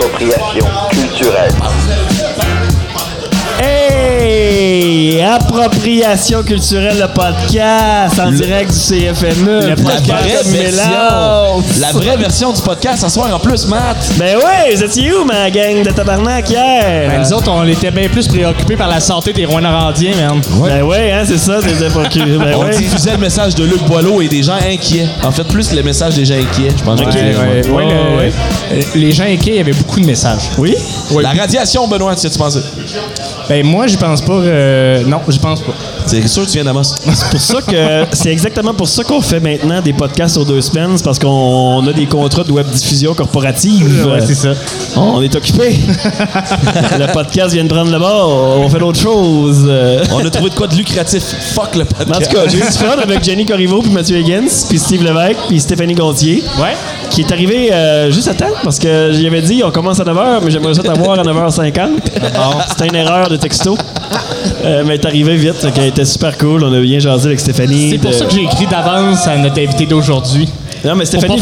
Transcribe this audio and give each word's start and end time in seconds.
Appropriation 0.00 0.66
culturelle. 0.92 2.09
Hey! 5.00 5.22
Appropriation 5.22 6.42
culturelle, 6.42 6.98
le 6.98 7.06
podcast 7.08 8.18
en 8.20 8.30
direct 8.32 8.70
du 8.70 8.78
CFME. 8.78 9.60
La 9.60 9.74
vraie, 9.74 10.00
version, 10.04 11.62
la 11.80 11.92
vraie 11.92 12.16
version 12.18 12.52
du 12.52 12.60
podcast 12.60 13.00
ce 13.02 13.08
soir 13.08 13.34
en 13.34 13.38
plus, 13.38 13.66
Matt. 13.66 13.96
Ben 14.18 14.36
ouais, 14.36 14.74
vous 14.74 14.84
étiez 14.84 15.10
où, 15.14 15.24
ma 15.24 15.50
gang 15.50 15.82
de 15.82 15.90
tabarnak 15.90 16.50
hier? 16.50 17.08
Ben, 17.08 17.18
nous 17.22 17.32
autres, 17.32 17.50
on 17.50 17.66
était 17.66 17.90
bien 17.90 18.10
plus 18.10 18.28
préoccupés 18.28 18.76
par 18.76 18.88
la 18.88 19.00
santé 19.00 19.32
des 19.32 19.46
Rouen-Normandiens, 19.46 20.12
man. 20.16 20.40
Ben 20.68 20.82
ouais, 20.82 21.12
hein, 21.12 21.22
c'est 21.26 21.38
ça, 21.38 21.60
curieux. 22.10 22.38
Ben 22.38 22.54
On 22.56 22.64
ouais. 22.64 22.76
diffusait 22.76 23.12
le 23.12 23.18
message 23.18 23.54
de 23.54 23.64
Luc 23.64 23.82
Boileau 23.84 24.20
et 24.20 24.28
des 24.28 24.42
gens 24.42 24.56
inquiets. 24.70 25.06
En 25.24 25.30
fait, 25.30 25.44
plus 25.44 25.72
le 25.72 25.82
message 25.82 26.14
des 26.14 26.26
gens 26.26 26.34
inquiets, 26.34 26.72
je 26.76 26.84
pense. 26.84 27.00
que 27.00 27.10
je 27.10 27.16
Ok, 27.16 27.22
vais 27.24 27.30
dire. 27.30 27.40
ouais. 27.40 27.70
Ouais, 27.70 27.84
le- 27.84 28.16
ouais. 28.18 28.32
euh, 28.72 28.80
Les 28.96 29.12
gens 29.12 29.24
inquiets, 29.24 29.52
il 29.52 29.56
y 29.56 29.60
avait 29.60 29.72
beaucoup 29.72 30.00
de 30.00 30.06
messages. 30.06 30.50
Oui? 30.58 30.74
La 31.22 31.30
radiation, 31.30 31.88
Benoît, 31.88 32.14
tu 32.16 32.28
tu 32.28 32.38
pensais? 32.38 32.60
Ben, 33.48 33.64
moi, 33.64 33.86
je 33.86 33.96
pense 33.96 34.20
pas. 34.20 34.32
euh, 34.34 34.89
non, 35.06 35.20
je 35.28 35.38
pense 35.38 35.60
pas. 35.60 35.72
C'est 36.06 36.26
sûr 36.26 36.42
que 36.44 36.48
tu 36.48 36.54
viens 36.54 36.64
d'Amos. 36.64 36.82
C'est 36.84 37.30
pour 37.30 37.40
ça 37.40 37.62
que 37.62 38.04
c'est 38.12 38.30
exactement 38.30 38.74
pour 38.74 38.88
ça 38.88 39.04
qu'on 39.04 39.20
fait 39.20 39.40
maintenant 39.40 39.80
des 39.80 39.92
podcasts 39.92 40.34
sur 40.34 40.44
deux 40.44 40.60
semaines, 40.60 40.96
parce 41.02 41.18
qu'on 41.18 41.86
a 41.86 41.92
des 41.92 42.06
contrats 42.06 42.44
de 42.44 42.52
web 42.52 42.66
diffusion 42.68 43.14
corporative. 43.14 44.06
Ouais, 44.06 44.20
c'est 44.20 44.34
ça. 44.34 44.50
On 44.96 45.22
est 45.22 45.34
occupé. 45.34 45.78
le 46.98 47.12
podcast 47.12 47.54
vient 47.54 47.64
de 47.64 47.68
prendre 47.68 47.90
le 47.90 47.98
bord. 47.98 48.58
On 48.60 48.68
fait 48.68 48.78
d'autres 48.78 49.00
choses. 49.00 49.64
Euh, 49.66 50.04
On 50.12 50.24
a 50.24 50.30
trouvé 50.30 50.50
de 50.50 50.54
quoi 50.54 50.66
de 50.66 50.74
lucratif. 50.74 51.22
Fuck 51.54 51.76
le 51.76 51.84
podcast. 51.84 52.10
En 52.10 52.20
tout 52.20 52.36
cas, 52.36 52.48
j'ai 52.48 52.58
eu 52.58 52.62
du 52.62 52.66
fun 52.78 52.98
avec 53.02 53.22
Jenny 53.24 53.46
Corriveau, 53.46 53.80
puis 53.82 53.90
Mathieu 53.90 54.18
Higgins, 54.18 54.48
puis 54.68 54.78
Steve 54.78 55.02
Lévesque, 55.04 55.38
puis 55.48 55.60
Stéphanie 55.60 55.94
Gontier. 55.94 56.42
Ouais. 56.60 56.74
Qui 57.10 57.22
est 57.22 57.32
arrivé 57.32 57.72
euh, 57.72 58.10
juste 58.10 58.28
à 58.28 58.34
temps, 58.34 58.46
parce 58.62 58.78
que 58.78 59.10
j'y 59.12 59.26
avais 59.26 59.42
dit, 59.42 59.62
on 59.64 59.70
commence 59.70 59.98
à 60.00 60.04
9h, 60.04 60.40
mais 60.44 60.50
j'aimerais 60.50 60.74
ça 60.74 60.82
t'avoir 60.82 61.18
à 61.18 61.22
9h50. 61.22 61.88
C'était 62.70 62.86
une 62.86 62.96
erreur 62.96 63.28
de 63.28 63.36
texto. 63.36 63.76
Euh, 64.64 64.82
mais 64.86 64.94
elle 64.94 65.00
est 65.00 65.06
arrivé 65.06 65.36
vite, 65.36 65.62
donc 65.62 65.72
elle 65.78 65.86
était 65.88 66.04
super 66.04 66.36
cool. 66.38 66.64
On 66.64 66.72
a 66.72 66.80
bien 66.80 66.98
jasé 66.98 67.26
avec 67.26 67.40
Stéphanie. 67.40 67.90
C'est 67.92 67.98
pour 67.98 68.10
de- 68.10 68.16
ça 68.16 68.24
que 68.26 68.32
j'ai 68.32 68.42
écrit 68.42 68.66
d'avance 68.66 69.26
à 69.26 69.36
notre 69.36 69.58
invité 69.60 69.86
d'aujourd'hui. 69.86 70.48
Non, 70.84 70.94
mais 70.94 71.04
Stéphanie, 71.04 71.40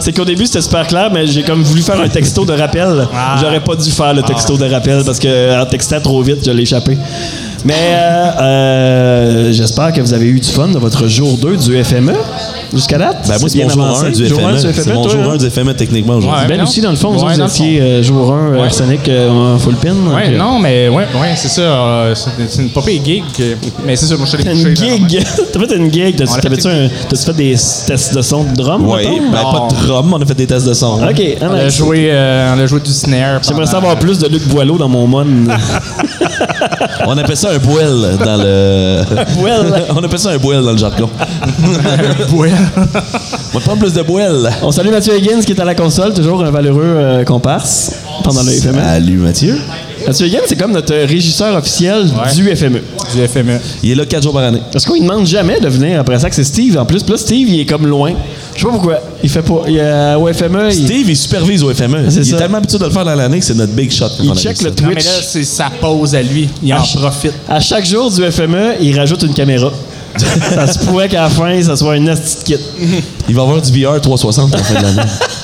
c'est 0.00 0.12
qu'au 0.12 0.24
début, 0.24 0.46
c'était 0.46 0.62
super 0.62 0.86
clair, 0.86 1.10
mais 1.12 1.26
j'ai 1.26 1.42
comme 1.42 1.62
voulu 1.62 1.82
faire 1.82 2.00
un 2.00 2.08
texto 2.08 2.44
de 2.46 2.52
rappel. 2.54 3.06
Ah. 3.14 3.36
J'aurais 3.40 3.60
pas 3.60 3.76
dû 3.76 3.90
faire 3.90 4.14
le 4.14 4.22
texto 4.22 4.56
de 4.56 4.64
rappel 4.64 5.02
parce 5.04 5.18
que 5.18 5.60
en 5.62 5.66
textant 5.66 6.00
trop 6.00 6.22
vite, 6.22 6.38
je 6.44 6.50
l'ai 6.50 6.62
échappé. 6.62 6.96
Mais 7.64 7.74
euh, 7.74 8.30
euh, 8.40 9.52
j'espère 9.52 9.92
que 9.92 10.00
vous 10.00 10.14
avez 10.14 10.26
eu 10.26 10.38
du 10.40 10.48
fun 10.48 10.68
de 10.68 10.78
votre 10.78 11.08
jour 11.08 11.36
2 11.38 11.56
du 11.56 11.84
FME 11.84 12.12
jusqu'à 12.72 12.98
date. 12.98 13.26
Ben, 13.28 13.38
moi, 13.40 13.48
c'est 13.48 13.62
mon 13.64 13.68
jour 13.68 13.84
1 14.04 14.10
du 14.10 14.26
Jour 14.28 14.38
un 14.46 14.56
FME. 14.56 14.72
du 14.72 14.80
C'est 14.80 14.92
mon 14.94 15.02
toi, 15.02 15.12
jour 15.12 15.20
hein? 15.22 15.34
1 15.34 15.36
du 15.38 15.50
FME 15.50 15.74
techniquement 15.74 16.14
aujourd'hui. 16.14 16.40
Ouais. 16.42 16.56
Ben 16.56 16.62
aussi, 16.62 16.80
dans 16.80 16.90
le 16.90 16.96
fond, 16.96 17.10
vous, 17.10 17.24
Ouais, 17.24 17.36
dans 17.36 17.46
vous 17.46 17.50
étiez 17.52 17.80
euh, 17.80 18.02
jour 18.02 18.32
1 18.32 18.52
Ouais. 18.52 18.64
Arsenic 18.66 19.08
euh, 19.08 19.54
en 19.54 19.58
full 19.58 19.74
pin. 19.74 19.90
Ouais, 20.14 20.28
euh, 20.28 20.38
non, 20.38 20.58
mais 20.60 20.88
ouais, 20.88 21.06
ouais, 21.20 21.34
c'est 21.36 21.48
ça. 21.48 21.60
euh, 21.62 22.14
c'est 22.48 22.62
une 22.62 22.70
popée 22.70 23.00
gig. 23.04 23.24
euh, 23.40 23.54
Mais 23.84 23.96
c'est 23.96 24.06
ça, 24.06 24.16
moi, 24.16 24.26
je 24.30 24.36
suis 24.36 24.44
T'as 24.44 24.50
allé 24.50 24.62
une 24.62 24.76
gig. 24.76 25.24
T'as 25.52 25.60
fait 25.60 25.76
une 25.76 25.92
gig. 25.92 26.16
T'avais-tu 26.16 26.62
fait 26.62 26.68
un- 26.68 26.88
T'as-tu 27.08 27.24
fait 27.24 27.32
des 27.36 27.56
tests 27.86 28.14
de 28.14 28.22
son 28.22 28.44
de 28.44 28.54
drum? 28.54 28.88
Oui, 28.88 29.02
ben, 29.32 29.42
pas 29.42 29.68
de 29.70 29.86
drum, 29.86 30.12
on 30.14 30.22
a 30.22 30.26
fait 30.26 30.34
des 30.34 30.46
tests 30.46 30.66
de 30.68 30.74
son. 30.74 31.02
Ok, 31.02 31.22
ah, 31.40 31.46
On 31.50 31.54
a 31.54 31.68
joué, 31.68 32.08
euh, 32.10 32.54
on 32.56 32.60
a 32.60 32.66
joué 32.66 32.80
du 32.80 32.90
snare. 32.92 33.40
J'aimerais 33.42 33.66
savoir 33.66 33.96
plus 33.98 34.18
de 34.18 34.28
Luc 34.28 34.46
Boileau 34.46 34.78
dans 34.78 34.88
mon 34.88 35.06
mon. 35.06 35.26
On 37.06 37.16
appelle 37.16 37.36
ça 37.36 37.47
un 37.50 37.58
bouel 37.58 38.18
dans 38.24 38.36
le. 38.36 39.00
On 39.96 40.04
appelle 40.04 40.18
ça 40.18 40.30
un 40.30 40.38
bouel 40.38 40.62
dans 40.62 40.72
le 40.72 40.78
jargon. 40.78 41.08
Ouais. 42.32 42.50
On 43.54 43.58
va 43.58 43.60
prendre 43.64 43.78
plus 43.78 43.92
de 43.92 44.02
bouel. 44.02 44.50
On 44.62 44.70
salue 44.70 44.90
Mathieu 44.90 45.16
Higgins 45.16 45.40
qui 45.44 45.52
est 45.52 45.60
à 45.60 45.64
la 45.64 45.74
console, 45.74 46.12
toujours 46.14 46.44
un 46.44 46.50
valeureux 46.50 46.82
euh, 46.84 47.24
comparse 47.24 47.92
pendant 48.22 48.42
le 48.42 48.50
FME. 48.50 48.80
Salut 48.80 49.16
Mathieu. 49.18 49.58
Mathieu 50.06 50.26
Higgins, 50.26 50.40
c'est 50.46 50.56
comme 50.58 50.72
notre 50.72 50.94
régisseur 50.94 51.56
officiel 51.56 52.02
Ouais. 52.04 52.34
du 52.34 52.56
FME. 52.56 52.80
Du 53.14 53.26
FME. 53.28 53.58
Il 53.82 53.90
est 53.90 53.94
là 53.94 54.06
4 54.06 54.22
jours 54.22 54.32
par 54.32 54.44
année. 54.44 54.62
Parce 54.72 54.84
qu'on 54.84 54.94
ne 54.96 55.00
demande 55.00 55.26
jamais 55.26 55.60
de 55.60 55.68
venir 55.68 56.00
après 56.00 56.18
ça 56.18 56.28
que 56.30 56.36
c'est 56.36 56.44
Steve 56.44 56.78
en 56.78 56.84
plus. 56.86 57.02
Puis 57.02 57.12
là, 57.12 57.18
Steve, 57.18 57.48
il 57.48 57.60
est 57.60 57.66
comme 57.66 57.86
loin. 57.86 58.12
Je 58.58 58.62
sais 58.64 58.66
pas 58.66 58.72
pourquoi. 58.72 58.98
Il 59.22 59.30
fait 59.30 59.42
pas. 59.42 59.62
Il, 59.68 59.78
euh, 59.78 60.18
au 60.18 60.32
FME, 60.32 60.66
il, 60.72 60.84
Steve, 60.84 61.08
il 61.10 61.16
supervise 61.16 61.62
au 61.62 61.72
FME. 61.72 62.10
C'est 62.10 62.16
Il 62.18 62.26
ça. 62.26 62.34
est 62.34 62.38
tellement 62.40 62.58
habitué 62.58 62.76
de 62.76 62.84
le 62.86 62.90
faire 62.90 63.04
dans 63.04 63.14
l'année 63.14 63.38
que 63.38 63.44
c'est 63.44 63.54
notre 63.54 63.72
big 63.72 63.88
shot. 63.92 64.06
quand 64.16 64.24
il 64.24 64.30
on 64.30 64.34
check 64.34 64.60
le 64.62 64.70
ça. 64.76 64.82
Non, 64.82 64.88
mais 64.88 64.94
Twitch. 64.94 65.04
là, 65.06 65.12
c'est 65.22 65.44
sa 65.44 65.70
pause 65.70 66.12
à 66.16 66.22
lui. 66.22 66.48
Il 66.60 66.74
en 66.74 66.82
profite. 66.82 67.34
À 67.48 67.60
chaque 67.60 67.86
jour 67.86 68.10
du 68.10 68.20
FME, 68.32 68.74
il 68.80 68.98
rajoute 68.98 69.22
une 69.22 69.32
caméra. 69.34 69.72
ça 70.18 70.66
se 70.66 70.80
pourrait 70.80 71.08
qu'à 71.08 71.22
la 71.22 71.28
fin, 71.30 71.62
ça 71.62 71.76
soit 71.76 71.96
une 71.96 72.06
petite 72.12 72.42
kit. 72.42 72.56
Il 73.28 73.34
va 73.36 73.42
avoir 73.42 73.62
du 73.62 73.84
VR 73.84 74.00
360 74.00 74.52
en 74.52 74.58
fin 74.58 74.74
de 74.74 74.82
l'année. 74.82 75.02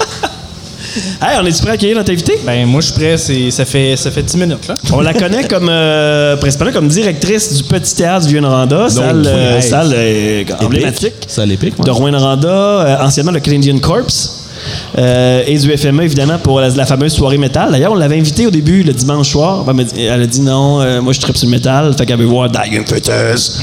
Hey, 1.23 1.39
on 1.41 1.47
est-tu 1.47 1.61
prêt 1.61 1.71
à 1.71 1.75
accueillir 1.75 1.97
notre 1.97 2.13
invité? 2.13 2.39
Ben, 2.45 2.67
moi, 2.67 2.81
je 2.81 2.87
suis 2.87 2.95
prêt. 2.95 3.17
c'est- 3.17 3.51
Ça 3.51 3.65
fait, 3.65 3.97
ça 3.97 4.11
fait 4.11 4.23
10 4.23 4.37
minutes, 4.37 4.69
là. 4.69 4.75
On 4.93 5.01
la 5.01 5.13
connaît 5.15 5.45
comme 5.49 5.69
euh, 5.71 6.37
principalement 6.37 6.73
comme 6.73 6.89
directrice 6.89 7.53
du 7.57 7.65
Petit 7.65 7.95
Théâtre 7.97 8.27
du 8.27 8.33
Vieux-Noranda, 8.33 8.89
salle, 8.89 9.23
euh, 9.27 9.57
hey. 9.57 9.63
salle 9.63 9.93
euh, 9.95 10.45
emblématique 10.61 11.15
C'est 11.27 11.43
à 11.43 11.47
l'épique, 11.47 11.75
de 11.83 11.91
Rouen-Noranda, 11.91 12.49
euh, 12.49 12.97
anciennement 13.05 13.33
le 13.33 13.41
Canadian 13.41 13.79
Corps. 13.79 14.07
Euh, 14.99 15.43
et 15.47 15.59
du 15.59 15.77
FME, 15.77 16.03
évidemment, 16.03 16.39
pour 16.39 16.61
la, 16.61 16.69
la 16.71 16.87
fameuse 16.87 17.13
soirée 17.13 17.39
métal. 17.39 17.71
D'ailleurs, 17.71 17.93
on 17.93 17.97
l'avait 17.97 18.19
invité 18.19 18.47
au 18.47 18.51
début, 18.51 18.83
le 18.83 18.93
dimanche 18.93 19.31
soir. 19.31 19.65
Ben, 19.65 19.87
Elle, 19.97 20.23
a 20.23 20.27
dit 20.27 20.41
non, 20.41 20.81
euh, 20.81 21.01
moi 21.01 21.13
je 21.13 21.21
tripe 21.21 21.37
sur 21.37 21.47
le 21.47 21.53
métal. 21.53 21.95
Fait 21.97 22.07
qu'elle 22.07 22.19
veut 22.19 22.25
voir 22.25 22.49
Dying 22.49 22.85
Fetus. 22.87 23.59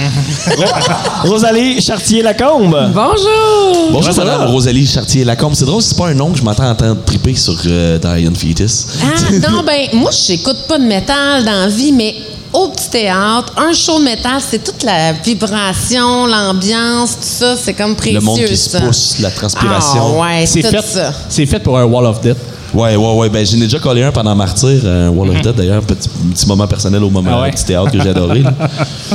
Rosalie 1.23 1.81
Chartier-Lacombe. 1.81 2.91
Bonjour! 2.93 3.91
Bonjour, 3.91 4.13
ça 4.13 4.23
va? 4.23 4.37
madame 4.37 4.51
Rosalie 4.51 4.87
Chartier-Lacombe. 4.87 5.53
C'est 5.55 5.65
drôle, 5.65 5.81
c'est 5.81 5.97
pas 5.97 6.07
un 6.07 6.13
nom 6.13 6.31
que 6.31 6.37
je 6.37 6.43
m'entends 6.43 6.69
entendre 6.69 7.03
triper 7.05 7.35
sur 7.35 7.55
euh, 7.65 7.97
Diane 7.97 8.35
Fetus. 8.35 8.87
Ah, 9.01 9.31
non, 9.49 9.63
ben, 9.63 9.87
moi, 9.99 10.11
j'écoute 10.11 10.57
pas 10.67 10.77
de 10.77 10.85
métal 10.85 11.43
dans 11.45 11.51
la 11.51 11.67
vie, 11.67 11.91
mais 11.91 12.15
au 12.53 12.67
petit 12.69 12.89
théâtre, 12.89 13.53
un 13.57 13.73
show 13.73 13.99
de 13.99 14.03
métal, 14.03 14.41
c'est 14.45 14.63
toute 14.63 14.83
la 14.83 15.13
vibration, 15.13 16.25
l'ambiance, 16.25 17.11
tout 17.11 17.17
ça, 17.21 17.55
c'est 17.55 17.73
comme 17.73 17.95
précieux. 17.95 18.19
Le 18.19 18.25
monde 18.25 18.43
qui 18.43 18.57
se 18.57 18.77
pousse, 18.77 19.19
la 19.19 19.31
transpiration. 19.31 20.21
Ah, 20.21 20.39
ouais, 20.39 20.45
C'est 20.45 20.61
fait, 20.61 20.81
c'est 21.29 21.45
fait 21.45 21.59
pour 21.59 21.77
un 21.77 21.85
Wall 21.85 22.05
of 22.05 22.21
Death. 22.21 22.37
Ouais, 22.73 22.95
ouais, 22.95 23.13
ouais. 23.15 23.29
Ben, 23.29 23.45
j'en 23.45 23.57
ai 23.57 23.61
déjà 23.61 23.79
collé 23.79 24.03
un 24.03 24.11
pendant 24.11 24.35
Martyr, 24.35 24.85
un 24.85 25.09
Wall 25.09 25.29
of 25.29 25.41
Death 25.41 25.55
d'ailleurs. 25.55 25.81
Petit, 25.83 26.07
petit 26.09 26.47
moment 26.47 26.67
personnel 26.67 27.03
au 27.03 27.09
moment 27.09 27.31
Ah 27.33 27.41
ouais? 27.41 27.51
petit 27.51 27.65
théâtre 27.65 27.91
que 27.91 28.01
j'ai 28.01 28.09
adoré. 28.09 28.43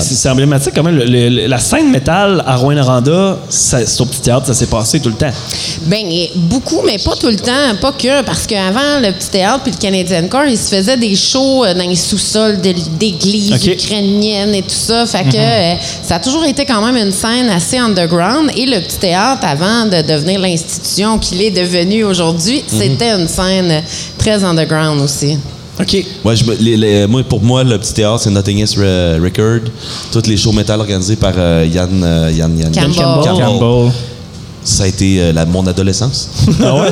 C'est- 0.00 0.28
emblématique 0.28 0.72
quand 0.74 0.82
même. 0.82 0.96
Le- 0.96 1.04
le- 1.04 1.46
la 1.46 1.58
scène 1.58 1.90
métal 1.90 2.42
à 2.46 2.56
Rouen-Noranda, 2.56 3.38
au 3.38 4.04
Petit 4.04 4.20
Théâtre, 4.20 4.46
ça 4.46 4.54
s'est 4.54 4.66
passé 4.66 5.00
tout 5.00 5.08
le 5.08 5.14
temps. 5.16 5.30
Ben, 5.86 6.04
beaucoup, 6.36 6.82
mais 6.86 6.98
pas 6.98 7.16
tout 7.16 7.26
le 7.28 7.36
temps, 7.36 7.74
pas 7.80 7.92
que, 7.92 8.22
parce 8.22 8.46
qu'avant, 8.46 9.00
le 9.02 9.12
petit 9.12 9.28
théâtre 9.30 9.60
puis 9.64 9.72
le 9.72 9.78
Canadian 9.78 10.28
Corps, 10.28 10.44
ils 10.46 10.56
se 10.58 10.74
faisaient 10.74 10.96
des 10.96 11.16
shows 11.16 11.64
euh, 11.64 11.74
dans 11.74 11.88
les 11.88 11.96
sous-sols 11.96 12.60
d'églises 12.60 13.52
Ok. 13.54 13.66
ukrainiennes 13.74 14.54
et 14.54 14.62
tout 14.62 14.68
ça. 14.70 15.04
Fait 15.06 15.24
que 15.24 15.36
euh, 15.36 15.74
ça 16.02 16.16
a 16.16 16.20
toujours 16.20 16.44
été 16.44 16.64
quand 16.64 16.80
même 16.84 16.96
une 16.96 17.12
scène 17.12 17.48
assez 17.50 17.78
underground. 17.78 18.50
Et 18.56 18.66
le 18.66 18.80
petit 18.80 18.98
théâtre, 18.98 19.42
avant 19.44 19.86
de 19.86 20.02
devenir 20.06 20.40
l'institution 20.40 21.18
qu'il 21.18 21.42
est 21.42 21.50
devenu 21.50 22.04
aujourd'hui, 22.04 22.62
c'était 22.70 23.10
une 23.10 23.28
scène 23.28 23.82
très 24.18 24.42
underground 24.44 25.00
aussi. 25.02 25.36
OK. 25.80 26.04
Ouais, 26.24 26.36
je 26.36 26.44
me- 26.44 26.56
les- 26.56 26.76
les- 26.76 27.06
moi, 27.06 27.22
pour 27.22 27.42
moi, 27.42 27.64
le 27.64 27.78
petit 27.78 27.94
théâtre, 27.94 28.20
c'est 28.20 28.30
Nothingness 28.30 28.76
Re- 28.76 29.18
Record. 29.22 29.70
Toutes 30.12 30.26
les 30.26 30.36
shows 30.36 30.52
métal 30.52 30.78
organisés 30.80 31.16
par 31.16 31.32
euh, 31.38 31.66
Yann, 31.72 31.88
euh, 32.04 32.30
Yann, 32.34 32.58
Yann, 32.58 32.70
Campbell. 32.72 32.94
Campbell. 33.24 33.44
Campbell. 33.58 33.92
Ça 34.62 34.84
a 34.84 34.86
été 34.88 35.18
euh, 35.22 35.32
la, 35.32 35.46
mon 35.46 35.66
adolescence. 35.66 36.28
Ah 36.62 36.74
ouais? 36.74 36.88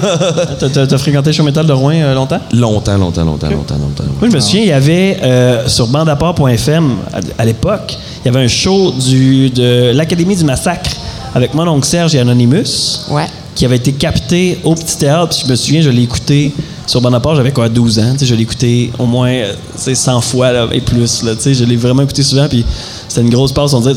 T'as- 0.72 0.86
t'as 0.86 0.96
fréquenté 0.98 1.28
le 1.28 1.32
show 1.34 1.42
métal 1.42 1.66
de 1.66 1.72
Rouen 1.74 1.92
euh, 1.96 2.14
longtemps? 2.14 2.40
longtemps, 2.54 2.96
longtemps, 2.96 3.24
longtemps, 3.26 3.50
longtemps, 3.50 3.74
longtemps. 3.76 4.04
Moi, 4.20 4.30
je 4.30 4.34
me 4.34 4.40
souviens, 4.40 4.62
il 4.62 4.68
y 4.68 4.72
avait 4.72 5.18
euh, 5.22 5.68
sur 5.68 5.86
bandapport.fm 5.88 6.96
à, 7.12 7.42
à 7.42 7.44
l'époque, 7.44 7.98
il 8.24 8.32
y 8.32 8.34
avait 8.34 8.44
un 8.46 8.48
show 8.48 8.92
du, 8.92 9.50
de 9.50 9.92
l'Académie 9.92 10.34
du 10.34 10.44
Massacre 10.44 10.90
avec 11.34 11.52
mon 11.52 11.68
oncle 11.68 11.86
Serge 11.86 12.14
et 12.14 12.20
Anonymous 12.20 13.00
Ouais. 13.10 13.26
Qui 13.58 13.64
avait 13.64 13.74
été 13.76 13.90
capté 13.90 14.56
au 14.62 14.76
Petit 14.76 14.96
Théâtre. 14.98 15.30
Puis 15.36 15.42
je 15.44 15.50
me 15.50 15.56
souviens, 15.56 15.80
je 15.82 15.90
l'ai 15.90 16.04
écouté 16.04 16.52
sur 16.86 17.00
Bonaparte, 17.00 17.34
j'avais 17.36 17.50
quoi, 17.50 17.68
12 17.68 17.98
ans. 17.98 18.14
Je 18.22 18.32
l'ai 18.36 18.42
écouté 18.44 18.92
au 19.00 19.04
moins 19.04 19.30
euh, 19.30 19.52
tu 19.76 19.82
sais, 19.82 19.94
100 19.96 20.20
fois 20.20 20.52
là, 20.52 20.68
et 20.72 20.80
plus. 20.80 21.24
Là, 21.24 21.32
je 21.44 21.64
l'ai 21.64 21.74
vraiment 21.76 22.02
écouté 22.04 22.22
souvent. 22.22 22.46
Puis 22.48 22.64
c'était 23.08 23.22
une 23.22 23.30
grosse 23.30 23.50
passe. 23.50 23.74
On 23.74 23.82
sais, 23.82 23.92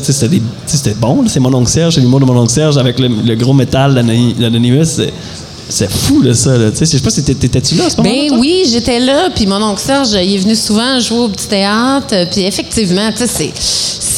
c'était, 0.66 0.94
bon. 0.94 1.24
C'est 1.28 1.38
mon 1.38 1.54
oncle 1.54 1.70
Serge, 1.70 1.94
c'est 1.94 2.00
l'humour 2.00 2.18
de 2.18 2.24
mon 2.24 2.36
oncle 2.40 2.50
Serge 2.52 2.76
avec 2.76 2.98
le, 2.98 3.06
le 3.06 3.34
gros 3.36 3.52
métal 3.54 3.94
d'Anony- 3.94 4.34
d'Anonymous. 4.34 4.84
C'est, 5.68 5.90
fou, 5.90 6.22
là, 6.22 6.34
ça. 6.34 6.58
Là. 6.58 6.70
Je 6.76 6.84
sais 6.84 6.98
pas 6.98 7.10
si 7.10 7.22
t'étais- 7.22 7.46
t'étais-tu 7.46 7.76
là 7.76 7.84
à 7.86 7.90
ce 7.90 7.96
moment-là? 7.98 8.16
Ben 8.30 8.38
oui, 8.40 8.64
j'étais 8.68 8.98
là, 8.98 9.30
puis 9.32 9.46
mon 9.46 9.62
oncle 9.62 9.80
Serge, 9.80 10.08
il 10.22 10.34
est 10.34 10.38
venu 10.38 10.56
souvent 10.56 10.98
jouer 10.98 11.18
au 11.20 11.28
petit 11.28 11.46
théâtre, 11.46 12.14
puis 12.32 12.42
effectivement, 12.42 13.08
c'est- 13.16 13.52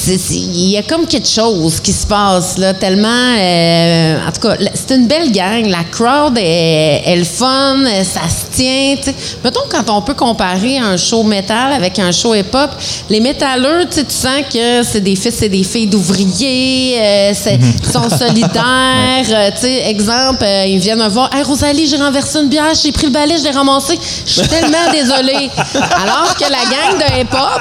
il 0.08 0.68
y 0.70 0.76
a 0.76 0.82
comme 0.82 1.06
quelque 1.06 1.28
chose 1.28 1.80
qui 1.80 1.92
se 1.92 2.06
passe 2.06 2.58
là, 2.58 2.74
tellement, 2.74 3.08
euh, 3.38 4.18
en 4.26 4.32
tout 4.32 4.40
cas, 4.40 4.56
c'est 4.74 4.94
une 4.94 5.06
belle 5.06 5.30
gang, 5.32 5.66
la 5.66 5.84
crowd 5.84 6.36
est, 6.38 7.02
est 7.06 7.16
le 7.16 7.24
fun, 7.24 7.78
ça 8.04 8.20
se 8.28 8.56
tient. 8.56 8.96
tu 8.96 9.04
sais. 9.10 9.14
Mettons, 9.42 9.60
quand 9.70 9.88
on 9.90 10.02
peut 10.02 10.14
comparer 10.14 10.78
un 10.78 10.96
show 10.96 11.22
métal 11.22 11.72
avec 11.72 11.98
un 11.98 12.12
show 12.12 12.34
hip-hop, 12.34 12.70
les 13.08 13.20
métalleux, 13.20 13.86
tu 13.90 14.00
sens 14.08 14.42
que 14.52 14.82
c'est 14.82 15.00
des 15.00 15.16
fils 15.16 15.40
et 15.42 15.48
des 15.48 15.62
filles 15.64 15.86
d'ouvriers, 15.86 16.98
euh, 17.00 17.32
c'est- 17.34 17.58
ils 17.58 17.92
sont 17.92 18.08
solidaires. 18.10 18.62
euh, 19.30 19.50
tu 19.54 19.60
sais, 19.66 19.88
exemple, 19.88 20.44
euh, 20.44 20.64
ils 20.66 20.78
viennent 20.78 20.98
me 20.98 21.08
voir 21.08 21.30
Hey, 21.34 21.42
Rosalie, 21.42 21.86
j'ai 21.88 21.96
renversé 21.96 22.38
une 22.40 22.48
bière, 22.48 22.72
j'ai 22.80 22.92
pris 22.92 23.06
le 23.06 23.12
balai, 23.12 23.36
je 23.38 23.44
l'ai 23.44 23.50
ramassé. 23.50 23.98
Je 24.26 24.32
suis 24.32 24.48
tellement 24.48 24.76
désolée. 24.92 25.50
Alors 25.74 26.34
que 26.36 26.42
la 26.44 26.58
gang 26.58 26.98
de 26.98 27.20
hip-hop, 27.20 27.60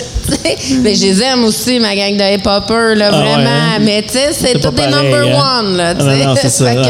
mais 0.82 0.94
je 0.94 1.02
les 1.06 1.22
aime 1.22 1.44
aussi, 1.44 1.78
ma 1.80 1.94
gang 1.94 2.16
de 2.16 2.34
hip-hoppers, 2.36 2.94
là, 2.96 3.10
Ah 3.12 3.18
ouais, 3.18 3.24
vraiment. 3.34 3.50
hein? 3.50 3.78
Mais 3.80 4.02
tu 4.02 4.10
sais, 4.10 4.32
c'est 4.32 4.58
pas 4.62 4.70
des 4.70 4.86
number 4.86 5.38
hein? 5.38 5.60
one, 5.64 5.76
là, 5.76 5.94
non, 5.94 6.04
non, 6.26 6.36
ça, 6.36 6.74
que- 6.74 6.80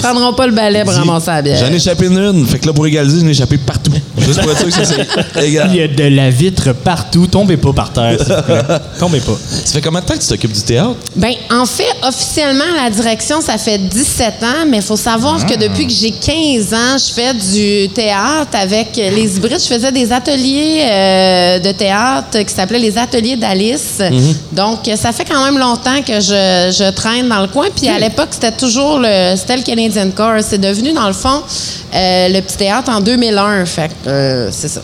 prendront 0.00 0.32
pas 0.32 0.46
le 0.46 0.52
balai 0.52 0.84
pour 0.84 0.92
ramasser 0.92 1.26
la 1.30 1.42
bière. 1.42 1.58
J'en 1.58 1.72
ai 1.72 1.76
échappé 1.76 2.06
une. 2.06 2.46
Fait 2.46 2.58
que 2.58 2.66
là, 2.66 2.72
pour 2.72 2.86
égaliser, 2.86 3.20
j'en 3.20 3.26
ai 3.26 3.30
échappé 3.30 3.58
partout. 3.58 3.92
Juste 4.18 4.40
pour 4.40 4.50
être 4.50 4.58
sûr 4.58 4.80
que 4.80 4.84
c'est 4.84 5.46
Il 5.46 5.52
y 5.52 5.82
a 5.82 5.88
de 5.88 6.04
la 6.04 6.30
vitre 6.30 6.72
partout. 6.72 7.26
Tombez 7.26 7.56
pas 7.56 7.72
par 7.72 7.92
terre, 7.92 8.18
s'il 8.18 8.34
vous 8.34 8.42
plaît. 8.42 8.62
Tombez 8.98 9.20
pas. 9.20 9.36
Ça 9.64 9.72
fait 9.74 9.80
combien 9.80 10.00
de 10.00 10.06
temps 10.06 10.14
que 10.14 10.20
tu 10.20 10.28
t'occupes 10.28 10.52
du 10.52 10.62
théâtre? 10.62 10.96
Ben, 11.14 11.32
en 11.50 11.66
fait, 11.66 11.84
officiellement, 12.02 12.64
la 12.82 12.90
direction, 12.90 13.40
ça 13.40 13.58
fait 13.58 13.78
17 13.78 14.42
ans, 14.42 14.66
mais 14.68 14.78
il 14.78 14.82
faut 14.82 14.96
savoir 14.96 15.44
que 15.44 15.54
depuis 15.56 15.86
que 15.86 15.92
j'ai 15.92 16.10
15 16.10 16.74
ans, 16.74 16.96
je 16.98 17.12
fais 17.12 17.34
du 17.34 17.88
théâtre 17.92 18.50
avec 18.54 18.96
les 18.96 19.36
hybrides. 19.36 19.60
Je 19.60 19.74
faisais 19.74 19.92
des 19.92 20.12
ateliers 20.12 20.82
euh, 20.82 21.58
de 21.58 21.72
théâtre 21.72 22.38
qui 22.38 22.54
s'appelaient 22.54 22.78
les 22.78 22.96
ateliers 22.98 23.36
d'Alice. 23.36 24.00
Donc, 24.52 24.90
ça 24.96 25.12
fait 25.12 25.24
quand 25.24 25.44
même 25.44 25.58
longtemps 25.58 26.00
que 26.06 26.20
je, 26.20 26.72
je 26.76 26.90
traîne 26.90 27.28
dans 27.28 27.40
le 27.40 27.48
coin. 27.48 27.66
Puis 27.74 27.88
à 27.88 27.98
l'époque, 27.98 28.28
c'était 28.30 28.52
toujours 28.52 28.98
le, 28.98 29.34
c'était 29.36 29.56
le 29.56 29.62
C'est 30.42 30.58
devenu, 30.58 30.92
dans 30.92 31.06
le 31.06 31.12
fond, 31.12 31.42
euh, 31.94 32.28
le 32.28 32.40
petit 32.40 32.56
théâtre 32.56 32.90
en 32.90 33.00
2001. 33.00 33.66
Fait 33.66 33.90
euh, 34.06 34.48
c'est 34.50 34.68
ça. 34.68 34.82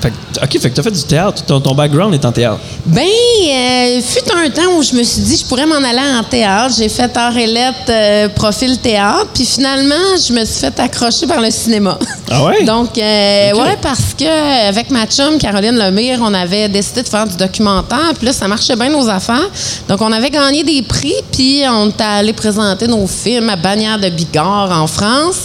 Fait 0.00 0.10
que- 0.10 0.44
OK, 0.44 0.60
fait 0.60 0.70
que 0.70 0.74
t'as 0.76 0.82
fait 0.82 0.90
du 0.90 1.02
théâtre. 1.02 1.42
Ton, 1.44 1.60
ton 1.60 1.74
background 1.74 2.14
est 2.14 2.24
en 2.24 2.30
théâtre. 2.32 2.60
Ben, 2.86 3.02
euh, 3.02 4.00
fut 4.00 4.30
un 4.34 4.48
temps 4.50 4.72
où 4.78 4.82
je 4.82 4.92
me 4.94 5.02
suis 5.02 5.22
dit 5.22 5.36
je 5.36 5.44
pourrais 5.44 5.66
m'en 5.66 5.76
aller 5.76 5.98
en 6.18 6.22
théâtre. 6.24 6.74
J'ai 6.78 6.88
fait 6.88 7.14
art 7.16 7.36
et 7.36 7.46
lettres, 7.46 7.76
euh, 7.90 8.28
profil 8.28 8.78
théâtre, 8.78 9.26
puis 9.34 9.44
finalement 9.44 9.94
je 10.26 10.32
me 10.32 10.44
suis 10.44 10.60
fait 10.60 10.78
accrocher 10.80 11.26
par 11.26 11.40
le 11.40 11.50
cinéma. 11.50 11.98
Ah 12.30 12.44
ouais? 12.44 12.64
Donc, 12.64 12.96
euh, 12.98 13.52
ouais, 13.52 13.76
parce 13.82 14.14
que 14.16 14.68
avec 14.68 14.90
ma 14.90 15.06
chum 15.06 15.38
Caroline 15.38 15.76
Lemire, 15.76 16.20
on 16.22 16.32
avait 16.34 16.68
décidé 16.68 17.02
de 17.02 17.08
faire 17.08 17.26
du 17.26 17.36
documentaire, 17.36 18.12
puis 18.16 18.26
là 18.26 18.32
ça 18.32 18.46
marchait 18.46 18.76
bien 18.76 18.90
nos 18.90 19.08
affaires. 19.08 19.48
Donc 19.88 20.00
on 20.00 20.12
avait 20.12 20.30
gagné 20.30 20.62
des 20.62 20.82
prix, 20.82 21.14
puis 21.32 21.62
on 21.68 21.88
était 21.90 22.04
allé 22.04 22.32
présenter 22.32 22.86
nos 22.86 23.06
films 23.06 23.48
à 23.50 23.56
Bagnères 23.56 23.98
de 23.98 24.08
Bigorre 24.10 24.70
en 24.70 24.86
France. 24.86 25.36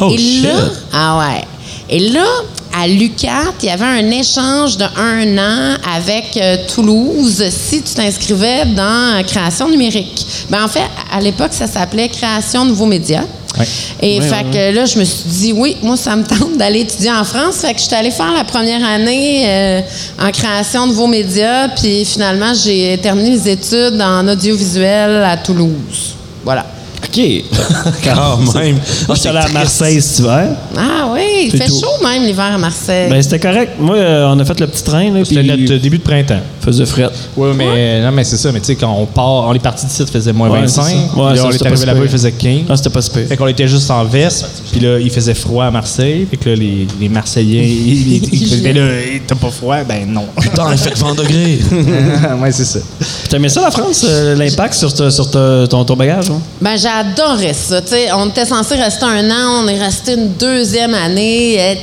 Oh, 0.00 0.10
et 0.10 0.18
shit. 0.18 0.42
là, 0.44 0.50
ah 0.92 1.18
ouais. 1.18 1.44
Et 1.92 1.98
là, 1.98 2.24
à 2.72 2.86
l'UQAT, 2.86 3.54
il 3.62 3.66
y 3.66 3.70
avait 3.70 3.84
un 3.84 4.10
échange 4.10 4.76
de 4.76 4.84
un 4.96 5.38
an 5.38 5.76
avec 5.96 6.36
euh, 6.36 6.56
Toulouse 6.72 7.44
si 7.50 7.82
tu 7.82 7.94
t'inscrivais 7.94 8.64
dans 8.76 9.18
euh, 9.18 9.22
création 9.24 9.68
numérique. 9.68 10.24
Ben, 10.48 10.64
en 10.64 10.68
fait, 10.68 10.86
à 11.12 11.20
l'époque, 11.20 11.52
ça 11.52 11.66
s'appelait 11.66 12.08
création 12.08 12.64
nouveaux 12.64 12.86
médias. 12.86 13.24
Ouais. 13.58 13.66
Et 14.00 14.20
fait 14.20 14.44
que 14.52 14.72
là, 14.72 14.84
je 14.84 15.00
me 15.00 15.04
suis 15.04 15.28
dit, 15.28 15.52
oui, 15.52 15.76
moi, 15.82 15.96
ça 15.96 16.14
me 16.14 16.22
tente 16.22 16.56
d'aller 16.56 16.82
étudier 16.82 17.10
en 17.10 17.24
France. 17.24 17.56
Fait 17.56 17.74
que 17.74 17.80
je 17.80 17.86
suis 17.86 17.94
allée 17.96 18.12
faire 18.12 18.32
la 18.32 18.44
première 18.44 18.84
année 18.84 19.42
euh, 19.48 19.80
en 20.22 20.30
création 20.30 20.86
de 20.86 20.92
nouveaux 20.92 21.08
médias. 21.08 21.68
Puis 21.70 22.04
finalement, 22.04 22.54
j'ai 22.54 22.98
terminé 23.02 23.30
mes 23.30 23.50
études 23.50 24.00
en 24.00 24.28
audiovisuel 24.28 25.24
à 25.24 25.36
Toulouse. 25.36 26.14
Voilà. 26.44 26.64
OK. 27.02 27.20
Quand 28.04 28.38
même. 28.54 28.76
Moi, 29.06 29.14
je 29.14 29.20
suis 29.20 29.28
allé 29.28 29.38
à 29.38 29.48
Marseille 29.48 30.00
cet 30.02 30.18
hiver. 30.20 30.48
Ah 30.76 31.08
oui, 31.12 31.20
il 31.44 31.50
C'est 31.50 31.58
fait 31.58 31.66
tout. 31.66 31.80
chaud 31.80 32.02
même 32.06 32.24
l'hiver 32.24 32.52
à 32.54 32.58
Marseille. 32.58 33.08
Ben, 33.10 33.22
c'était 33.22 33.38
correct. 33.38 33.72
Moi, 33.78 33.96
euh, 33.96 34.28
on 34.28 34.38
a 34.38 34.44
fait 34.44 34.60
le 34.60 34.66
petit 34.66 34.82
train, 34.84 35.10
là, 35.10 35.24
C'était 35.24 35.42
notre 35.42 35.74
début 35.76 35.98
de 35.98 36.02
printemps. 36.02 36.40
Faisait 36.60 36.86
fret. 36.86 37.08
Oui, 37.36 37.50
mais 37.56 38.02
non, 38.02 38.12
mais 38.12 38.24
c'est 38.24 38.36
ça. 38.36 38.52
Mais 38.52 38.60
tu 38.60 38.66
sais, 38.66 38.76
quand 38.76 38.92
on 38.92 39.06
part, 39.06 39.26
on 39.48 39.54
est 39.54 39.58
parti 39.58 39.86
d'ici, 39.86 40.02
il 40.02 40.08
faisait 40.10 40.32
moins 40.32 40.50
Ouais, 40.50 40.60
25. 40.60 40.82
c'est 40.84 40.90
ça. 40.90 40.96
Puis 41.12 41.20
Ouais, 41.20 41.34
là, 41.34 41.42
on 41.44 41.48
est 41.48 41.52
c'était 41.52 41.66
arrivé 41.66 41.80
pas 41.80 41.86
là-bas, 41.86 42.00
il 42.04 42.08
super. 42.08 42.10
faisait 42.12 42.32
15. 42.32 42.60
Ah, 42.68 42.76
c'était 42.76 42.90
pas 42.90 43.02
super. 43.02 43.26
Fait 43.26 43.36
qu'on 43.36 43.46
était 43.46 43.68
juste 43.68 43.90
en 43.90 44.04
veste, 44.04 44.46
puis 44.70 44.80
là, 44.80 44.98
il 44.98 45.10
faisait 45.10 45.34
froid 45.34 45.64
à 45.64 45.70
Marseille. 45.70 46.26
Fait 46.30 46.36
que 46.36 46.48
là, 46.50 46.56
les, 46.56 46.86
les 47.00 47.08
Marseillais, 47.08 47.64
ils, 47.66 48.16
ils, 48.16 48.34
ils 48.34 48.48
faisaient 48.50 48.72
là, 48.72 48.88
t'as 49.26 49.34
pas 49.34 49.50
froid? 49.50 49.82
Ben 49.84 50.06
non. 50.06 50.26
Putain, 50.40 50.72
il 50.72 50.78
fait 50.78 50.96
20 50.98 51.14
degrés. 51.14 51.58
ouais, 52.42 52.52
c'est 52.52 52.64
ça. 52.64 52.80
Puis 52.98 53.28
T'aimais 53.28 53.48
ça, 53.48 53.60
la 53.62 53.70
France, 53.70 54.04
euh, 54.08 54.34
l'impact 54.34 54.74
sur, 54.74 54.92
ta- 54.92 55.10
sur 55.10 55.30
ton, 55.30 55.84
ton 55.84 55.96
bagage? 55.96 56.30
hein? 56.30 56.40
Ben, 56.60 56.76
j'adorais 56.76 57.54
ça. 57.54 57.80
Tu 57.80 57.88
sais, 57.88 58.12
on 58.12 58.28
était 58.28 58.44
censé 58.46 58.74
rester 58.74 59.04
un 59.04 59.30
an, 59.30 59.64
on 59.64 59.68
est 59.68 59.78
resté 59.78 60.14
une 60.14 60.32
deuxième 60.38 60.94
année. 60.94 61.56
Euh, 61.60 61.74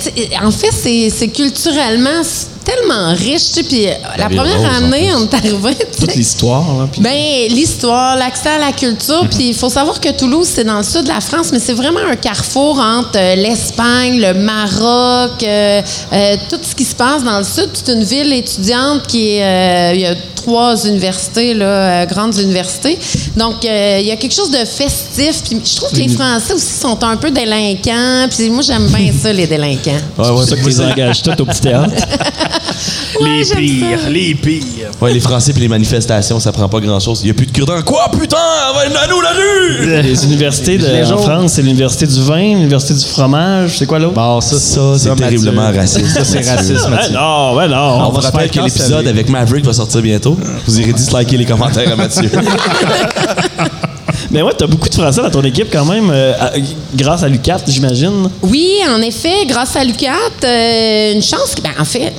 en 0.46 0.52
fait, 0.52 0.72
c'est 0.72 1.10
c'est 1.10 1.28
culturellement 1.30 2.22
tellement 2.70 3.14
riche. 3.14 3.48
tu 3.48 3.54
sais, 3.54 3.64
Puis 3.64 3.88
euh, 3.88 3.92
la 4.18 4.28
première 4.30 4.76
année, 4.76 5.10
on 5.16 5.24
est 5.24 5.34
arrivé. 5.34 5.76
tu 5.76 5.86
sais, 5.92 6.00
Toute 6.02 6.16
l'histoire, 6.16 6.64
là. 6.78 6.88
puis- 6.92 7.02
Ben, 7.02 7.48
l'histoire, 7.50 8.16
l'accès 8.18 8.50
à 8.50 8.58
la 8.60 8.72
culture. 8.74 9.26
Puis 9.32 9.50
il 9.50 9.56
faut 9.56 9.70
savoir 9.70 10.00
que 10.02 10.10
Toulouse, 10.10 10.48
c'est 10.54 10.64
dans 10.64 10.78
le 10.78 10.84
sud 10.84 11.04
de 11.04 11.08
la 11.10 11.22
France, 11.22 11.48
mais 11.52 11.60
c'est 11.60 11.74
vraiment 11.74 12.02
un 12.12 12.16
carrefour 12.16 12.80
entre 12.80 13.18
euh, 13.18 13.36
l'Espagne, 13.36 14.20
le 14.20 14.34
Maroc, 14.34 15.44
euh, 15.44 15.82
euh, 16.14 16.36
tout 16.50 16.60
ce 16.62 16.76
qui 16.76 16.84
se 16.86 16.96
passe 16.96 17.24
dans 17.24 17.38
le 17.40 17.46
sud. 17.46 17.70
C'est 17.74 17.94
une 17.94 18.04
ville 18.04 18.34
étudiante 18.34 19.08
qui 19.08 19.36
est. 19.38 19.44
euh, 19.44 19.94
il 19.96 20.02
y 20.02 20.06
a 20.06 20.16
trois 20.48 20.86
universités, 20.86 21.54
là, 21.54 21.66
euh, 21.66 22.06
grandes 22.06 22.38
universités. 22.38 22.98
Donc, 23.36 23.66
euh, 23.66 23.98
il 24.00 24.08
y 24.08 24.12
a 24.12 24.16
quelque 24.16 24.34
chose 24.34 24.50
de 24.50 24.64
festif. 24.64 25.44
Puis 25.44 25.60
je 25.66 25.76
trouve 25.76 25.92
que 25.92 25.98
les 25.98 26.08
Français 26.08 26.54
aussi 26.54 26.80
sont 26.80 27.04
un 27.04 27.18
peu 27.18 27.32
délinquants. 27.32 28.28
Puis 28.30 28.50
moi, 28.50 28.62
j'aime 28.62 28.88
bien 28.88 29.12
ça, 29.22 29.34
les 29.34 29.46
délinquants. 29.46 29.92
Ouais, 30.18 30.24
C'est 30.24 30.32
ouais, 30.32 30.46
ça 30.46 30.56
qu'ils 30.56 30.66
les 30.68 30.82
engagent 30.82 31.22
tous 31.22 31.42
au 31.42 31.46
petit 31.46 31.62
théâtre. 31.62 31.92
J'aime 33.22 33.44
ça. 33.44 34.10
les 34.10 34.36
pires. 34.36 34.64
ouais, 35.02 35.14
les 35.14 35.20
Français 35.20 35.54
puis 35.54 35.62
les 35.62 35.68
manifestations, 35.68 36.40
ça 36.40 36.52
prend 36.52 36.70
pas 36.70 36.80
grand-chose. 36.80 37.22
Il 37.24 37.28
y 37.28 37.32
a 37.32 37.34
plus 37.34 37.46
de 37.46 37.52
cure-dents. 37.52 37.82
Quoi, 37.84 38.10
putain? 38.12 38.38
Va 38.74 38.82
à 39.02 39.08
nous, 39.08 39.22
la 39.22 39.32
rue! 39.32 40.02
Les 40.04 40.26
universités 40.26 40.78
de, 40.78 40.86
Les 40.86 41.12
en. 41.12 41.18
France, 41.18 41.54
c'est 41.54 41.62
l'université 41.62 42.08
du 42.08 42.22
vin, 42.22 42.56
l'université 42.56 42.94
du 42.94 43.06
fromage. 43.06 43.78
C'est 43.78 43.86
quoi 43.86 44.00
l'autre? 44.00 44.14
Bon, 44.14 44.42
ça, 44.42 44.58
Ça, 44.60 44.98
c'est 44.98 45.16
terriblement 45.16 45.72
raciste. 45.72 46.08
Ça, 46.08 46.24
c'est 46.24 46.50
raciste, 46.50 46.88
Mathieu. 46.90 47.14
non, 47.14 47.56
ouais, 47.56 47.68
non. 47.68 47.76
On 47.76 48.00
va 48.00 48.10
vous 48.10 48.22
se 48.22 48.26
rappelle 48.28 48.50
faire 48.50 48.62
que 48.64 48.68
l'épisode 48.68 49.08
avec 49.08 49.30
Maverick 49.30 49.66
va 49.66 49.74
sortir 49.74 50.02
bientôt. 50.02 50.38
Vous 50.66 50.80
irez 50.80 50.94
disliker 50.94 51.38
les 51.38 51.46
commentaires 51.46 51.92
à 51.92 51.96
Mathieu. 51.96 52.30
Mais 54.32 54.42
ouais, 54.42 54.52
t'as 54.58 54.68
beaucoup 54.68 54.90
de 54.90 54.94
Français 54.94 55.22
dans 55.22 55.30
ton 55.30 55.44
équipe 55.44 55.68
quand 55.72 55.86
même, 55.86 56.10
euh, 56.12 56.34
à- 56.40 56.52
grâce 56.96 57.24
à 57.24 57.28
l'UCAT, 57.30 57.60
j'imagine. 57.68 58.30
Oui, 58.42 58.72
en 58.94 59.02
effet, 59.02 59.46
grâce 59.48 59.76
à 59.76 59.84
l'UCAT, 59.84 60.12
euh, 60.44 61.14
une 61.14 61.22
chance. 61.24 61.56
que- 61.56 61.62
Ben, 61.62 61.72
en 61.80 61.86
fait, 61.86 62.00
ouais, 62.00 62.12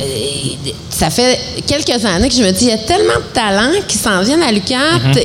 euh, 0.00 0.70
ça 0.90 1.10
fait 1.10 1.38
quelques 1.66 2.04
années 2.04 2.28
que 2.28 2.34
je 2.34 2.42
me 2.42 2.50
dis, 2.50 2.64
il 2.66 2.70
y 2.70 2.72
a 2.72 2.78
tellement 2.78 3.14
de 3.16 3.32
talents 3.34 3.78
qui 3.86 3.96
s'en 3.98 4.22
viennent 4.22 4.42
à 4.42 4.50
l'UCAT 4.52 4.76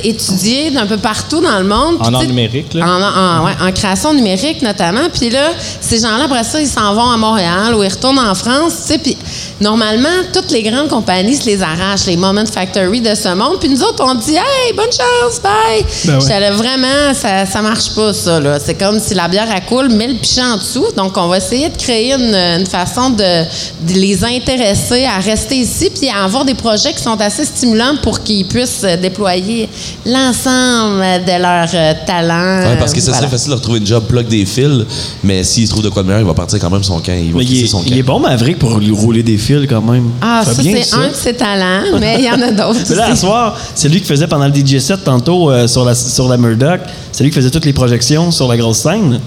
étudier 0.04 0.70
d'un 0.70 0.86
peu 0.86 0.96
partout 0.98 1.40
dans 1.40 1.58
le 1.58 1.64
monde. 1.64 1.96
En 2.00 2.12
art 2.14 2.20
tu 2.20 2.28
numérique, 2.28 2.74
là. 2.74 2.84
En, 2.86 3.02
en- 3.02 3.44
ouais, 3.46 3.52
en 3.60 3.72
création 3.72 4.12
numérique, 4.14 4.62
notamment. 4.62 5.08
Puis 5.12 5.30
là, 5.30 5.48
ces 5.80 6.00
gens-là, 6.00 6.24
après 6.24 6.44
ça, 6.44 6.60
ils 6.60 6.68
s'en 6.68 6.94
vont 6.94 7.10
à 7.10 7.16
Montréal 7.16 7.74
ou 7.74 7.82
ils 7.82 7.88
retournent 7.88 8.18
en 8.18 8.34
France. 8.34 8.72
tu 8.86 8.92
sais, 8.92 8.98
Puis 8.98 9.16
normalement, 9.60 10.08
toutes 10.32 10.50
les 10.50 10.62
grandes 10.62 10.88
compagnies 10.88 11.36
se 11.36 11.46
les 11.46 11.62
arrachent, 11.62 12.06
les 12.06 12.16
Moment 12.16 12.44
Factory 12.46 13.00
de 13.00 13.14
ce 13.14 13.28
monde. 13.34 13.58
Puis 13.60 13.68
nous 13.68 13.82
autres, 13.82 14.02
on 14.06 14.14
dit, 14.14 14.34
hey, 14.34 14.72
bonne 14.74 14.86
chance, 14.92 15.40
bye. 15.42 15.84
Ben 16.04 16.14
ouais. 16.18 16.25
Vraiment, 16.56 17.14
ça, 17.14 17.46
ça 17.46 17.62
marche 17.62 17.94
pas, 17.94 18.12
ça. 18.12 18.40
là. 18.40 18.58
C'est 18.64 18.74
comme 18.74 18.98
si 19.00 19.14
la 19.14 19.28
bière, 19.28 19.46
elle 19.54 19.64
coule, 19.64 19.88
mais 19.90 20.06
le 20.08 20.14
pichet 20.14 20.42
en 20.42 20.56
dessous. 20.56 20.86
Donc, 20.96 21.16
on 21.16 21.28
va 21.28 21.38
essayer 21.38 21.68
de 21.68 21.76
créer 21.76 22.12
une, 22.14 22.34
une 22.34 22.66
façon 22.66 23.10
de, 23.10 23.42
de 23.44 23.92
les 23.94 24.22
intéresser 24.24 25.04
à 25.04 25.18
rester 25.18 25.56
ici 25.56 25.90
puis 25.98 26.08
à 26.08 26.24
avoir 26.24 26.44
des 26.44 26.54
projets 26.54 26.92
qui 26.92 27.02
sont 27.02 27.20
assez 27.20 27.44
stimulants 27.44 27.96
pour 28.02 28.22
qu'ils 28.22 28.46
puissent 28.46 28.84
déployer 29.00 29.68
l'ensemble 30.04 31.00
de 31.24 31.40
leurs 31.42 31.68
euh, 31.74 31.92
talents. 32.06 32.68
Ouais, 32.70 32.76
parce 32.78 32.92
que 32.92 33.00
ça 33.00 33.06
Voilà. 33.12 33.18
serait 33.26 33.30
facile 33.30 33.50
de 33.50 33.54
retrouver 33.54 33.78
une 33.78 33.86
job 33.86 34.04
plug 34.04 34.26
des 34.28 34.44
fils, 34.46 34.84
mais 35.22 35.44
s'il 35.44 35.68
trouve 35.68 35.82
de 35.82 35.88
quoi 35.88 36.02
de 36.02 36.08
meilleur, 36.08 36.20
il 36.22 36.26
va 36.26 36.34
partir 36.34 36.58
quand 36.58 36.70
même 36.70 36.82
son 36.82 36.98
camp. 37.00 37.12
Il 37.16 37.32
va 37.32 37.42
il 37.42 37.64
est, 37.64 37.66
son 37.66 37.78
camp. 37.78 37.84
il 37.86 37.98
est 37.98 38.02
bon, 38.02 38.18
Maverick, 38.20 38.58
pour 38.58 38.78
lui 38.78 38.90
rouler 38.90 39.22
des 39.22 39.38
fils 39.38 39.66
quand 39.68 39.82
même. 39.82 40.10
Ah, 40.20 40.42
ça, 40.44 40.54
bien, 40.62 40.76
c'est 40.82 40.94
un 40.96 41.08
de 41.08 41.14
ses 41.14 41.34
talents, 41.34 41.98
mais 42.00 42.16
il 42.18 42.24
y 42.24 42.30
en 42.30 42.40
a 42.42 42.50
d'autres. 42.50 42.80
Mais 42.90 42.96
là, 42.96 43.06
à 43.10 43.16
soir, 43.16 43.56
c'est 43.74 43.88
lui 43.88 44.00
qui 44.00 44.06
faisait 44.06 44.26
pendant 44.26 44.46
le 44.48 44.54
DJ 44.54 44.78
set 44.78 45.02
tantôt 45.04 45.50
euh, 45.50 45.66
sur, 45.66 45.84
la, 45.84 45.94
sur 46.16 46.28
la 46.28 46.36
Murdoch. 46.36 46.80
C'est 47.12 47.22
lui 47.24 47.30
qui 47.30 47.36
faisait 47.36 47.50
toutes 47.50 47.64
les 47.66 47.72
projections 47.72 48.30
sur 48.30 48.48
la 48.48 48.56
grosse 48.56 48.78
scène. 48.78 49.20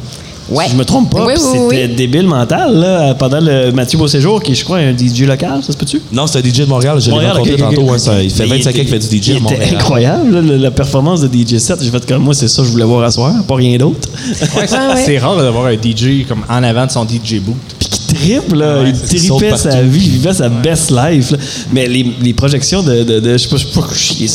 Ouais. 0.50 0.66
Si 0.66 0.72
je 0.72 0.78
me 0.78 0.84
trompe 0.84 1.12
pas. 1.12 1.26
Oui, 1.28 1.34
puis 1.36 1.44
oui, 1.46 1.58
C'était 1.70 1.86
oui. 1.86 1.96
débile 1.96 2.26
mental, 2.26 2.74
là, 2.76 3.14
pendant 3.14 3.40
le 3.40 3.72
Mathieu 3.72 4.00
Beauséjour, 4.00 4.42
qui 4.42 4.54
est, 4.54 4.56
je 4.56 4.64
crois, 4.64 4.78
un 4.80 4.98
DJ 4.98 5.22
local, 5.28 5.60
ça 5.64 5.72
se 5.72 5.78
peut-tu? 5.78 6.02
Non, 6.12 6.26
c'est 6.26 6.40
un 6.40 6.42
DJ 6.42 6.62
de 6.62 6.66
Montréal. 6.66 7.00
Je 7.00 7.12
l'ai 7.12 7.18
rencontré 7.30 7.54
ok, 7.54 7.60
ok, 7.60 7.70
tantôt. 7.70 7.82
ok. 7.84 7.92
ouais, 7.92 8.00
ça- 8.00 8.24
il 8.24 8.32
fait 8.32 8.48
Mais 8.48 8.58
25 8.58 8.70
ans 8.72 8.74
qu'il 8.74 8.88
fait 8.88 8.98
du 8.98 9.18
DJ 9.22 9.28
il 9.28 9.36
à 9.38 9.40
Montréal. 9.42 9.76
incroyable, 9.76 10.40
là, 10.40 10.58
la, 10.58 10.72
performance 10.72 11.22
de 11.22 11.28
DJ 11.28 11.60
set. 11.60 11.78
J'ai 11.84 11.92
fait 11.92 12.04
comme 12.08 12.24
moi, 12.24 12.34
c'est 12.34 12.48
ça 12.48 12.64
que 12.64 12.68
je 12.68 12.72
voulais 12.72 12.84
voir 12.84 13.04
à 13.04 13.12
soir, 13.12 13.32
pas 13.48 13.56
rien 13.58 13.78
d'autre. 13.78 14.10
Ouais, 14.10 14.66
c'est- 14.66 14.76
Ouais, 14.76 14.88
ouais. 14.96 15.04
C'est 15.06 15.18
rare 15.20 15.38
d'avoir 15.38 15.68
un 15.68 15.74
DJ 15.76 16.26
comme 16.28 16.42
en 16.50 16.64
avant 16.64 16.88
de 16.88 16.92
son 16.92 17.06
DJ 17.08 17.40
boot. 17.42 17.56
Qui 17.90 18.00
tripe, 18.16 18.54
là. 18.54 18.82
Ouais, 18.84 18.92
il 18.92 19.20
tripait 19.20 19.58
sa 19.58 19.82
vie, 19.82 20.00
il 20.04 20.12
vivait 20.12 20.34
sa 20.34 20.48
best 20.50 20.92
life. 20.92 21.32
là. 21.32 21.38
Mais 21.74 21.88
les, 21.88 22.06
les 22.22 22.34
projections 22.34 22.84
de, 22.84 23.04
de, 23.04 23.20
de- 23.20 23.32
je 23.34 23.38
sais 23.38 23.50
pas, 23.50 23.56
je 23.58 23.66
sais 23.66 23.80
pas, 23.80 23.88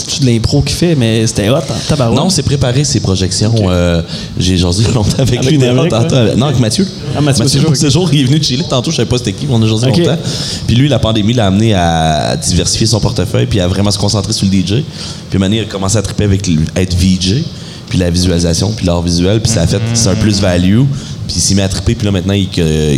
c'est 0.09 0.21
de 0.23 0.27
l'impro 0.27 0.61
qu'il 0.63 0.75
fait, 0.77 0.95
mais 0.97 1.25
c'était 1.27 1.49
hot 1.51 1.57
en 1.57 1.61
tabarouette. 1.89 2.19
Non, 2.19 2.31
c'est 2.31 2.43
préparé 2.43 2.83
ses 2.85 2.99
projections. 3.01 3.55
Euh, 3.69 4.03
j'ai 4.39 4.57
jasé 4.57 4.85
longtemps 4.95 5.19
avec, 5.19 5.39
Avec 5.39 5.51
lui. 5.51 5.59
Maverick, 5.59 5.91
tantôt, 5.91 6.15
ouais. 6.17 6.35
Non, 6.37 6.47
avec 6.47 6.59
Mathieu. 6.59 6.87
Ah, 7.17 7.21
Mathieu 7.21 7.45
ok. 7.67 7.77
Séjour, 7.77 8.09
il 8.13 8.23
est 8.23 8.25
venu 8.25 8.39
de 8.41 8.45
Chili 8.45 8.65
tantôt, 8.69 8.91
je 8.91 8.97
savais 8.97 9.09
pas 9.09 9.19
c'était 9.19 9.33
qui, 9.33 9.47
on 9.49 9.63
a 9.63 9.67
jasé 9.67 9.87
Ok. 9.87 9.99
longtemps. 9.99 10.19
Puis 10.67 10.75
lui, 10.77 10.89
la 10.89 10.99
pandémie 10.99 11.33
l'a 11.35 11.47
amené 11.47 11.75
à 11.75 12.37
diversifier 12.37 12.87
son 12.87 12.99
portefeuille 13.01 13.47
puis 13.47 13.61
à 13.61 13.69
vraiment 13.69 13.91
se 13.91 13.99
concentrer 13.99 14.33
sur 14.33 14.47
le 14.47 14.53
DJ. 14.53 14.83
Puis 15.31 15.39
Mané 15.39 15.61
a 15.61 15.65
commencé 15.65 15.97
à 15.97 16.03
triper 16.03 16.25
avec 16.25 16.49
être 16.77 16.95
VJ, 16.97 17.45
puis 17.89 17.99
la 17.99 18.11
visualisation, 18.11 18.73
puis 18.73 18.87
l'art 18.87 19.03
visuel, 19.03 19.41
puis 19.41 19.53
ça 19.53 19.63
a 19.63 19.67
fait 19.67 19.81
c'est 19.95 20.09
un 20.09 20.15
plus 20.17 20.41
value. 20.41 20.81
Puis 21.27 21.37
il 21.37 21.41
s'est 21.41 21.55
mis 21.55 21.63
à 21.63 21.69
triper, 21.69 21.95
puis 21.95 22.05
là 22.07 22.13
maintenant, 22.13 22.35
il, 22.35 22.49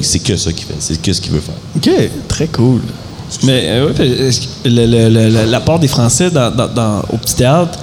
c'est 0.05 0.19
que 0.19 0.37
ça 0.37 0.53
qu'il 0.53 0.67
fait, 0.67 0.75
c'est 0.81 1.01
que 1.01 1.13
ce 1.13 1.21
qu'il 1.21 1.33
veut 1.33 1.41
faire. 1.41 1.55
OK, 1.77 1.91
très 2.29 2.47
cool. 2.49 2.81
Mais 3.45 3.63
euh, 3.67 3.87
ouais, 3.89 4.33
le- 4.65 4.87
le- 4.87 5.09
le- 5.09 5.29
le- 5.31 5.45
l'apport 5.51 5.79
des 5.79 5.89
Français 5.89 6.31
dans- 6.31 6.51
dans- 6.51 7.03
au 7.13 7.17
petit 7.17 7.35
théâtre, 7.37 7.79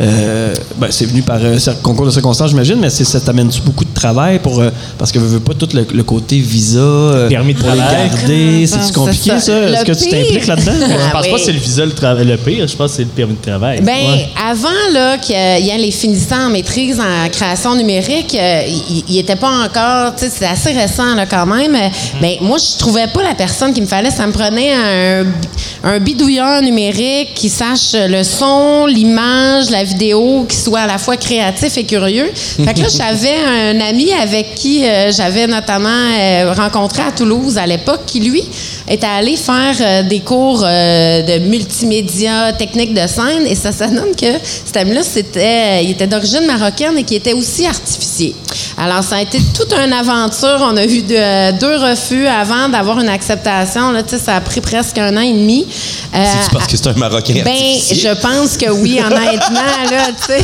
euh, 0.00 0.54
ben, 0.76 0.86
c'est 0.90 1.04
venu 1.06 1.22
par 1.22 1.36
un 1.36 1.56
cer- 1.56 1.80
concours 1.82 2.06
de 2.06 2.10
circonstances, 2.10 2.50
j'imagine, 2.50 2.76
mais 2.80 2.88
c'est- 2.90 3.04
ça 3.04 3.20
t'amène-tu 3.20 3.60
beaucoup 3.62 3.84
de 3.84 3.92
travail 3.94 4.38
pour. 4.38 4.60
euh, 4.60 4.70
parce 4.98 5.12
que 5.12 5.18
veux, 5.18 5.26
veux 5.28 5.40
pas 5.40 5.54
tout 5.54 5.68
le, 5.74 5.86
le 5.92 6.02
côté 6.02 6.38
visa, 6.38 6.78
euh, 6.80 7.28
Permis 7.28 7.54
de 7.54 7.58
travail. 7.58 7.78
garder, 8.10 8.66
C'est 8.66 8.94
compliqué 8.94 9.30
ça. 9.30 9.40
ça? 9.40 9.52
Est-ce 9.60 9.84
que 9.84 9.92
tu 9.92 10.08
t'impliques 10.10 10.46
là-dedans? 10.46 10.72
Je 10.80 10.84
Ah 10.94 11.10
pense 11.12 11.24
oui. 11.24 11.30
pas 11.32 11.36
que 11.38 11.42
c'est 11.44 11.52
le 11.52 11.58
visa 11.58 11.84
le, 11.84 12.36
pire, 12.36 12.66
je 12.66 12.76
pense 12.76 12.90
que 12.92 12.96
c'est 12.96 13.02
le 13.02 13.08
permis 13.08 13.34
de 13.34 13.42
travail. 13.42 13.80
Ben, 13.82 13.92
Ouais. 13.92 14.28
avant 14.50 14.68
là, 14.92 15.18
qu'il 15.18 15.34
y 15.34 15.68
ait 15.70 15.78
les 15.78 15.90
finissants 15.90 16.46
en 16.46 16.50
maîtrise 16.50 16.98
en 17.00 17.28
création 17.28 17.74
numérique, 17.74 18.34
euh, 18.40 18.62
il 19.08 19.16
n'était 19.16 19.36
pas 19.36 19.50
encore, 19.64 20.14
tu 20.16 20.24
sais, 20.24 20.32
c'est 20.38 20.46
assez 20.46 20.72
récent 20.72 21.14
là, 21.14 21.26
quand 21.26 21.46
même. 21.46 21.72
Mhm. 21.72 21.90
Ben, 22.22 22.32
moi, 22.40 22.56
je 22.58 22.78
trouvais 22.78 23.06
pas 23.08 23.22
la 23.22 23.34
personne 23.34 23.72
qui 23.74 23.80
me 23.82 23.86
fallait. 23.86 24.10
Ça 24.10 24.26
me 24.26 24.32
prenait 24.32 24.72
un, 24.72 25.26
un 25.84 25.98
bidouilleur 25.98 26.62
numérique 26.62 27.34
qui 27.34 27.48
sache 27.48 27.94
le 27.94 28.22
son, 28.22 28.86
l'image, 28.86 29.70
la 29.70 29.84
vidéo, 29.90 30.44
qui 30.48 30.56
soit 30.56 30.80
à 30.80 30.86
la 30.86 30.98
fois 30.98 31.16
créatif 31.16 31.76
et 31.76 31.84
curieux. 31.84 32.30
Fait 32.34 32.74
que 32.74 32.80
là, 32.80 32.88
j'avais 32.88 33.36
un 33.36 33.80
ami 33.80 34.12
avec 34.12 34.54
qui 34.54 34.84
euh, 34.84 35.12
j'avais 35.12 35.46
notamment 35.46 35.88
euh, 35.88 36.52
rencontré 36.56 37.02
à 37.02 37.12
Toulouse 37.12 37.58
à 37.58 37.66
l'époque, 37.66 38.02
qui 38.06 38.20
lui 38.20 38.44
était 38.90 39.06
allé 39.06 39.36
faire 39.36 39.74
euh, 39.80 40.02
des 40.02 40.20
cours 40.20 40.62
euh, 40.64 41.22
de 41.22 41.38
multimédia, 41.48 42.52
technique 42.52 42.92
de 42.92 43.06
scène, 43.06 43.46
et 43.46 43.54
ça, 43.54 43.72
ça 43.72 43.86
donne 43.86 44.14
que 44.20 44.26
cet 44.66 44.76
ami-là, 44.76 45.02
c'était, 45.02 45.84
il 45.84 45.92
était 45.92 46.06
d'origine 46.06 46.44
marocaine 46.46 46.98
et 46.98 47.04
qui 47.04 47.14
était 47.14 47.32
aussi 47.32 47.66
artificier. 47.66 48.34
Alors, 48.76 49.02
ça 49.04 49.16
a 49.16 49.22
été 49.22 49.38
toute 49.54 49.72
une 49.72 49.92
aventure. 49.92 50.58
On 50.62 50.76
a 50.76 50.84
eu 50.84 51.02
de- 51.02 51.58
deux 51.58 51.76
refus 51.76 52.26
avant 52.26 52.68
d'avoir 52.68 52.98
une 53.00 53.08
acceptation. 53.08 53.92
Là, 53.92 54.02
ça 54.06 54.36
a 54.36 54.40
pris 54.40 54.60
presque 54.60 54.98
un 54.98 55.16
an 55.16 55.20
et 55.20 55.32
demi. 55.32 55.66
Euh, 56.14 56.24
C'est 56.44 56.52
parce 56.52 56.66
que 56.66 56.76
c'est 56.76 56.88
un 56.88 56.94
Marocain 56.94 57.34
ben, 57.34 57.46
artificier? 57.48 57.96
je 57.96 58.20
pense 58.20 58.56
que 58.56 58.70
oui, 58.70 59.00
honnêtement, 59.06 59.90
là, 59.90 60.06
tu 60.26 60.32
sais. 60.34 60.42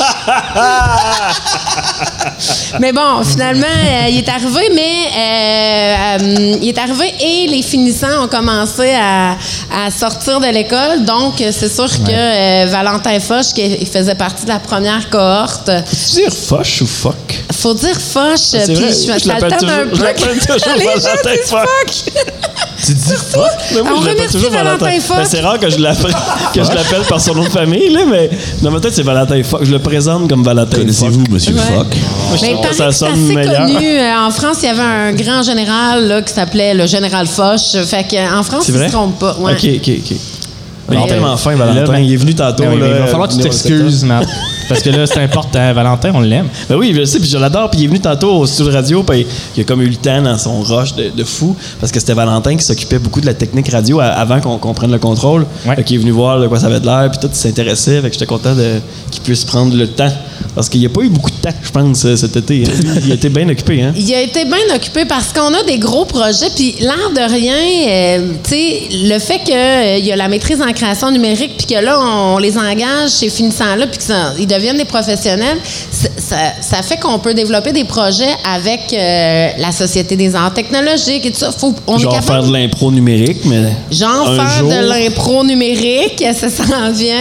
mais 2.80 2.92
bon, 2.92 3.22
finalement, 3.24 3.66
euh, 3.66 4.08
il 4.08 4.18
est 4.18 4.28
arrivé, 4.28 4.70
mais 4.74 5.06
euh, 5.16 6.18
euh, 6.20 6.56
il 6.62 6.68
est 6.68 6.78
arrivé 6.78 7.12
et 7.20 7.46
les 7.48 7.62
finissants 7.62 8.24
ont 8.24 8.28
commencé 8.28 8.92
à, 8.94 9.36
à 9.84 9.90
sortir 9.90 10.40
de 10.40 10.46
l'école. 10.46 11.04
Donc, 11.04 11.34
c'est 11.38 11.72
sûr 11.72 11.88
que 12.04 12.66
Valentin 12.66 13.20
Foch, 13.20 13.52
qui 13.54 13.86
faisait 13.86 14.14
partie 14.14 14.44
de 14.44 14.50
la 14.50 14.58
première 14.58 15.08
cohorte, 15.10 15.70
Tu 15.90 16.22
dire 16.22 16.32
foche 16.32 16.82
ou 16.82 16.86
fuck? 16.86 17.39
Faut 17.52 17.74
dire 17.74 17.96
Foch, 18.00 18.36
C'est 18.36 18.64
puis 18.64 18.74
vrai, 18.74 18.88
je, 18.88 18.94
je 18.94 19.00
ça 19.00 19.16
le 19.18 19.28
l'appelle 19.28 19.52
un 19.54 19.58
toujours- 19.58 19.76
je 19.92 19.98
peu. 19.98 20.04
l'appelle 20.04 20.38
toujours 20.38 20.74
Les 20.76 20.84
gens 20.84 20.90
Valentin 21.00 21.42
Foch. 21.46 21.60
Foch. 21.60 22.12
Tu 22.82 22.94
dis 22.94 23.12
fuck? 23.12 23.42
Mais 23.74 23.82
moi, 23.82 23.92
On 23.94 24.00
je 24.02 24.08
remercie 24.08 24.32
toujours 24.32 24.50
Valentin 24.52 25.00
Foch. 25.00 25.16
Ben, 25.18 25.26
c'est 25.28 25.40
rare 25.40 25.58
que 25.58 25.68
je 25.68 25.78
l'appelle 25.78 26.14
que 26.54 26.62
je 26.64 26.68
l'appelle 26.72 27.02
par 27.08 27.20
son 27.20 27.34
nom 27.34 27.44
de 27.44 27.50
famille, 27.50 27.90
là, 27.90 28.00
mais 28.10 28.30
dans 28.62 28.70
ma 28.70 28.80
tête, 28.80 28.94
c'est 28.94 29.02
Valentin 29.02 29.42
Fock. 29.42 29.60
Je 29.64 29.70
le 29.70 29.78
présente 29.78 30.28
comme 30.30 30.42
Valentin. 30.42 30.78
Connaissez-vous 30.78 31.24
Monsieur 31.30 31.52
Ouais. 31.54 31.60
Fock? 31.60 31.86
Mais 32.40 32.52
trouve 32.54 32.72
ça 32.72 32.86
que 32.86 32.92
c'est 32.92 32.98
sonne 33.06 33.20
meilleur. 33.34 33.66
connu? 33.66 33.86
Euh, 33.86 34.16
En 34.26 34.30
France, 34.30 34.56
il 34.62 34.66
y 34.66 34.68
avait 34.70 34.80
un 34.80 35.12
grand 35.12 35.42
général 35.42 36.08
là, 36.08 36.22
qui 36.22 36.32
s'appelait 36.32 36.72
le 36.72 36.86
général 36.86 37.26
Foch. 37.26 37.76
Fait 37.84 38.04
qu'en 38.10 38.42
France, 38.42 38.64
C'est 38.66 38.72
il 38.72 38.78
ne 38.78 38.86
se 38.86 38.92
trompe 38.92 39.18
pas. 39.18 39.36
Ouais. 39.38 39.52
OK, 39.52 39.58
OK, 39.62 39.90
OK. 39.98 40.16
Mais 40.88 40.96
il 40.96 41.00
est 41.00 41.02
euh, 41.04 41.06
tellement 41.06 41.36
fin, 41.36 41.54
Valentin. 41.56 41.80
là, 41.82 41.86
ben- 41.86 41.98
il 41.98 42.12
est 42.14 42.16
venu 42.16 42.34
tantôt. 42.34 42.62
Ben 42.64 42.78
là, 42.78 42.86
il 42.88 42.94
va 43.02 43.06
falloir 43.08 43.28
que 43.28 43.34
tu 43.34 43.40
t'excuses, 43.40 44.04
Matt. 44.04 44.26
Parce 44.70 44.82
que 44.82 44.90
là, 44.90 45.06
c'est 45.06 45.20
important. 45.22 45.72
Valentin, 45.74 46.10
on 46.14 46.20
l'aime. 46.20 46.46
Ben 46.68 46.76
oui, 46.76 46.94
je 46.96 47.04
sais, 47.04 47.18
puis 47.18 47.28
je 47.28 47.36
l'adore. 47.36 47.70
Puis 47.70 47.80
il 47.80 47.84
est 47.84 47.88
venu 47.88 48.00
tantôt 48.00 48.36
au 48.38 48.46
studio 48.46 48.70
de 48.70 48.76
radio, 48.76 49.02
puis 49.02 49.26
il 49.56 49.60
a 49.60 49.64
comme 49.64 49.82
eu 49.82 49.88
le 49.88 49.96
temps 49.96 50.22
dans 50.22 50.38
son 50.38 50.62
rush 50.62 50.94
de, 50.94 51.10
de 51.14 51.24
fou, 51.24 51.54
parce 51.80 51.92
que 51.92 52.00
c'était 52.00 52.14
Valentin 52.14 52.56
qui 52.56 52.64
s'occupait 52.64 52.98
beaucoup 52.98 53.20
de 53.20 53.26
la 53.26 53.34
technique 53.34 53.68
radio 53.70 54.00
à- 54.00 54.06
avant 54.06 54.40
qu'on 54.40 54.72
prenne 54.74 54.92
le 54.92 54.98
contrôle. 54.98 55.44
Ouais. 55.66 55.76
Fait 55.76 55.84
qu'il 55.84 55.96
est 55.96 56.00
venu 56.00 56.12
voir 56.12 56.40
de 56.40 56.46
quoi 56.46 56.58
ça 56.60 56.66
avait 56.66 56.80
de 56.80 56.86
l'air, 56.86 57.10
puis 57.10 57.18
tout, 57.20 57.28
il 57.30 57.36
s'intéressait. 57.36 58.00
Fait 58.00 58.08
que 58.08 58.14
j'étais 58.14 58.26
content 58.26 58.54
qu'il 59.10 59.22
puisse 59.22 59.44
prendre 59.44 59.76
le 59.76 59.88
temps. 59.88 60.12
Parce 60.54 60.68
qu'il 60.68 60.80
n'y 60.80 60.86
a 60.86 60.90
pas 60.90 61.02
eu 61.02 61.08
beaucoup 61.08 61.30
de 61.30 61.36
temps, 61.36 61.54
je 61.62 61.70
pense, 61.70 62.04
euh, 62.04 62.16
cet 62.16 62.36
été. 62.36 62.64
hein. 62.66 62.70
Il 63.04 63.12
a 63.12 63.14
été 63.14 63.28
bien 63.28 63.48
occupé, 63.48 63.82
hein? 63.82 63.92
Il 63.96 64.12
a 64.14 64.20
été 64.20 64.44
bien 64.44 64.74
occupé 64.74 65.04
parce 65.04 65.32
qu'on 65.32 65.52
a 65.54 65.62
des 65.64 65.78
gros 65.78 66.04
projets. 66.04 66.48
Puis 66.54 66.74
l'air 66.80 67.10
de 67.14 67.32
rien, 67.32 67.54
euh, 68.18 68.32
tu 68.42 68.50
sais, 68.50 68.82
le 69.04 69.18
fait 69.18 69.40
qu'il 69.44 70.04
y 70.06 70.12
a 70.12 70.16
la 70.16 70.28
maîtrise 70.28 70.60
en 70.60 70.72
création 70.72 71.10
numérique, 71.10 71.56
puis 71.56 71.66
que 71.66 71.82
là, 71.82 71.98
on 72.00 72.38
les 72.38 72.56
engage 72.58 73.10
chez 73.20 73.28
finissants-là, 73.30 73.86
puis 73.86 73.98
qu'ils 74.36 74.46
deviennent 74.46 74.76
des 74.78 74.84
professionnels, 74.84 75.58
ça, 75.90 76.36
ça 76.60 76.82
fait 76.82 76.96
qu'on 76.98 77.18
peut 77.18 77.34
développer 77.34 77.72
des 77.72 77.84
projets 77.84 78.30
avec 78.44 78.80
euh, 78.92 79.48
la 79.58 79.72
Société 79.72 80.16
des 80.16 80.34
arts 80.34 80.54
technologiques 80.54 81.26
et 81.26 81.30
tout 81.30 81.38
ça. 81.38 81.52
Faut, 81.52 81.74
on 81.86 81.98
Genre 81.98 82.12
est 82.12 82.16
capable 82.16 82.42
faire 82.42 82.50
de 82.50 82.52
l'impro 82.56 82.90
numérique, 82.92 83.44
mais. 83.44 83.72
Genre 83.90 84.28
un 84.28 84.36
faire 84.36 84.58
jour- 84.58 84.70
de 84.70 84.76
l'impro 84.88 85.44
numérique, 85.44 86.24
ça 86.34 86.48
s'en 86.48 86.90
vient. 86.92 87.14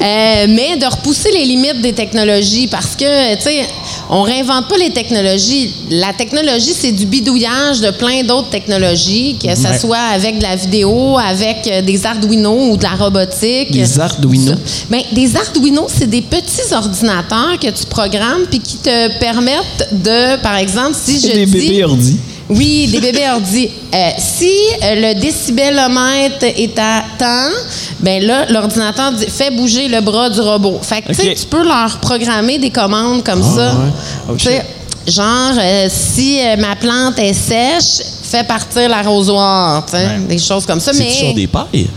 Euh, 0.00 0.46
mais 0.48 0.76
de 0.76 0.86
repousser 0.86 1.30
les 1.32 1.44
limites 1.44 1.80
des 1.80 1.92
technologies 1.92 2.55
parce 2.66 2.96
que, 2.96 3.34
tu 3.36 3.42
sais, 3.42 3.66
on 4.08 4.22
réinvente 4.22 4.68
pas 4.68 4.76
les 4.78 4.90
technologies. 4.90 5.74
La 5.90 6.12
technologie, 6.14 6.72
c'est 6.78 6.92
du 6.92 7.04
bidouillage 7.04 7.80
de 7.80 7.90
plein 7.90 8.22
d'autres 8.24 8.48
technologies, 8.48 9.36
que 9.42 9.54
ce 9.54 9.66
Ouais. 9.68 9.78
soit 9.78 10.06
avec 10.14 10.38
de 10.38 10.42
la 10.44 10.56
vidéo, 10.56 11.18
avec 11.18 11.58
euh, 11.66 11.82
des 11.82 12.06
Arduino 12.06 12.70
ou 12.70 12.76
de 12.76 12.82
la 12.84 12.94
robotique. 13.04 13.70
Des 13.72 14.00
Arduino? 14.00 14.54
Ben, 14.88 15.02
des 15.12 15.36
Arduino, 15.36 15.86
c'est 15.88 16.08
des 16.08 16.22
petits 16.22 16.72
ordinateurs 16.72 17.58
que 17.60 17.68
tu 17.70 17.84
programmes 17.86 18.44
puis 18.48 18.60
qui 18.60 18.76
te 18.78 19.18
permettent 19.18 19.88
de, 19.92 20.40
par 20.40 20.56
exemple, 20.56 20.96
si 21.04 21.20
je 21.20 21.32
des 21.34 21.46
dis... 21.46 21.52
bébés 21.52 21.84
ordi. 21.84 22.16
Oui, 22.48 22.86
des 22.92 23.00
bébés 23.00 23.24
ordi. 23.32 23.68
Euh, 23.92 24.10
si 24.18 24.50
le 24.82 25.14
décibelomètre 25.20 26.44
est 26.44 26.78
à 26.78 27.02
temps, 27.18 27.52
ben 28.00 28.22
là, 28.24 28.46
l'ordinateur 28.50 29.12
dit 29.12 29.26
fais 29.26 29.50
bouger 29.50 29.88
le 29.88 30.00
bras 30.00 30.30
du 30.30 30.40
robot. 30.40 30.78
Fait 30.82 31.02
que 31.02 31.08
tu 31.08 31.14
sais, 31.14 31.30
Ok. 31.30 31.34
tu 31.36 31.46
peux 31.46 31.64
leur 31.66 31.98
programmer 31.98 32.58
des 32.58 32.70
commandes 32.70 33.24
comme 33.24 33.42
ça. 33.42 33.72
ouais. 33.72 33.90
Oh, 34.28 34.34
Tu 34.36 34.44
sais, 34.44 34.64
genre, 35.08 35.54
euh, 35.58 35.88
si 35.90 36.38
euh, 36.40 36.56
ma 36.56 36.76
plante 36.76 37.18
est 37.18 37.32
sèche, 37.34 38.06
fais 38.22 38.44
partir 38.44 38.88
l'arrosoir. 38.88 39.84
Des 40.28 40.38
choses 40.38 40.66
comme 40.66 40.78
ça. 40.80 40.92
C'est-tu 40.92 41.04
Mais 41.08 41.14
sur 41.14 41.34
des 41.34 41.46
pailles? 41.48 41.88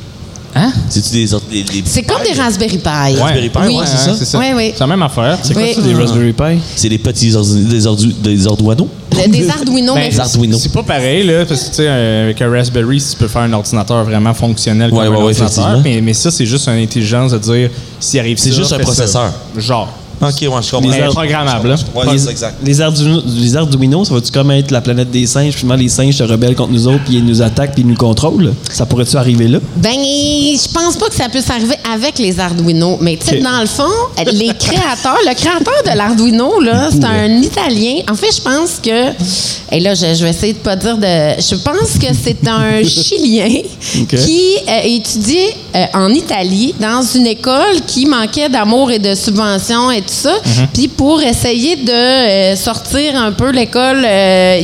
Hein? 0.56 0.72
C'est-tu 0.90 1.10
des, 1.12 1.28
des, 1.52 1.64
des 1.64 1.84
c'est 1.86 2.02
comme 2.02 2.24
des 2.24 2.34
Raspberry 2.34 2.80
Pi. 2.80 2.90
Raspberry 2.90 3.50
Pi, 3.50 3.60
Oui. 3.68 3.76
ouais, 3.76 3.86
c'est 4.18 4.26
ça. 4.26 4.40
Oui, 4.40 4.48
oui. 4.56 4.72
C'est 4.74 4.80
la 4.80 4.88
même 4.88 5.04
affaire. 5.04 5.38
C'est 5.44 5.54
quoi 5.54 5.62
Oui. 5.62 5.74
ça, 5.76 5.82
des 5.82 5.94
Raspberry 5.94 6.34
Pi? 6.34 6.60
C'est 6.76 6.90
des 6.90 6.98
petits 6.98 7.30
ordi- 7.34 7.66
des, 7.68 7.86
ordu- 7.86 8.14
des 8.20 8.48
Arduino? 8.48 8.88
Des 9.28 9.50
Arduino. 9.50 9.94
Ben, 9.94 10.00
mais 10.02 10.10
des 10.10 10.20
Arduino. 10.20 10.58
C'est 10.58 10.72
pas 10.72 10.84
pareil, 10.84 11.24
là, 11.26 11.46
parce 11.46 11.64
que, 11.64 11.70
tu 11.70 11.76
sais, 11.76 11.88
avec 11.88 12.42
un 12.42 12.50
Raspberry, 12.52 13.00
tu 13.02 13.18
peux 13.18 13.28
faire 13.28 13.42
un 13.44 13.54
ordinateur 13.54 14.04
vraiment 14.04 14.34
fonctionnel 14.34 14.92
Ouais, 14.92 15.06
comme 15.06 15.16
ouais, 15.16 15.22
un 15.22 15.26
ouais, 15.26 15.42
ordinateur. 15.42 15.82
Mais, 15.84 16.02
mais 16.02 16.14
ça, 16.14 16.32
c'est 16.32 16.46
juste 16.46 16.68
une 16.68 16.82
intelligence 16.82 17.32
de 17.32 17.38
dire, 17.38 17.70
s'il 18.00 18.20
arrive 18.20 18.38
C'est 18.38 18.52
juste 18.52 18.72
un 18.74 18.78
ça. 18.78 18.80
processeur. 18.80 19.32
Genre. 19.58 19.92
Ok, 20.22 20.36
ouais, 20.42 20.50
je 20.62 20.72
comprends. 20.72 20.90
Ouais, 21.96 22.12
les, 22.12 22.20
c'est 22.20 22.32
exact. 22.32 22.58
les 22.64 22.82
Arduino, 22.82 23.22
les 23.26 23.56
Arduino, 23.56 24.04
ça 24.04 24.14
va-tu 24.14 24.32
comme 24.32 24.52
être 24.52 24.72
la 24.72 24.82
planète 24.82 25.10
des 25.12 25.26
singes? 25.26 25.54
Finalement, 25.54 25.82
les 25.82 25.90
singes 25.90 26.16
se 26.16 26.24
rebellent 26.24 26.56
contre 26.56 26.74
nous 26.74 26.88
autres, 26.88 27.04
puis 27.06 27.16
ils 27.16 27.26
nous 27.26 27.42
attaquent, 27.42 27.74
puis 27.74 27.84
ils 27.84 27.88
nous 27.88 27.96
contrôlent? 27.96 28.54
Ça 28.70 28.86
pourrait-tu 28.86 29.16
arriver 29.16 29.48
là? 29.48 29.60
Ben, 29.78 29.92
je 29.94 30.74
pense 30.74 30.98
pas 30.98 31.08
que 31.08 31.16
ça 31.16 31.30
puisse 31.30 31.50
arriver 31.50 31.76
avec 31.94 32.20
les 32.20 32.40
Arduino. 32.40 32.98
Mais 33.02 33.18
tu 33.18 33.28
sais, 33.28 33.40
dans 33.40 33.62
le 33.62 33.68
fond, 33.68 33.84
les 34.34 34.54
créateurs, 34.60 35.20
le 35.26 35.34
créateur 35.36 35.84
de 35.86 35.98
l'Arduino, 35.98 36.60
là, 36.60 36.90
c'est 36.92 37.06
un 37.06 37.42
Italien. 37.42 38.02
En 38.12 38.16
fait, 38.16 38.36
je 38.36 38.42
pense 38.42 38.80
que, 38.84 39.76
et 39.76 39.80
là, 39.80 39.94
je, 39.94 40.14
je 40.14 40.24
vais 40.24 40.32
essayer 40.32 40.54
de 40.54 40.58
pas 40.60 40.76
dire 40.76 40.98
de, 40.98 41.42
je 41.42 41.56
pense 41.56 41.98
que 42.00 42.08
c'est 42.22 42.48
un 42.48 42.84
Chilien 42.84 43.62
qui 44.08 44.56
euh, 44.68 44.82
étudiait 44.84 45.56
euh, 45.76 45.86
en 45.94 46.10
Italie 46.10 46.74
dans 46.80 47.02
une 47.02 47.28
école 47.28 47.82
qui 47.88 48.06
manquait 48.06 48.50
d'amour 48.50 48.92
et 48.92 49.00
de 49.00 49.16
subventions 49.16 49.92
et 49.92 50.02
tout 50.10 50.16
ça. 50.16 50.34
Puis 50.74 50.88
pour 50.88 51.22
essayer 51.22 51.76
de 51.78 51.92
euh, 51.92 52.56
sortir 52.56 53.16
un 53.16 53.32
peu 53.32 53.52
l'école, 53.52 54.04
euh, 54.06 54.60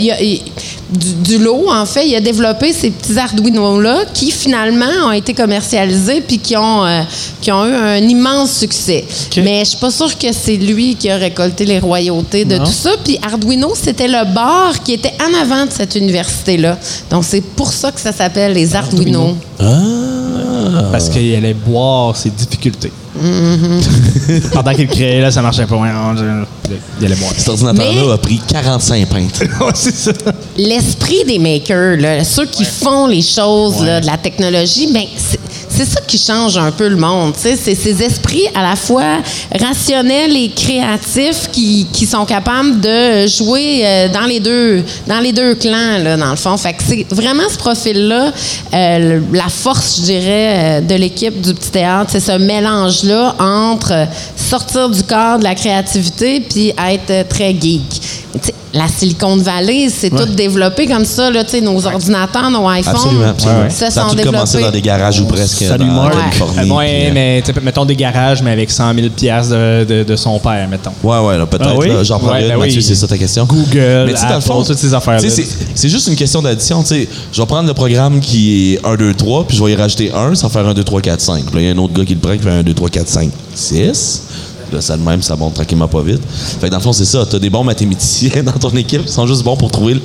du, 0.89 1.13
du 1.15 1.37
lot, 1.39 1.65
en 1.69 1.85
fait, 1.85 2.07
il 2.07 2.15
a 2.15 2.21
développé 2.21 2.71
ces 2.71 2.91
petits 2.91 3.17
Arduino-là 3.17 4.05
qui 4.13 4.31
finalement 4.31 4.85
ont 5.07 5.11
été 5.11 5.33
commercialisés 5.33 6.21
puis 6.21 6.37
qui 6.39 6.55
ont, 6.55 6.85
euh, 6.85 7.01
qui 7.41 7.51
ont 7.51 7.65
eu 7.65 7.73
un 7.73 7.97
immense 7.97 8.51
succès. 8.51 9.03
Mais 9.37 9.59
je 9.65 9.69
suis 9.71 9.77
pas 9.79 9.91
sûre 9.91 10.15
que 10.17 10.27
c'est 10.31 10.55
lui 10.57 10.95
qui 10.95 11.09
a 11.09 11.17
récolté 11.17 11.65
les 11.65 11.79
royautés 11.79 12.45
de 12.45 12.57
Non. 12.57 12.63
tout 12.65 12.71
ça. 12.71 12.91
Puis 13.03 13.17
Arduino, 13.25 13.73
c'était 13.75 14.07
le 14.07 14.25
bar 14.33 14.83
qui 14.83 14.93
était 14.93 15.13
en 15.21 15.41
avant 15.41 15.65
de 15.65 15.71
cette 15.71 15.95
université-là. 15.95 16.77
Donc 17.09 17.23
c'est 17.25 17.41
pour 17.41 17.71
ça 17.73 17.91
que 17.91 17.99
ça 17.99 18.11
s'appelle 18.13 18.53
les 18.53 18.75
Arduino. 18.75 19.35
Parce 20.91 21.09
qu'il 21.09 21.33
allait 21.35 21.53
boire 21.53 22.15
ses 22.15 22.29
difficultés. 22.29 22.91
Mm-hmm. 23.21 24.49
Pendant 24.51 24.73
qu'il 24.73 24.87
créait, 24.87 25.21
là, 25.21 25.31
ça 25.31 25.41
marchait 25.41 25.65
pas. 25.65 25.75
Ouais, 25.75 25.89
Il 26.99 27.05
allait 27.05 27.15
boire. 27.15 27.31
Cet 27.37 27.49
ordinateur-là 27.49 28.01
Mais- 28.05 28.11
a 28.13 28.17
pris 28.17 28.39
45 28.47 29.07
pintes. 29.07 29.43
Ouais, 29.61 29.71
c'est 29.73 29.95
ça. 29.95 30.11
L'esprit 30.57 31.23
des 31.25 31.39
makers, 31.39 31.97
là, 31.97 32.23
ceux 32.23 32.45
qui 32.45 32.65
font 32.65 33.07
les 33.07 33.21
choses 33.21 33.81
là, 33.83 34.01
de 34.01 34.05
la 34.05 34.17
technologie, 34.17 34.87
ben, 34.91 35.03
c'est- 35.17 35.39
c'est 35.69 35.85
ça 35.85 35.99
qui 36.07 36.17
change 36.17 36.57
un 36.57 36.71
peu 36.71 36.87
le 36.87 36.95
monde. 36.95 37.33
C'est 37.37 37.55
ces 37.57 38.01
esprits 38.01 38.45
à 38.55 38.63
la 38.63 38.75
fois 38.77 39.17
rationnels 39.59 40.35
et 40.37 40.49
créatifs 40.49 41.49
qui, 41.51 41.85
qui 41.91 42.05
sont 42.05 42.25
capables 42.25 42.79
de 42.79 43.27
jouer 43.27 43.81
euh, 43.83 44.07
dans 44.09 44.25
les 44.25 44.39
deux 44.39 44.83
dans 45.07 45.19
les 45.19 45.33
deux 45.33 45.55
clans, 45.55 45.97
là, 46.01 46.15
dans 46.17 46.29
le 46.31 46.35
fond. 46.37 46.55
Fait 46.57 46.73
que 46.73 46.81
c'est 46.87 47.05
vraiment 47.11 47.43
ce 47.51 47.57
profil-là, 47.57 48.31
euh, 48.73 49.19
la 49.33 49.49
force, 49.49 49.97
je 49.97 50.01
dirais, 50.03 50.79
euh, 50.79 50.81
de 50.81 50.95
l'équipe 50.95 51.41
du 51.41 51.53
petit 51.53 51.71
théâtre, 51.71 52.09
c'est 52.13 52.19
ce 52.21 52.37
entre 53.13 54.07
sortir 54.35 54.89
du 54.89 55.03
cadre 55.03 55.39
de 55.39 55.43
la 55.43 55.55
créativité 55.55 56.39
puis 56.41 56.69
être 56.69 57.11
euh, 57.11 57.23
très 57.27 57.53
geek. 57.53 58.01
La 58.75 58.87
Silicon 58.89 59.37
Valley, 59.37 59.87
c'est 59.89 60.09
tout 60.09 60.25
développé 60.25 60.85
comme 60.85 61.05
ça, 61.05 61.31
là, 61.31 61.43
tu 61.45 61.51
sais, 61.51 61.61
nos 61.61 61.85
ordinateurs, 61.87 62.51
nos 62.51 62.69
iPhones, 62.69 62.93
Absolument. 62.95 63.25
absolument. 63.29 63.69
ça 63.69 63.89
Ça 63.89 64.05
a 64.05 64.09
sont 64.09 64.15
tout 64.15 64.23
commencé 64.23 64.59
dans 64.61 64.69
des 64.71 64.81
garages 64.81 65.21
ou 65.21 65.25
presque 65.25 65.63
Salut, 65.63 65.85
dans. 65.85 66.09
Californie. 66.09 66.71
Ouais, 66.71 66.85
puis, 66.85 67.07
euh, 67.07 67.11
mais 67.13 67.43
mettons 67.63 67.85
des 67.85 67.95
garages, 67.95 68.43
mais 68.43 68.51
avec 68.51 68.69
100 68.69 68.93
000 68.93 69.07
piastres 69.09 69.53
de, 69.53 69.85
de, 69.85 70.03
de 70.03 70.15
son 70.17 70.37
père, 70.39 70.67
mettons. 70.69 70.91
Ouais, 71.03 71.19
ouais, 71.19 71.37
là, 71.37 71.45
peut-être. 71.45 71.69
Ah 71.69 71.77
oui? 71.77 71.87
J'en 72.03 72.19
prends 72.19 72.33
Ouais, 72.33 72.41
une, 72.43 72.49
ben 72.49 72.57
Mathieu, 72.57 72.77
oui. 72.77 72.83
c'est 72.83 72.95
ça 72.95 73.07
ta 73.07 73.17
question. 73.17 73.45
Google, 73.45 73.69
Mais 74.07 74.13
dans 74.13 74.19
le 74.27 74.33
Apple, 74.35 74.41
fond, 74.41 74.63
toutes 74.63 74.77
ces 74.77 74.89
sais, 74.89 75.45
C'est 75.73 75.89
juste 75.89 76.07
une 76.07 76.15
question 76.15 76.41
d'addition. 76.41 76.81
tu 76.83 76.89
sais. 76.89 77.07
Je 77.31 77.41
vais 77.41 77.47
prendre 77.47 77.67
le 77.67 77.73
programme 77.73 78.19
qui 78.19 78.73
est 78.73 78.85
1, 78.85 78.95
2, 78.97 79.13
3, 79.13 79.47
puis 79.47 79.55
je 79.57 79.63
vais 79.63 79.71
y 79.71 79.75
rajouter 79.75 80.11
1, 80.13 80.35
ça 80.35 80.47
va 80.47 80.53
faire 80.53 80.67
1, 80.67 80.73
2, 80.73 80.83
3, 80.83 80.99
4, 81.01 81.21
5. 81.21 81.45
Puis 81.45 81.55
là, 81.55 81.61
il 81.61 81.65
y 81.67 81.69
a 81.69 81.73
un 81.73 81.77
autre 81.77 81.93
gars 81.93 82.03
qui 82.03 82.13
le 82.13 82.19
prend 82.19 82.33
qui 82.33 82.39
fait 82.43 82.49
1, 82.49 82.63
2, 82.63 82.73
3, 82.73 82.89
4, 82.89 83.07
5, 83.07 83.29
6. 83.53 84.21
Là, 84.71 84.81
ça 84.81 84.97
de 84.97 85.01
même, 85.03 85.21
ça 85.21 85.35
monte 85.35 85.53
tranquillement 85.55 85.87
pas 85.87 86.01
vite. 86.01 86.21
Fait 86.59 86.67
que 86.67 86.71
dans 86.71 86.77
le 86.77 86.83
fond, 86.83 86.93
c'est 86.93 87.05
ça. 87.05 87.25
Tu 87.29 87.35
as 87.35 87.39
des 87.39 87.49
bons 87.49 87.63
mathématiciens 87.63 88.43
dans 88.43 88.51
ton 88.53 88.69
équipe 88.75 89.05
qui 89.05 89.11
sont 89.11 89.27
juste 89.27 89.43
bons 89.43 89.55
pour 89.57 89.71
trouver 89.71 89.95
le- 89.95 90.01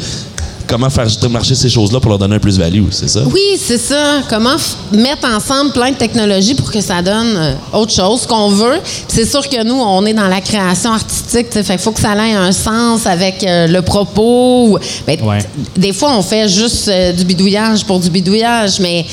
comment 0.67 0.89
faire 0.89 1.09
marcher 1.31 1.57
ces 1.57 1.69
choses-là 1.69 1.99
pour 1.99 2.11
leur 2.11 2.19
donner 2.21 2.37
un 2.37 2.39
plus-value, 2.39 2.85
c'est 2.93 3.09
ça? 3.09 3.23
Oui, 3.27 3.41
c'est 3.59 3.77
ça. 3.77 4.21
Comment 4.31 4.55
mettre 4.93 5.27
ensemble 5.27 5.73
plein 5.73 5.91
de 5.91 5.97
technologies 5.97 6.55
pour 6.55 6.71
que 6.71 6.81
ça 6.81 7.03
donne 7.03 7.35
euh, 7.37 7.55
autre 7.73 7.91
chose 7.93 8.25
qu'on 8.25 8.51
veut. 8.51 8.79
C'est 9.09 9.25
sûr 9.29 9.49
que 9.49 9.65
nous, 9.65 9.75
on 9.75 10.07
est 10.07 10.13
dans 10.15 10.29
la 10.29 10.41
création 10.41 10.93
artistique. 10.93 11.49
Fait 11.51 11.65
qu'il 11.65 11.79
faut 11.79 11.91
que 11.91 12.01
ça 12.01 12.15
ait 12.15 12.35
un 12.35 12.53
sens 12.53 13.05
avec 13.07 13.43
euh, 13.43 13.67
le 13.67 13.83
propos. 13.83 14.69
ou- 14.75 14.79
ben, 15.09 15.21
Ouais. 15.25 15.39
t- 15.43 15.49
Des 15.81 15.93
fois, 15.93 16.13
on 16.17 16.23
fait 16.23 16.49
juste 16.49 16.87
euh, 16.87 17.13
du 17.15 17.25
bidouillage 17.25 17.85
pour 17.85 17.99
du 17.99 18.09
bidouillage, 18.09 18.79
mais 18.79 19.05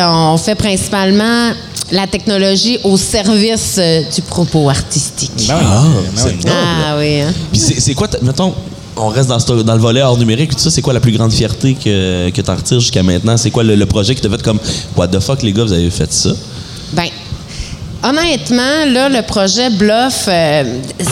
on 0.00 0.38
fait 0.38 0.54
principalement 0.54 1.50
la 1.92 2.06
technologie 2.06 2.78
au 2.84 2.96
service 2.96 3.76
euh, 3.78 4.02
du 4.14 4.20
propos 4.22 4.68
artistique. 4.68 5.30
Ben 5.48 5.54
oui, 5.58 5.64
Ah, 5.66 5.84
ben 5.84 6.10
c'est 6.16 6.28
oui. 6.28 6.34
noble. 6.44 6.50
Ah 6.86 6.96
oui. 6.98 7.20
hein. 7.20 7.32
Puis 7.52 7.60
c'est 7.60 7.80
c'est 7.80 7.94
quoi, 7.94 8.08
mettons, 8.22 8.52
on 8.96 9.08
reste 9.08 9.28
dans, 9.28 9.38
ce- 9.38 9.62
dans 9.62 9.74
le 9.74 9.80
volet 9.80 10.02
hors 10.02 10.16
numérique, 10.18 10.52
tout 10.56 10.58
ça, 10.58 10.70
c'est 10.70 10.82
quoi 10.82 10.92
la 10.94 11.00
plus 11.00 11.12
grande 11.12 11.32
fierté 11.32 11.74
que, 11.74 12.30
que 12.30 12.40
tu 12.40 12.50
en 12.50 12.56
retires 12.56 12.80
jusqu'à 12.80 13.02
maintenant? 13.02 13.36
C'est 13.36 13.50
quoi 13.50 13.62
le, 13.62 13.74
le 13.74 13.86
projet 13.86 14.14
qui 14.14 14.20
t'a 14.22 14.30
fait 14.30 14.42
comme, 14.42 14.58
what 14.96 15.08
the 15.08 15.20
fuck, 15.20 15.42
les 15.42 15.52
gars, 15.52 15.64
vous 15.64 15.72
avez 15.72 15.90
fait 15.90 16.12
ça? 16.12 16.30
Honnêtement, 18.10 18.84
là, 18.88 19.08
le 19.08 19.22
projet 19.22 19.68
Bluff, 19.70 20.26
euh, 20.28 20.62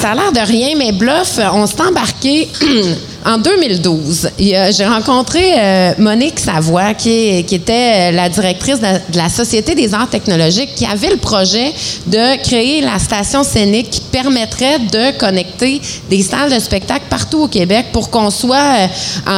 ça 0.01 0.11
a 0.13 0.15
l'air 0.15 0.33
de 0.33 0.47
rien, 0.47 0.69
mais 0.79 0.93
Bluff, 0.93 1.39
euh, 1.39 1.43
on 1.53 1.67
s'est 1.67 1.81
embarqué 1.83 2.49
en 3.27 3.37
2012. 3.39 4.31
Il 4.39 4.47
y 4.49 4.55
a- 4.55 4.71
J'ai 4.71 4.87
rencontré 4.87 5.41
euh, 5.59 5.93
Monique 5.99 6.39
Savoie, 6.39 6.95
qui, 6.95 7.11
est- 7.11 7.43
qui 7.43 7.57
était 7.57 7.73
euh, 7.73 8.11
la 8.13 8.29
directrice 8.29 8.77
de 8.79 8.83
la, 8.83 8.93
de 8.99 9.17
la 9.17 9.29
Société 9.29 9.75
des 9.75 9.93
arts 9.93 10.09
technologiques, 10.09 10.75
qui 10.77 10.87
avait 10.87 11.11
le 11.11 11.17
projet 11.17 11.73
de 12.07 12.41
créer 12.45 12.81
la 12.81 13.01
station 13.01 13.43
scénique 13.43 13.91
qui 13.91 14.01
permettrait 14.01 14.79
de 14.79 15.19
connecter 15.19 15.81
des 16.09 16.23
salles 16.23 16.55
de 16.55 16.61
spectacle 16.61 17.07
partout 17.11 17.43
au 17.43 17.49
Québec 17.49 17.87
pour 17.93 18.09
qu'on 18.11 18.31
soit 18.31 18.57
euh, 18.57 18.87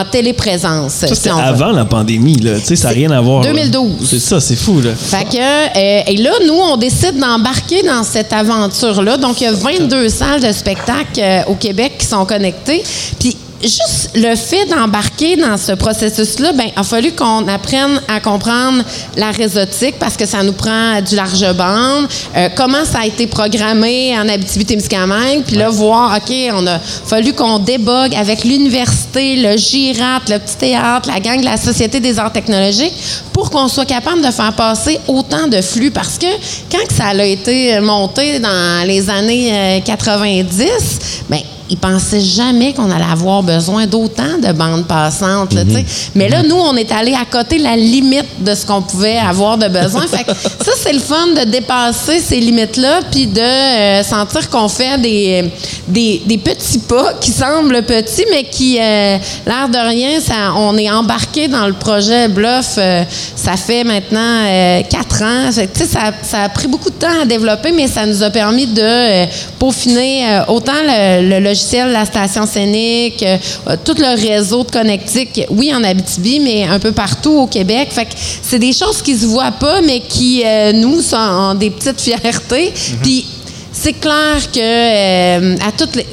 en 0.00 0.04
téléprésence. 0.04 0.92
Ça, 0.92 1.14
si 1.14 1.28
veut. 1.30 1.34
avant 1.34 1.72
la 1.72 1.86
pandémie, 1.86 2.36
là. 2.36 2.58
Tu 2.58 2.66
sais, 2.66 2.76
ça 2.76 2.88
n'a 2.88 2.94
rien 2.94 3.10
à 3.12 3.20
voir. 3.22 3.42
là. 3.42 3.48
2012. 3.50 4.06
C'est 4.10 4.18
ça, 4.20 4.40
c'est 4.40 4.56
fou, 4.56 4.82
là. 4.82 4.90
Fait 4.94 5.24
que, 5.24 5.38
euh, 5.38 6.02
et 6.06 6.16
là, 6.18 6.32
nous, 6.46 6.54
on 6.54 6.76
décide 6.76 7.18
d'embarquer 7.18 7.45
dans 7.84 8.02
cette 8.02 8.32
aventure-là. 8.32 9.16
Donc, 9.16 9.40
il 9.40 9.44
y 9.44 9.46
a 9.46 9.52
22 9.52 10.08
salles 10.08 10.40
de 10.40 10.52
spectacle 10.52 11.20
euh, 11.20 11.44
au 11.46 11.54
Québec 11.54 11.92
qui 11.98 12.06
sont 12.06 12.26
connectées. 12.26 12.82
Puis, 13.20 13.36
juste 13.62 14.10
le 14.14 14.34
fait 14.36 14.66
d'embarquer 14.66 15.36
dans 15.36 15.56
ce 15.56 15.72
processus-là, 15.72 16.52
ben, 16.52 16.66
il 16.74 16.78
a 16.78 16.82
fallu 16.82 17.12
qu'on 17.12 17.46
apprenne 17.48 18.00
à 18.08 18.20
comprendre 18.20 18.84
la 19.16 19.30
réseautique 19.30 19.96
parce 19.98 20.16
que 20.16 20.26
ça 20.26 20.42
nous 20.42 20.52
prend 20.52 21.00
du 21.00 21.16
large 21.16 21.52
bande. 21.54 22.08
Euh, 22.36 22.48
comment 22.54 22.84
ça 22.84 23.00
a 23.00 23.06
été 23.06 23.26
programmé 23.26 24.18
en 24.18 24.28
Abitibi-Témiscamingue? 24.28 25.42
Puis 25.46 25.56
là, 25.56 25.70
voir, 25.70 26.16
OK, 26.16 26.34
on 26.52 26.66
a 26.66 26.78
fallu 26.78 27.32
qu'on 27.32 27.58
débogue 27.58 28.14
avec 28.14 28.44
l'université, 28.44 29.36
le 29.36 29.56
GIRAT, 29.56 30.20
le 30.28 30.38
petit 30.38 30.56
théâtre, 30.56 31.08
la 31.08 31.20
gang 31.20 31.40
de 31.40 31.44
la 31.44 31.56
Société 31.56 32.00
des 32.00 32.18
arts 32.18 32.32
technologiques 32.32 32.94
pour 33.32 33.50
qu'on 33.50 33.68
soit 33.68 33.86
capable 33.86 34.22
de 34.22 34.30
faire 34.30 34.52
passer 34.54 34.98
autant 35.08 35.46
de 35.46 35.60
flux. 35.60 35.90
Parce 35.90 36.18
que 36.18 36.26
quand 36.70 36.94
ça 36.94 37.06
a 37.06 37.24
été 37.24 37.80
monté 37.80 38.38
dans 38.38 38.86
les 38.86 39.08
années 39.10 39.78
euh, 39.78 39.80
90, 39.80 41.24
ben 41.28 41.40
ils 41.68 41.76
pensaient 41.76 42.20
jamais 42.20 42.72
qu'on 42.72 42.90
allait 42.90 43.04
avoir 43.10 43.42
besoin 43.42 43.86
d'autant 43.86 44.38
de 44.42 44.52
bandes 44.52 44.86
passantes. 44.86 45.52
là, 45.52 45.62
sais. 45.68 45.84
Mais 46.14 46.28
là, 46.28 46.42
nous, 46.42 46.56
on 46.56 46.76
est 46.76 46.90
allé 46.92 47.14
à 47.14 47.24
côté 47.24 47.58
de 47.58 47.64
la 47.64 47.76
limite 47.76 48.26
de 48.42 48.54
ce 48.54 48.64
qu'on 48.64 48.82
pouvait 48.82 49.18
avoir 49.18 49.58
de 49.58 49.68
besoin. 49.68 50.06
fait 50.06 50.24
que 50.24 50.32
ça, 50.64 50.72
c'est 50.80 50.92
le 50.92 51.00
fun 51.00 51.28
de 51.36 51.50
dépasser 51.50 52.20
ces 52.20 52.40
limites-là, 52.40 53.00
puis 53.10 53.26
de 53.26 53.40
euh, 53.40 54.02
sentir 54.02 54.48
qu'on 54.48 54.68
fait 54.68 55.00
des, 55.00 55.50
des, 55.88 56.22
des 56.24 56.38
petits 56.38 56.78
pas 56.78 57.14
qui 57.20 57.30
semblent 57.30 57.82
petits, 57.82 58.24
mais 58.30 58.44
qui, 58.44 58.78
euh, 58.78 59.18
l'air 59.46 59.68
de 59.68 59.88
rien, 59.88 60.20
ça, 60.20 60.54
on 60.56 60.76
est 60.76 60.90
embarqué 60.90 61.48
dans 61.48 61.66
le 61.66 61.74
projet 61.74 62.28
Bluff. 62.28 62.74
euh, 62.78 63.02
ça 63.34 63.56
fait 63.56 63.84
maintenant 63.84 64.44
quatre 64.88 65.22
ans. 65.22 65.52
Fait 65.52 65.70
ça, 65.86 66.12
ça 66.22 66.42
a 66.42 66.48
pris 66.48 66.66
beaucoup 66.68 66.90
de 66.90 66.94
temps 66.96 67.22
à 67.22 67.24
développer, 67.24 67.72
mais 67.72 67.86
ça 67.88 68.04
nous 68.06 68.22
a 68.22 68.30
permis 68.30 68.66
de 68.66 69.26
peaufiner 69.58 70.40
autant 70.48 70.72
le, 70.84 71.40
le 71.40 71.54
la 71.86 72.04
station 72.04 72.46
scénique, 72.46 73.22
euh, 73.22 73.76
tout 73.84 73.94
le 73.98 74.16
réseau 74.20 74.64
de 74.64 74.70
connectique, 74.70 75.42
oui, 75.50 75.72
en 75.74 75.82
Abitibi, 75.84 76.40
mais 76.40 76.64
un 76.64 76.78
peu 76.78 76.92
partout 76.92 77.32
au 77.32 77.46
Québec. 77.46 77.88
Fait 77.90 78.04
que 78.04 78.12
c'est 78.16 78.58
des 78.58 78.72
choses 78.72 79.02
qui 79.02 79.16
se 79.16 79.26
voient 79.26 79.52
pas, 79.52 79.80
mais 79.82 80.00
qui, 80.00 80.42
euh, 80.44 80.72
nous, 80.72 81.00
sont 81.00 81.54
des 81.54 81.70
petites 81.70 82.00
fiertés. 82.00 82.72
Puis 83.02 83.26
c'est 83.72 83.94
clair 83.94 84.50
que 84.52 84.58
euh, 84.58 85.56
à 85.66 85.72
toutes 85.72 85.96
les... 85.96 86.06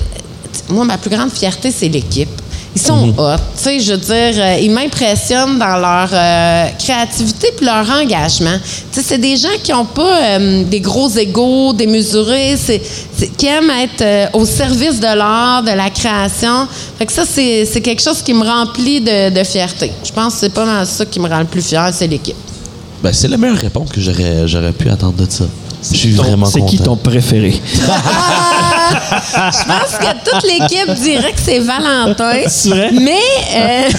Moi, 0.69 0.85
ma 0.85 0.97
plus 0.97 1.09
grande 1.09 1.31
fierté, 1.31 1.71
c'est 1.71 1.89
l'équipe. 1.89 2.42
Ils 2.75 2.81
sont 2.81 3.13
hot. 3.17 3.35
Tu 3.55 3.63
sais, 3.63 3.79
je 3.79 3.91
veux 3.91 3.97
dire, 3.97 4.43
euh, 4.43 4.57
ils 4.59 4.71
m'impressionnent 4.71 5.59
dans 5.59 5.77
leur 5.77 6.09
euh, 6.11 6.67
créativité 6.79 7.49
puis 7.55 7.65
leur 7.65 7.87
engagement. 7.89 8.57
Tu 8.91 8.99
sais, 8.99 9.05
c'est 9.07 9.17
des 9.19 9.37
gens 9.37 9.55
qui 9.61 9.71
n'ont 9.71 9.85
pas 9.85 10.21
euh, 10.21 10.63
des 10.63 10.79
gros 10.79 11.09
égaux 11.09 11.73
démesurés, 11.73 12.55
c'est, 12.57 12.81
qui 13.37 13.45
aiment 13.45 13.69
être 13.69 14.35
au 14.35 14.45
service 14.45 14.99
de 14.99 15.15
l'art, 15.15 15.61
de 15.61 15.71
la 15.71 15.89
création. 15.91 16.67
Fait 16.97 17.05
que 17.05 17.13
ça, 17.13 17.25
c'est, 17.29 17.65
c'est 17.65 17.81
quelque 17.81 18.01
chose 18.01 18.21
qui 18.23 18.33
me 18.33 18.43
remplit 18.43 19.01
de, 19.01 19.29
de 19.29 19.43
fierté. 19.43 19.91
Je 20.03 20.11
pense 20.11 20.33
que 20.33 20.39
c'est 20.39 20.53
pas 20.53 20.65
mal 20.65 20.87
ça 20.87 21.05
qui 21.05 21.19
me 21.19 21.29
rend 21.29 21.39
le 21.39 21.45
plus 21.45 21.61
fier, 21.65 21.91
c'est 21.93 22.07
l'équipe. 22.07 22.35
Ben, 23.03 23.13
c'est 23.13 23.27
la 23.27 23.37
meilleure 23.37 23.57
réponse 23.57 23.91
que 23.91 24.01
j'aurais, 24.01 24.47
j'aurais 24.47 24.71
pu 24.71 24.89
attendre 24.89 25.13
de 25.13 25.29
ça. 25.29 25.45
Je 25.91 25.97
suis 25.97 26.11
vraiment 26.13 26.45
C'est 26.45 26.63
qui 26.65 26.79
ton 26.79 26.95
préféré? 26.95 27.61
Ah! 27.89 28.93
je 29.51 29.65
pense 29.65 29.97
que 29.97 30.29
toute 30.29 30.43
l'équipe 30.43 30.93
dirait 31.01 31.31
que 31.31 31.41
c'est 31.43 31.59
Valentin. 31.59 32.33
C'est 32.47 32.69
vrai? 32.69 32.89
Mais 32.91 33.17
euh, 33.55 33.89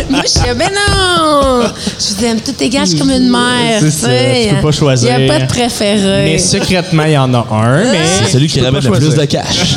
moi, 0.10 0.20
je 0.24 0.28
suis 0.28 0.40
mais 0.56 0.66
non! 0.66 1.62
Je 1.98 2.14
vous 2.14 2.24
aime 2.24 2.40
tout 2.40 2.54
suis 2.86 2.98
comme 2.98 3.10
une 3.10 3.30
mère. 3.30 3.80
C'est 3.80 3.90
ça, 3.90 4.08
sais. 4.08 4.46
tu 4.48 4.54
peux 4.56 4.62
pas 4.62 4.72
choisir. 4.72 5.18
Il 5.18 5.24
n'y 5.24 5.30
a 5.30 5.34
pas 5.34 5.40
de 5.40 5.48
préféré. 5.48 6.24
Mais 6.24 6.38
secrètement, 6.38 7.04
il 7.04 7.12
y 7.12 7.18
en 7.18 7.32
a 7.34 7.46
un, 7.50 7.84
mais. 7.90 8.00
C'est 8.24 8.32
celui 8.32 8.48
qui 8.48 8.60
ramène 8.60 8.82
pas 8.82 8.90
le 8.90 8.98
plus 8.98 9.14
de 9.14 9.24
cash. 9.24 9.76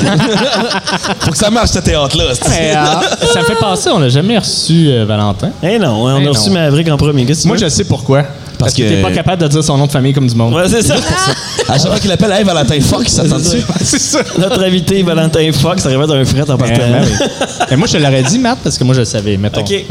Faut 1.19 1.31
que 1.31 1.37
ça 1.37 1.49
marche, 1.49 1.69
ce 1.71 1.79
théâtre-là. 1.79 2.25
euh, 2.75 3.25
ça 3.33 3.43
fait 3.43 3.55
passer, 3.55 3.89
on 3.89 3.99
n'a 3.99 4.09
jamais 4.09 4.37
reçu 4.37 4.87
euh, 4.89 5.05
Valentin. 5.05 5.49
Eh 5.61 5.79
non, 5.79 6.03
on 6.03 6.21
Eh 6.21 6.25
a 6.25 6.29
reçu 6.29 6.49
non. 6.49 6.55
Maverick 6.55 6.89
en 6.89 6.97
premier. 6.97 7.25
Moi, 7.45 7.57
je 7.57 7.69
sais 7.69 7.83
pourquoi. 7.85 8.23
Parce 8.63 8.73
Parce 8.75 8.83
que 8.83 8.89
t'es 8.89 8.95
que- 8.97 9.01
pas 9.01 9.11
capable 9.11 9.41
de 9.43 9.47
dire 9.47 9.63
son 9.63 9.77
nom 9.77 9.85
de 9.87 9.91
famille 9.91 10.13
comme 10.13 10.27
du 10.27 10.35
monde. 10.35 10.53
Ouais, 10.53 10.67
c'est 10.69 10.81
ça. 10.81 10.95
À 11.69 11.77
chaque 11.77 11.87
fois 11.87 11.99
qu'il 11.99 12.11
appelle, 12.11 12.31
hey, 12.31 12.43
Valentin 12.43 12.79
Fuck, 12.81 13.07
ça 13.09 13.23
c'est 13.83 13.99
ça. 13.99 14.19
Notre 14.37 14.63
invité, 14.63 15.01
Valentin 15.03 15.51
Fox, 15.51 15.83
ça 15.83 15.95
aurait 15.97 16.17
un 16.19 16.25
fret 16.25 16.49
en 16.49 16.57
partant. 16.57 16.81
Mais 17.69 17.77
moi, 17.77 17.87
je 17.87 17.93
te 17.93 17.97
l'aurais 17.97 18.23
dit, 18.23 18.39
Matt, 18.39 18.59
parce 18.63 18.77
que 18.77 18.83
moi, 18.83 18.93
je 18.95 18.99
le 18.99 19.05
savais. 19.05 19.37
Mettons. 19.37 19.61
OK. 19.61 19.85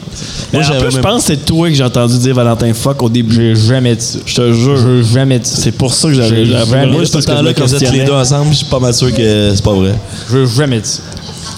Moi, 0.52 0.62
en 0.62 0.78
plus, 0.80 0.90
je 0.96 0.98
pense 1.00 1.22
que 1.22 1.26
c'est 1.28 1.44
toi 1.44 1.68
que 1.68 1.74
j'ai 1.74 1.84
entendu 1.84 2.18
dire 2.18 2.34
Valentin 2.34 2.72
Fox 2.74 3.02
au 3.02 3.08
début. 3.08 3.34
J'ai 3.34 3.54
jamais 3.54 3.94
dit 3.96 4.04
ça. 4.04 4.18
Je 4.24 4.34
te 4.34 4.52
jure. 4.52 4.76
J'ai 4.76 5.02
jamais 5.14 5.38
dit 5.38 5.48
ça. 5.48 5.56
C'est 5.62 5.72
pour 5.72 5.92
ça 5.94 6.08
que 6.08 6.14
j'avais 6.14 6.28
J'ai 6.28 6.46
j'avais- 6.46 6.66
jamais- 6.70 6.86
Moi, 6.92 7.00
juste 7.00 7.12
tout 7.12 7.18
le 7.18 7.24
parce 7.24 7.26
que 7.26 7.30
temps 7.32 7.38
je 7.38 7.44
là, 7.44 7.54
quand 7.54 7.66
vous 7.66 7.74
êtes 7.74 7.92
les 7.92 8.04
deux 8.04 8.12
ensemble, 8.12 8.50
je 8.52 8.56
suis 8.56 8.66
pas 8.66 8.78
mal 8.78 8.94
sûr 8.94 9.12
que 9.14 9.52
c'est 9.54 9.64
pas 9.64 9.72
vrai. 9.72 9.94
J'ai 10.30 10.46
jamais 10.46 10.80
dit 10.80 10.88
ça. 10.88 11.02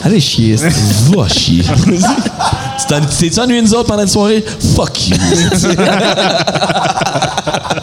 Allez 0.03 0.21
chier. 0.21 0.57
c'est- 0.57 1.15
Va 1.15 1.29
chier. 1.29 1.63
T'es-tu 3.19 3.41
ennuyé 3.41 3.63
nous 3.63 3.75
autres 3.75 3.85
pendant 3.89 4.03
une 4.03 4.09
soirée? 4.09 4.45
Fuck 4.77 5.09
you. 5.11 5.17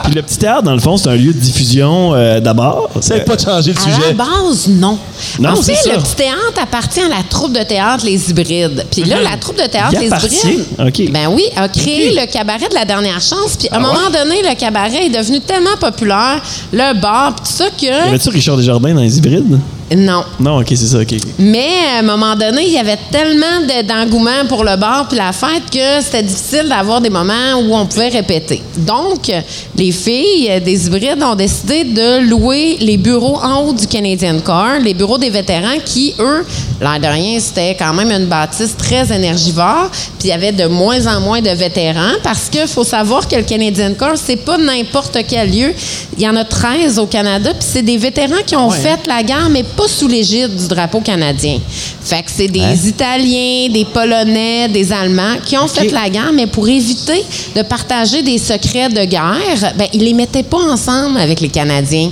Puis 0.04 0.14
le 0.16 0.22
petit 0.24 0.38
théâtre, 0.38 0.64
dans 0.64 0.74
le 0.74 0.80
fond, 0.80 0.98
c'est 0.98 1.10
un 1.10 1.16
lieu 1.16 1.32
de 1.34 1.40
diffusion 1.40 2.14
euh, 2.14 2.40
d'abord. 2.40 2.90
C'est 3.02 3.24
pas 3.26 3.36
de 3.36 3.42
changer 3.42 3.74
de 3.74 3.78
À 3.80 3.88
la 3.88 3.96
sujet. 3.96 4.14
base, 4.14 4.68
non. 4.68 4.98
Non, 5.40 5.52
en 5.52 5.56
c'est 5.62 5.76
fait, 5.76 5.90
ça. 5.90 5.96
le 5.96 6.02
petit 6.02 6.16
théâtre 6.16 6.60
appartient 6.62 7.00
à 7.02 7.08
la 7.10 7.24
troupe 7.30 7.54
de 7.54 7.64
théâtre 7.64 8.04
Les 8.06 8.30
Hybrides. 8.30 8.86
Puis 8.92 9.04
là, 9.04 9.22
la 9.22 9.38
troupe 9.38 9.58
de 9.62 9.68
théâtre 9.68 9.96
Les? 10.00 10.08
Hybrides, 10.08 10.66
OK. 10.80 11.12
ben 11.12 11.28
oui, 11.32 11.44
a 11.56 11.68
créé 11.70 12.12
le 12.20 12.26
cabaret 12.32 12.68
de 12.70 12.76
la 12.76 12.86
dernière 12.86 13.22
chance. 13.22 13.56
Puis 13.58 13.70
à 13.72 13.78
un 13.78 13.80
moment 13.80 14.10
donné, 14.12 14.42
le 14.48 14.56
cabaret 14.56 15.06
est 15.06 15.10
devenu 15.18 15.40
tellement 15.42 15.78
populaire, 15.80 16.42
le 16.74 17.00
bar, 17.00 17.36
puis 17.36 17.46
tout 17.46 17.54
ça 17.58 17.66
Y 17.80 17.86
que 17.88 18.08
avait-tu 18.10 18.30
Richard 18.30 18.58
Desjardins 18.58 18.94
dans 18.94 19.02
les 19.02 19.18
hybrides? 19.18 19.60
Non. 19.96 20.24
Non, 20.40 20.60
ok, 20.60 20.68
c'est 20.70 20.78
ça, 20.88 21.00
ok. 21.00 21.14
Mais 21.40 21.68
à 21.96 22.00
un 22.00 22.02
moment 22.04 22.36
donné, 22.36 22.64
il 22.66 22.72
y 22.74 22.78
avait 22.78 22.98
tellement 23.12 23.60
de- 23.62 23.86
d'engouement 23.88 24.46
pour 24.48 24.64
le 24.64 24.76
bar 24.78 25.08
puis 25.08 25.18
la 25.18 25.32
fête 25.34 25.64
que 25.72 26.02
c'était 26.04 26.24
difficile 26.24 26.66
d'avoir 26.70 27.02
des 27.02 27.10
moments 27.10 27.56
où 27.62 27.76
on 27.76 27.86
pouvait 27.86 28.08
répéter. 28.10 28.62
Donc, 28.78 29.32
les 29.76 29.92
filles 29.92 30.62
des 30.64 30.88
hybrides 30.88 31.22
ont 31.24 31.36
décidé 31.36 31.84
de 31.84 32.20
louer 32.28 32.78
les 32.80 32.98
bureaux 32.98 33.38
en 33.44 33.64
haut 33.66 33.74
du 33.74 33.88
Canadian 33.88 34.40
Car, 34.46 34.80
les 34.80 34.94
bureaux 34.94 35.18
des 35.18 35.30
vétérans 35.30 35.78
qui, 35.86 36.14
eux, 36.20 36.46
l'air 36.80 37.00
de 37.00 37.08
rien, 37.08 37.40
c'était 37.40 37.76
quand 37.76 37.94
même 37.94 38.12
une 38.12 38.28
bâtisse 38.28 38.76
très 38.78 39.12
énergivore. 39.14 39.90
Puis 40.20 40.28
il 40.28 40.30
y 40.30 40.34
avait 40.34 40.52
de 40.52 40.66
moins 40.68 41.06
en 41.08 41.20
moins 41.22 41.42
de 41.42 41.50
vétérans 41.50 42.14
parce 42.24 42.50
qu'il 42.50 42.68
faut 42.68 42.84
savoir 42.84 43.28
que 43.28 43.36
le 43.36 43.44
Canadian 43.44 43.94
Car, 44.00 44.14
c'est 44.16 44.38
pas 44.38 44.58
n'importe 44.58 45.18
quel 45.28 45.52
lieu. 45.52 45.74
Il 46.18 46.24
y 46.24 46.28
en 46.30 46.36
a 46.36 46.44
13 46.46 47.00
au 47.00 47.06
Canada, 47.08 47.52
puis 47.54 47.68
c'est 47.74 47.82
des 47.82 47.98
vétérans 47.98 48.42
qui 48.46 48.56
ont 48.56 48.70
fait 48.70 49.00
la 49.08 49.22
guerre, 49.24 49.50
mais 49.50 49.64
pas 49.64 49.81
sous 49.88 50.08
l'égide 50.08 50.56
du 50.56 50.68
drapeau 50.68 51.00
canadien. 51.02 51.60
Fait 52.04 52.24
que 52.24 52.32
c'est 52.32 52.48
des 52.48 52.88
Italiens, 52.88 53.70
des 53.70 53.86
Polonais, 53.86 54.68
des 54.70 54.92
Allemands 54.92 55.38
qui 55.46 55.58
ont 55.58 55.68
fait 55.68 55.92
la 55.92 56.10
guerre, 56.10 56.32
mais 56.34 56.48
pour 56.48 56.68
éviter 56.68 57.24
de 57.56 57.62
partager 57.62 58.22
des 58.22 58.38
secrets 58.38 58.90
de 58.90 59.06
guerre, 59.06 59.74
ben, 59.76 59.88
ils 59.94 60.04
les 60.04 60.14
mettaient 60.14 60.44
pas 60.44 60.58
ensemble 60.58 61.20
avec 61.20 61.40
les 61.40 61.50
Canadiens. 61.50 62.12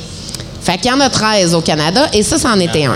Fait 0.70 0.78
qu'il 0.78 0.92
y 0.92 0.94
en 0.94 1.00
a 1.00 1.10
13 1.10 1.56
au 1.56 1.62
Canada 1.62 2.08
et 2.14 2.22
ça, 2.22 2.38
c'en 2.38 2.60
était 2.60 2.86
un. 2.86 2.94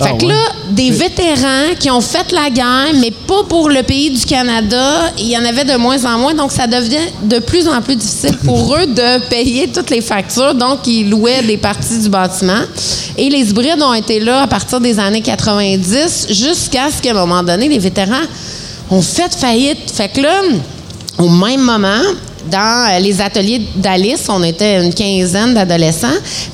Fait 0.00 0.16
que 0.16 0.26
Ah, 0.26 0.28
là, 0.28 0.52
des 0.70 0.92
vétérans 0.92 1.74
qui 1.76 1.90
ont 1.90 2.00
fait 2.00 2.30
la 2.30 2.48
guerre, 2.48 2.94
mais 2.94 3.10
pas 3.10 3.42
pour 3.48 3.68
le 3.70 3.82
pays 3.82 4.10
du 4.10 4.24
Canada, 4.24 5.10
il 5.18 5.26
y 5.26 5.36
en 5.36 5.44
avait 5.44 5.64
de 5.64 5.76
moins 5.76 6.04
en 6.04 6.16
moins, 6.16 6.34
donc 6.34 6.52
ça 6.52 6.68
devient 6.68 7.08
de 7.24 7.40
plus 7.40 7.66
en 7.66 7.82
plus 7.82 7.96
difficile 7.96 8.38
pour 8.44 8.72
eux 8.76 8.86
de 8.86 9.18
payer 9.28 9.66
toutes 9.66 9.90
les 9.90 10.00
factures. 10.00 10.54
Donc, 10.54 10.86
ils 10.86 11.10
louaient 11.10 11.42
des 11.42 11.56
parties 11.56 11.98
du 11.98 12.08
bâtiment. 12.08 12.60
Et 13.16 13.28
les 13.28 13.50
hybrides 13.50 13.82
ont 13.82 13.94
été 13.94 14.20
là 14.20 14.42
à 14.42 14.46
partir 14.46 14.78
des 14.78 15.00
années 15.00 15.22
90 15.22 16.28
jusqu'à 16.30 16.88
ce 16.96 17.02
qu'à 17.02 17.10
un 17.10 17.14
moment 17.14 17.42
donné, 17.42 17.68
les 17.68 17.80
vétérans 17.80 18.14
ont 18.92 19.02
fait 19.02 19.34
faillite. 19.34 19.90
Fait 19.92 20.08
que 20.08 20.20
là, 20.20 20.40
au 21.18 21.28
même 21.28 21.62
moment, 21.62 22.00
dans 22.50 22.90
euh, 22.90 22.98
les 22.98 23.20
ateliers 23.20 23.62
d'Alice, 23.76 24.26
on 24.28 24.42
était 24.42 24.82
une 24.82 24.92
quinzaine 24.92 25.54
d'adolescents, 25.54 26.06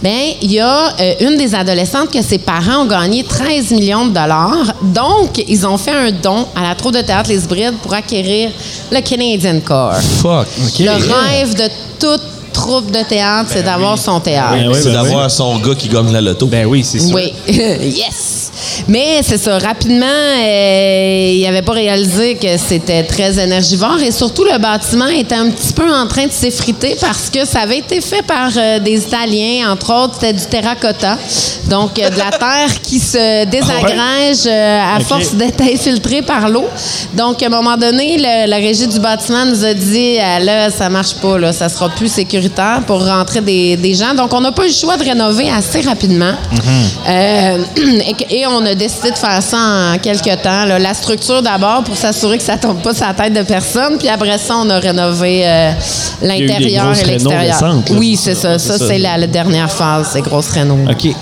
ben 0.02 0.32
il 0.42 0.52
y 0.52 0.60
a 0.60 0.94
euh, 1.00 1.14
une 1.20 1.36
des 1.36 1.54
adolescentes 1.54 2.10
que 2.10 2.22
ses 2.22 2.38
parents 2.38 2.82
ont 2.82 2.86
gagné 2.86 3.24
13 3.24 3.70
millions 3.72 4.06
de 4.06 4.10
dollars. 4.10 4.74
Donc, 4.82 5.42
ils 5.48 5.66
ont 5.66 5.78
fait 5.78 5.92
un 5.92 6.10
don 6.10 6.46
à 6.54 6.62
la 6.62 6.74
troupe 6.74 6.94
de 6.94 7.00
théâtre 7.02 7.30
Les 7.30 7.44
Hybrides 7.44 7.76
pour 7.82 7.94
acquérir 7.94 8.50
le 8.90 9.00
Canadian 9.00 9.60
Core. 9.64 9.94
Fuck. 10.22 10.46
Le 10.80 10.90
rêve 10.90 11.54
de 11.54 11.68
toute 11.98 12.22
troupe 12.52 12.90
de 12.90 13.02
théâtre, 13.02 13.50
c'est 13.52 13.62
d'avoir 13.62 13.98
son 13.98 14.20
théâtre. 14.20 14.52
Ben 14.52 14.68
oui, 14.68 14.74
C'est 14.78 14.92
ben 14.92 15.02
d'avoir 15.02 15.30
son 15.30 15.58
gars 15.58 15.74
qui 15.74 15.88
gagne 15.88 16.12
la 16.12 16.20
loto. 16.20 16.46
Ben 16.46 16.66
oui, 16.66 16.84
c'est 16.84 17.00
sûr. 17.00 17.14
Oui, 17.14 17.32
yes. 17.48 18.43
Mais 18.88 19.20
c'est 19.22 19.38
ça, 19.38 19.58
rapidement, 19.58 20.06
euh, 20.06 21.32
il 21.34 21.42
n'avait 21.42 21.62
pas 21.62 21.72
réalisé 21.72 22.34
que 22.36 22.56
c'était 22.58 23.02
très 23.04 23.38
énergivore 23.42 23.98
et 24.00 24.10
surtout 24.10 24.44
le 24.44 24.58
bâtiment 24.58 25.06
était 25.08 25.34
un 25.34 25.50
petit 25.50 25.72
peu 25.72 25.92
en 25.92 26.06
train 26.06 26.26
de 26.26 26.32
s'effriter 26.32 26.96
parce 27.00 27.30
que 27.30 27.44
ça 27.46 27.60
avait 27.60 27.78
été 27.78 28.00
fait 28.00 28.22
par 28.22 28.50
euh, 28.56 28.78
des 28.78 28.98
Italiens, 28.98 29.70
entre 29.72 29.92
autres, 29.92 30.14
c'était 30.20 30.32
du 30.32 30.44
terracotta. 30.46 31.18
Donc, 31.68 31.98
euh, 31.98 32.10
de 32.10 32.18
la 32.18 32.30
terre 32.30 32.80
qui 32.82 32.98
se 32.98 33.44
désagrège 33.46 34.46
euh, 34.46 34.96
à 34.96 35.00
force 35.00 35.34
d'être 35.34 35.62
infiltrée 35.62 36.22
par 36.22 36.48
l'eau. 36.48 36.66
Donc, 37.14 37.42
à 37.42 37.46
un 37.46 37.48
moment 37.50 37.76
donné, 37.76 38.16
le- 38.18 38.48
la 38.48 38.56
régie 38.56 38.86
du 38.86 38.98
bâtiment 38.98 39.46
nous 39.46 39.64
a 39.64 39.72
dit 39.74 40.18
Ah, 40.20 40.40
là, 40.40 40.70
ça 40.70 40.88
marche 40.88 41.14
pas, 41.14 41.38
là, 41.38 41.52
ça 41.52 41.68
sera 41.68 41.88
plus 41.88 42.08
sécuritaire 42.12 42.82
pour 42.86 43.04
rentrer 43.06 43.40
des, 43.40 43.76
des 43.76 43.94
gens. 43.94 44.14
Donc, 44.14 44.32
on 44.32 44.40
n'a 44.40 44.52
pas 44.52 44.64
eu 44.64 44.68
le 44.68 44.74
choix 44.74 44.96
de 44.96 45.04
rénover 45.04 45.48
assez 45.50 45.80
rapidement. 45.80 46.32
Euh, 47.08 47.58
et, 48.08 48.12
que- 48.12 48.32
et 48.32 48.46
on 48.46 48.53
a 48.64 48.74
décidé 48.74 49.10
de 49.10 49.16
faire 49.18 49.42
ça 49.42 49.56
en 49.94 49.98
quelques 49.98 50.42
temps. 50.42 50.64
là. 50.66 50.78
La 50.78 50.94
structure 50.94 51.42
d'abord 51.42 51.84
pour 51.84 51.96
s'assurer 51.96 52.38
que 52.38 52.44
ça 52.44 52.56
tombe 52.56 52.82
pas 52.82 52.92
sur 52.94 53.06
la 53.06 53.14
tête 53.14 53.32
de 53.32 53.42
personne. 53.42 53.96
Puis 53.98 54.08
après 54.08 54.38
ça, 54.38 54.56
on 54.58 54.68
a 54.70 54.78
rénové 54.78 55.42
euh, 55.46 55.70
l'intérieur 56.22 56.98
et 56.98 57.04
l'extérieur. 57.04 57.74
Oui, 57.90 58.16
c'est 58.16 58.34
ça. 58.34 58.58
Ça, 58.58 58.74
C'est 58.74 58.78
ça. 58.78 58.86
c'est 58.88 58.98
la, 58.98 59.16
la 59.16 59.26
dernière 59.26 59.70
phase, 59.70 60.10
ces 60.12 60.20
grosses 60.22 60.50
rénaux. 60.50 60.78
OK. 60.90 61.14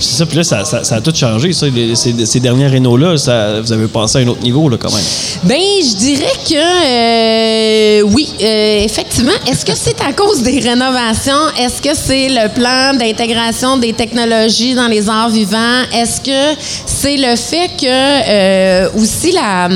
C'est 0.00 0.16
ça, 0.16 0.26
puis 0.26 0.36
là, 0.36 0.44
ça, 0.44 0.80
a 0.90 1.00
tout 1.00 1.14
changé, 1.14 1.52
ça. 1.52 1.66
Ces, 1.94 2.26
ces 2.26 2.40
dernières 2.40 2.70
rénaux-là, 2.70 3.14
vous 3.60 3.72
avez 3.72 3.88
passé 3.88 4.18
à 4.18 4.20
un 4.22 4.28
autre 4.28 4.42
niveau, 4.42 4.68
là, 4.68 4.76
quand 4.80 4.92
même. 4.92 5.04
Ben, 5.44 5.58
je 5.58 5.96
dirais 5.96 6.32
que 6.48 8.02
euh, 8.02 8.02
oui, 8.02 8.28
euh, 8.40 8.84
effectivement. 8.84 9.32
Est-ce 9.50 9.64
que 9.64 9.72
c'est 9.74 10.00
à 10.00 10.12
cause 10.12 10.42
des 10.42 10.60
rénovations? 10.60 11.48
Est-ce 11.58 11.82
que 11.82 11.94
c'est 11.94 12.28
le 12.28 12.48
plan 12.48 12.94
d'intégration 12.94 13.76
des 13.76 13.92
technologies 13.92 14.74
dans 14.74 14.88
les 14.88 15.08
arts 15.08 15.30
vivants? 15.30 15.82
Est-ce 15.94 16.20
que 16.20 16.58
c'est 16.86 17.16
le 17.16 17.36
fait 17.36 17.70
que 17.80 17.86
euh, 17.86 18.88
aussi 18.96 19.32
la 19.32 19.68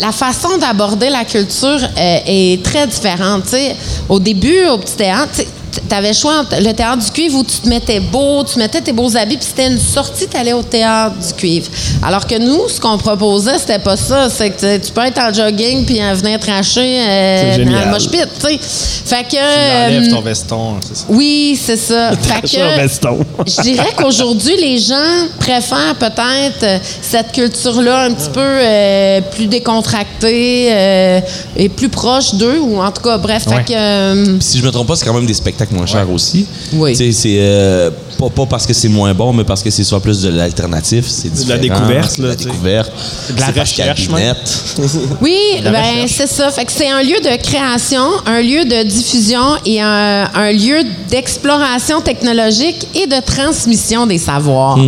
la 0.00 0.10
façon 0.10 0.56
d'aborder 0.58 1.10
la 1.10 1.24
culture 1.24 1.78
est 1.96 2.64
très 2.64 2.86
différente? 2.86 3.44
Tu 3.44 3.50
sais, 3.50 3.76
au 4.08 4.18
début, 4.18 4.66
au 4.68 4.78
petit 4.78 4.96
théâtre, 4.96 5.42
tu 5.88 5.94
avais 5.94 6.08
le 6.08 6.14
choix 6.14 6.40
entre 6.40 6.56
le 6.60 6.72
théâtre 6.72 7.04
du 7.04 7.10
cuivre 7.10 7.38
où 7.38 7.44
tu 7.44 7.58
te 7.58 7.68
mettais 7.68 8.00
beau, 8.00 8.44
tu 8.44 8.58
mettais 8.58 8.80
tes 8.80 8.92
beaux 8.92 9.16
habits, 9.16 9.36
puis 9.36 9.46
c'était 9.46 9.68
une 9.68 9.78
sortie, 9.78 10.26
tu 10.28 10.36
allais 10.36 10.52
au 10.52 10.62
théâtre 10.62 11.16
du 11.16 11.32
cuivre. 11.34 11.68
Alors 12.02 12.26
que 12.26 12.38
nous, 12.38 12.68
ce 12.68 12.80
qu'on 12.80 12.98
proposait, 12.98 13.58
c'était 13.58 13.78
pas 13.78 13.96
ça. 13.96 14.28
C'est 14.28 14.50
que 14.50 14.78
tu 14.78 14.92
peux 14.92 15.04
être 15.04 15.18
en 15.18 15.32
jogging 15.32 15.84
puis 15.84 16.02
en 16.02 16.14
venir 16.14 16.38
tracher 16.38 17.00
euh, 17.00 17.64
dans 17.64 17.84
le 17.84 17.90
mosh 17.90 18.08
pit, 18.08 18.26
tu 18.38 18.46
sais. 18.46 18.58
Fait 19.04 19.24
que... 19.24 19.30
Tu 19.30 19.36
enlèves 19.38 20.08
euh, 20.08 20.14
ton 20.14 20.20
veston, 20.20 20.76
c'est 20.80 20.96
ça. 20.96 21.04
oui, 21.08 21.60
c'est 21.62 21.76
ça. 21.76 22.12
Fait 22.22 22.40
que, 22.42 22.76
veston. 22.80 23.18
je 23.46 23.62
dirais 23.62 23.92
qu'aujourd'hui, 23.96 24.56
les 24.56 24.78
gens 24.78 24.94
préfèrent 25.38 25.96
peut-être 25.98 26.62
euh, 26.62 26.78
cette 27.00 27.32
culture-là 27.32 28.04
un 28.04 28.14
petit 28.14 28.30
peu 28.30 28.40
euh, 28.40 29.20
plus 29.32 29.46
décontractée 29.46 30.68
euh, 30.70 31.20
et 31.56 31.68
plus 31.68 31.88
proche 31.88 32.34
d'eux, 32.34 32.58
ou 32.58 32.80
en 32.80 32.90
tout 32.90 33.02
cas, 33.02 33.18
bref. 33.18 33.46
Ouais. 33.46 33.56
Fait 33.56 33.64
que, 33.64 33.72
euh, 33.76 34.24
Puis 34.38 34.42
si 34.48 34.58
je 34.58 34.64
me 34.64 34.70
trompe 34.70 34.88
pas, 34.88 34.96
c'est 34.96 35.04
quand 35.04 35.14
même 35.14 35.26
des 35.26 35.34
spectacles 35.34 35.61
moins 35.70 35.86
chers 35.86 36.10
aussi. 36.10 36.46
Oui. 36.72 36.96
C'est 36.96 37.36
euh, 37.38 37.90
pas, 38.28 38.42
pas 38.42 38.46
parce 38.46 38.66
que 38.66 38.72
c'est 38.72 38.88
moins 38.88 39.14
bon, 39.14 39.32
mais 39.32 39.44
parce 39.44 39.62
que 39.62 39.70
c'est 39.70 39.84
soit 39.84 40.00
plus 40.00 40.20
de 40.22 40.28
l'alternatif. 40.30 41.06
C'est 41.08 41.44
De 41.44 41.48
la 41.48 41.58
découverte, 41.58 42.18
de 42.18 42.22
là, 42.24 42.28
la 42.30 42.34
découverte. 42.36 42.92
De 43.34 43.40
la 43.40 43.46
pas 43.52 43.60
recherche, 43.60 44.08
oui, 45.20 45.36
ben, 45.64 46.06
c'est 46.06 46.26
ça. 46.26 46.50
Fait 46.50 46.64
que 46.64 46.72
c'est 46.72 46.90
un 46.90 47.02
lieu 47.02 47.18
de 47.22 47.36
création, 47.42 48.04
un 48.26 48.40
lieu 48.40 48.64
de 48.64 48.82
diffusion 48.84 49.56
et 49.66 49.80
un, 49.80 50.28
un 50.34 50.52
lieu 50.52 50.82
d'exploration 51.10 52.00
technologique 52.00 52.86
et 52.94 53.06
de 53.06 53.20
transmission 53.24 54.06
des 54.06 54.18
savoirs. 54.18 54.78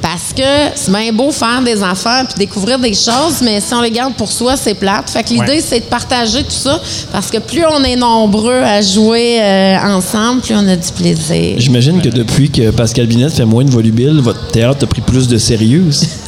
Parce 0.00 0.32
que 0.34 0.42
c'est 0.74 0.90
bien 0.92 1.12
beau 1.12 1.30
faire 1.30 1.62
des 1.62 1.82
affaires 1.82 2.24
puis 2.26 2.38
découvrir 2.38 2.78
des 2.78 2.94
choses, 2.94 3.40
mais 3.42 3.60
si 3.60 3.74
on 3.74 3.80
les 3.80 3.90
garde 3.90 4.14
pour 4.14 4.30
soi, 4.30 4.56
c'est 4.56 4.74
plate. 4.74 5.10
Fait 5.10 5.22
que 5.22 5.30
l'idée, 5.30 5.48
Ouais. 5.48 5.64
c'est 5.66 5.80
de 5.80 5.84
partager 5.84 6.42
tout 6.42 6.50
ça 6.50 6.80
parce 7.12 7.30
que 7.30 7.38
plus 7.38 7.64
on 7.66 7.82
est 7.84 7.96
nombreux 7.96 8.60
à 8.62 8.80
jouer 8.82 9.38
euh, 9.40 9.76
ensemble, 9.96 10.40
plus 10.42 10.54
on 10.54 10.66
a 10.68 10.76
du 10.76 10.92
plaisir. 10.92 11.54
J'imagine 11.58 12.00
que 12.00 12.08
depuis 12.08 12.50
que 12.50 12.70
Pascal 12.78 13.06
Binette 13.08 13.34
fait 13.34 13.44
moins 13.44 13.64
de 13.64 13.70
volubile, 13.72 14.20
votre 14.22 14.46
théâtre 14.52 14.84
a 14.84 14.86
pris 14.86 15.00
plus 15.00 15.26
de 15.26 15.36
sérieux. 15.36 15.84
aussi. 15.88 16.08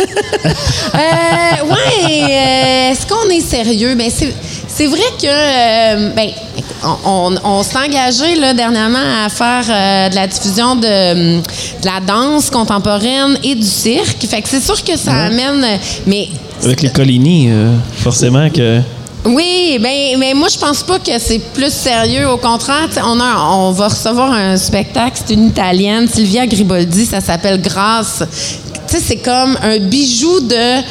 Euh, 0.43 1.65
ouais, 1.69 2.23
euh, 2.25 2.91
est-ce 2.93 3.07
qu'on 3.07 3.29
est 3.31 3.41
sérieux? 3.43 3.95
Ben, 3.95 4.09
c'est, 4.13 4.35
c'est 4.67 4.87
vrai 4.87 5.03
que, 5.21 5.27
euh, 5.27 6.11
ben, 6.17 6.29
on, 6.83 7.35
on- 7.35 7.37
on 7.45 7.63
s'est 7.63 7.77
engagé 7.77 8.35
là, 8.37 8.55
dernièrement 8.55 8.99
à 9.25 9.29
faire 9.29 9.65
euh, 9.69 10.09
de 10.09 10.15
la 10.15 10.27
diffusion 10.27 10.77
de, 10.77 11.37
de 11.39 11.85
la 11.85 12.01
danse 12.05 12.49
contemporaine 12.51 13.39
et 13.45 13.55
du 13.55 13.67
cirque. 13.67 14.27
Fait 14.27 14.41
que 14.43 14.49
c'est 14.49 14.63
sûr 14.65 14.83
que 14.83 14.97
ça 14.97 15.13
amène, 15.27 15.65
mais 16.07 16.29
Avec 16.65 16.81
les 16.83 16.91
Coligny, 16.91 17.49
euh, 17.51 17.73
forcément 17.99 18.49
que. 18.51 18.81
Oui, 19.25 19.79
ben, 19.81 20.19
mais 20.19 20.33
moi, 20.35 20.49
je 20.49 20.59
pense 20.59 20.83
pas 20.83 20.99
que 20.99 21.19
c'est 21.19 21.39
plus 21.53 21.73
sérieux. 21.73 22.29
Au 22.29 22.39
contraire, 22.39 22.89
on, 23.05 23.21
a, 23.21 23.51
on 23.53 23.73
va 23.73 23.89
recevoir 23.89 24.33
un 24.33 24.57
spectacle, 24.57 25.21
c'est 25.25 25.35
une 25.35 25.49
Italienne, 25.49 26.09
Sylvia 26.09 26.47
Griboldi, 26.47 27.05
ça 27.05 27.21
s'appelle 27.21 27.61
Grâce. 27.61 28.23
C'est 28.87 29.19
comme 29.19 29.57
un 29.63 29.79
bijou 29.79 30.41
de 30.41 30.83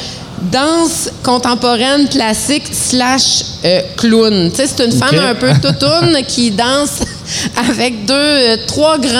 danse 0.50 1.10
contemporaine 1.22 2.08
classique 2.08 2.64
slash 2.72 3.42
euh, 3.64 3.80
clown. 3.96 4.50
C'est 4.54 4.80
une 4.80 4.92
femme 4.92 5.18
un 5.18 5.34
peu 5.34 5.52
toutoune 5.62 6.22
qui 6.26 6.50
danse 6.50 7.00
avec 7.70 8.04
deux, 8.06 8.14
euh, 8.14 8.56
trois 8.66 8.98
grands 8.98 9.10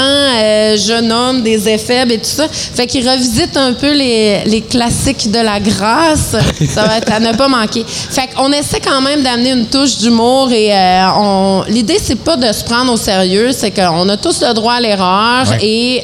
euh, 0.43 0.77
jeunes 0.77 1.13
hommes, 1.13 1.43
des 1.43 1.69
éphèbes 1.69 2.11
et 2.11 2.19
tout 2.19 2.25
ça. 2.25 2.47
Fait 2.51 2.87
qu'ils 2.87 3.09
revisitent 3.09 3.57
un 3.57 3.73
peu 3.73 3.93
les, 3.93 4.45
les 4.47 4.61
classiques 4.63 5.31
de 5.31 5.39
la 5.39 5.61
grâce. 5.61 6.37
Ça 6.75 6.85
va 6.85 6.99
être 6.99 7.13
à 7.13 7.21
ne 7.21 7.33
pas 7.33 7.49
manquer. 7.49 7.85
Fait 7.87 8.29
qu'on 8.35 8.53
essaie 8.53 8.81
quand 8.81 9.01
même 9.01 9.23
d'amener 9.23 9.53
une 9.53 9.67
touche 9.67 9.99
d'humour 9.99 10.51
et 10.53 10.73
euh, 10.73 11.07
on... 11.17 11.65
l'idée, 11.69 11.99
c'est 12.03 12.17
pas 12.23 12.37
de 12.37 12.53
se 12.53 12.65
prendre 12.65 12.93
au 12.93 12.97
sérieux, 12.97 13.51
c'est 13.53 13.71
qu'on 13.71 14.09
a 14.09 14.17
tous 14.17 14.41
le 14.43 14.53
droit 14.55 14.75
à 14.75 14.81
l'erreur 14.81 15.47
et 15.61 16.03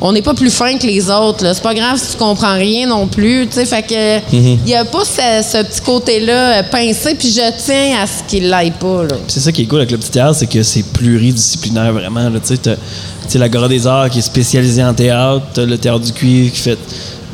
on 0.00 0.12
n'est 0.12 0.22
pas 0.22 0.34
plus 0.34 0.50
fin 0.50 0.76
que 0.78 0.86
les 0.86 1.10
autres. 1.10 1.44
là. 1.44 1.54
C'est 1.54 1.62
pas 1.62 1.74
grave 1.74 1.98
si 1.98 2.12
tu 2.12 2.16
comprends 2.18 2.54
rien 2.54 2.86
non 2.86 3.06
plus. 3.06 3.48
Fait 3.52 3.82
que 3.82 4.18
il 4.32 4.68
y 4.68 4.74
a 4.74 4.84
pas 4.84 5.04
ce, 5.04 5.46
ce 5.52 5.62
petit 5.62 5.80
côté-là 5.80 6.62
pincé, 6.64 7.14
puis 7.14 7.28
je 7.28 7.40
tiens 7.64 7.98
à 8.02 8.06
ce 8.06 8.22
qu'il 8.28 8.48
l'aille 8.48 8.70
pas. 8.72 9.04
Là. 9.04 9.16
C'est 9.28 9.40
ça 9.40 9.52
qui 9.52 9.62
est 9.62 9.66
cool 9.66 9.80
avec 9.80 9.90
le 9.90 9.98
petit 9.98 10.10
théâtre, 10.10 10.36
c'est 10.38 10.46
que 10.46 10.62
c'est 10.62 10.82
pluridisciplinaire 11.26 11.92
vraiment. 11.92 12.28
là. 12.28 12.40
Tu 12.40 12.48
sais, 12.48 12.56
t'as- 12.56 12.74
tu 12.76 12.80
sais, 13.28 13.38
l'Agora 13.38 13.68
des 13.68 13.86
Arts 13.86 14.10
qui 14.10 14.18
est 14.18 14.22
spécialisée 14.22 14.82
en 14.84 14.92
théâtre, 14.94 15.42
t'as 15.54 15.64
le 15.64 15.78
théâtre 15.78 16.00
du 16.00 16.12
cuivre 16.12 16.52
qui 16.52 16.60
fait. 16.60 16.78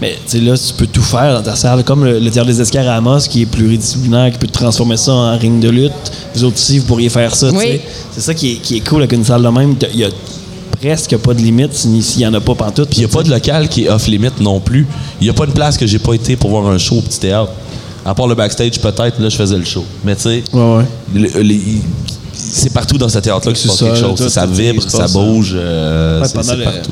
Mais 0.00 0.12
tu 0.26 0.38
sais, 0.38 0.40
là, 0.40 0.56
tu 0.56 0.72
peux 0.74 0.86
tout 0.86 1.02
faire 1.02 1.34
dans 1.34 1.42
ta 1.42 1.56
salle, 1.56 1.82
comme 1.82 2.04
le, 2.04 2.20
le 2.20 2.30
théâtre 2.30 2.46
des 2.48 2.60
Escars 2.60 2.86
à 2.86 2.94
Amos 2.96 3.20
qui 3.28 3.42
est 3.42 3.46
pluridisciplinaire, 3.46 4.30
qui 4.30 4.38
peut 4.38 4.46
transformer 4.46 4.96
ça 4.96 5.12
en 5.12 5.36
ring 5.38 5.58
de 5.60 5.70
lutte. 5.70 5.92
Vous 6.34 6.44
autres 6.44 6.56
aussi, 6.56 6.78
vous 6.78 6.86
pourriez 6.86 7.08
faire 7.08 7.34
ça. 7.34 7.48
Oui. 7.50 7.80
C'est 8.14 8.20
ça 8.20 8.34
qui 8.34 8.52
est, 8.52 8.56
qui 8.56 8.76
est 8.76 8.80
cool 8.88 8.98
avec 9.02 9.12
une 9.12 9.24
salle 9.24 9.42
de 9.42 9.48
même. 9.48 9.74
Il 9.92 9.98
y 10.00 10.04
a 10.04 10.08
presque 10.80 11.16
pas 11.16 11.34
de 11.34 11.40
limite 11.40 11.72
si- 11.74 12.00
s'il 12.02 12.20
y 12.22 12.26
en 12.26 12.34
a 12.34 12.40
pas 12.40 12.54
pantoute. 12.54 12.90
Puis 12.90 12.98
il 12.98 13.06
n'y 13.06 13.10
a 13.10 13.16
pas 13.16 13.24
de 13.24 13.30
local 13.30 13.68
qui 13.68 13.84
est 13.86 13.88
off-limit 13.90 14.30
non 14.40 14.60
plus. 14.60 14.86
Il 15.20 15.24
n'y 15.24 15.30
a 15.30 15.32
pas 15.32 15.46
une 15.46 15.52
place 15.52 15.76
que 15.76 15.86
j'ai 15.86 15.98
pas 15.98 16.12
été 16.14 16.36
pour 16.36 16.50
voir 16.50 16.68
un 16.68 16.78
show 16.78 16.98
au 16.98 17.00
petit 17.02 17.18
théâtre. 17.18 17.50
À 18.06 18.14
part 18.14 18.28
le 18.28 18.36
backstage, 18.36 18.78
peut-être, 18.78 19.18
là, 19.20 19.28
je 19.28 19.36
faisais 19.36 19.58
le 19.58 19.64
show. 19.64 19.84
Mais 20.04 20.14
tu 20.14 20.22
sais, 20.22 20.44
Ouais, 20.52 20.76
ouais. 20.76 21.30
C'est 22.50 22.70
partout 22.72 22.98
dans 22.98 23.08
ce 23.08 23.18
théâtre-là 23.18 23.52
que 23.52 23.58
se 23.58 23.68
passe 23.68 23.78
ça, 23.78 23.86
quelque 23.86 23.98
chose. 23.98 24.28
ça 24.28 24.46
vibre, 24.46 24.82
ça 24.90 25.06
bouge. 25.08 25.54
euh, 25.56 26.20
Ouais, 26.20 26.28
c'est- 26.28 26.64
partout. 26.64 26.90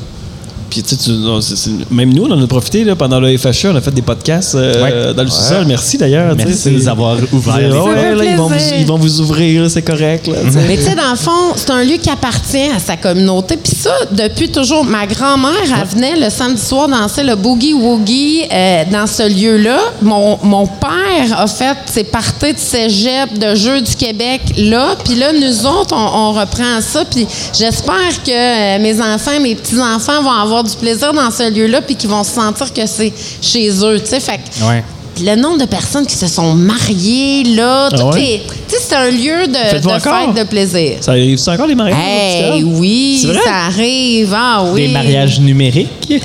Puis, 0.69 0.83
tu 0.83 0.95
sais, 0.95 1.69
même 1.91 2.13
nous, 2.13 2.23
on 2.25 2.31
en 2.31 2.41
a 2.43 2.47
profité 2.47 2.83
là, 2.83 2.95
pendant 2.95 3.19
le 3.19 3.35
FHE, 3.37 3.65
on 3.71 3.75
a 3.75 3.81
fait 3.81 3.91
des 3.91 4.01
podcasts 4.01 4.55
euh, 4.55 4.83
Ouais. 4.83 5.13
dans 5.13 5.23
le 5.23 5.29
sous-sol. 5.29 5.65
Merci 5.67 5.97
d'ailleurs. 5.97 6.35
Merci 6.35 6.53
c'est- 6.55 6.69
de 6.71 6.75
nous 6.75 6.87
avoir 6.87 7.17
ouvert. 7.31 7.55
ouais, 7.55 8.15
là, 8.15 8.23
ils, 8.23 8.35
vont 8.37 8.43
vous, 8.43 8.49
plaisir. 8.49 8.75
ils 8.79 8.85
vont 8.85 8.97
vous 8.97 9.21
ouvrir, 9.21 9.69
c'est 9.69 9.81
correct. 9.81 10.27
Là, 10.27 10.33
tu 10.45 10.51
sais. 10.51 10.59
Mais 10.67 10.77
tu 10.77 10.83
sais, 10.83 10.95
dans 10.95 11.09
le 11.11 11.17
fond, 11.17 11.53
c'est 11.55 11.69
un 11.71 11.83
lieu 11.83 11.97
qui 11.97 12.09
appartient 12.09 12.69
à 12.75 12.79
sa 12.79 12.97
communauté. 12.97 13.57
Puis 13.57 13.73
ça, 13.75 13.91
depuis 14.11 14.49
toujours, 14.49 14.83
ma 14.83 15.05
grand-mère, 15.07 15.51
elle 15.63 15.87
venait 15.87 16.19
le 16.19 16.29
samedi 16.29 16.61
soir 16.61 16.87
danser 16.87 17.23
le 17.23 17.35
boogie-woogie 17.35 18.43
euh, 18.51 18.83
dans 18.91 19.07
ce 19.07 19.27
lieu-là. 19.29 19.79
Mon, 20.01 20.37
mon 20.43 20.67
père 20.67 21.37
a 21.39 21.47
fait 21.47 21.77
ses 21.85 22.03
parties 22.03 22.53
de 22.53 22.57
cégep, 22.59 23.37
de 23.37 23.55
Jeux 23.55 23.81
du 23.81 23.95
Québec 23.95 24.41
là. 24.57 24.95
Puis 25.03 25.15
là, 25.15 25.31
nous 25.33 25.65
autres, 25.65 25.93
on, 25.95 26.29
on 26.29 26.33
reprend 26.33 26.81
ça. 26.81 27.03
Puis 27.05 27.25
j'espère 27.57 28.23
que 28.25 28.31
euh, 28.31 28.79
mes 28.81 28.99
enfants, 29.01 29.39
mes 29.41 29.55
petits-enfants 29.55 30.21
vont 30.21 30.31
avoir 30.31 30.56
du 30.63 30.75
plaisir 30.75 31.13
dans 31.13 31.31
ce 31.31 31.49
lieu-là 31.51 31.81
puis 31.81 31.95
qu'ils 31.95 32.09
vont 32.09 32.23
se 32.23 32.31
sentir 32.31 32.73
que 32.73 32.85
c'est 32.85 33.13
chez 33.41 33.69
eux, 33.83 33.99
tu 33.99 34.07
sais. 34.07 34.19
Fait 34.19 34.37
que 34.37 34.63
Ouais. 34.65 34.83
le 35.21 35.35
nombre 35.35 35.57
de 35.59 35.65
personnes 35.65 36.05
qui 36.05 36.15
se 36.15 36.27
sont 36.27 36.53
mariées 36.53 37.43
là, 37.55 37.89
toutes 37.89 37.99
Ah 38.01 38.05
ouais? 38.07 38.19
les- 38.19 38.41
tu 38.67 38.75
sais, 38.75 38.81
c'est 38.89 38.95
un 38.95 39.09
lieu 39.09 39.47
de, 39.47 39.53
fête 39.55 40.35
de 40.35 40.43
plaisir. 40.43 40.97
Ça 41.01 41.11
arrive 41.11 41.37
ça 41.37 41.53
encore 41.53 41.67
les 41.67 41.75
mariages? 41.75 41.97
Hey, 41.97 42.63
oui, 42.63 43.23
vrai? 43.27 43.39
ça 43.43 43.53
arrive. 43.67 44.33
Ah 44.35 44.63
oui. 44.71 44.87
Des 44.87 44.93
mariages 44.93 45.39
numériques? 45.39 45.89
Euh, 46.09 46.17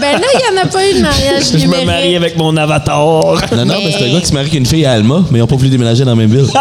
ben 0.00 0.18
là, 0.20 0.26
il 0.34 0.52
n'y 0.54 0.58
en 0.58 0.62
a 0.62 0.66
pas 0.66 0.88
eu 0.88 0.94
de 0.94 1.00
mariage 1.00 1.26
théâtre? 1.26 1.46
Je 1.52 1.56
me 1.58 1.62
numérique. 1.62 1.86
marie 1.86 2.16
avec 2.16 2.36
mon 2.36 2.56
avatar. 2.56 2.96
Non, 3.52 3.64
non, 3.64 3.64
Mais- 3.66 3.84
mais 3.84 3.92
c'est 3.96 4.04
un 4.04 4.12
gars 4.12 4.20
qui 4.20 4.26
se 4.26 4.32
marie 4.32 4.46
avec 4.46 4.54
une 4.58 4.66
fille 4.66 4.84
à 4.84 4.92
Alma, 4.92 5.24
mais 5.30 5.38
ils 5.38 5.40
n'ont 5.40 5.46
pas 5.46 5.56
voulu 5.56 5.68
déménager 5.70 6.04
dans 6.04 6.10
la 6.12 6.16
même 6.16 6.30
ville. 6.30 6.46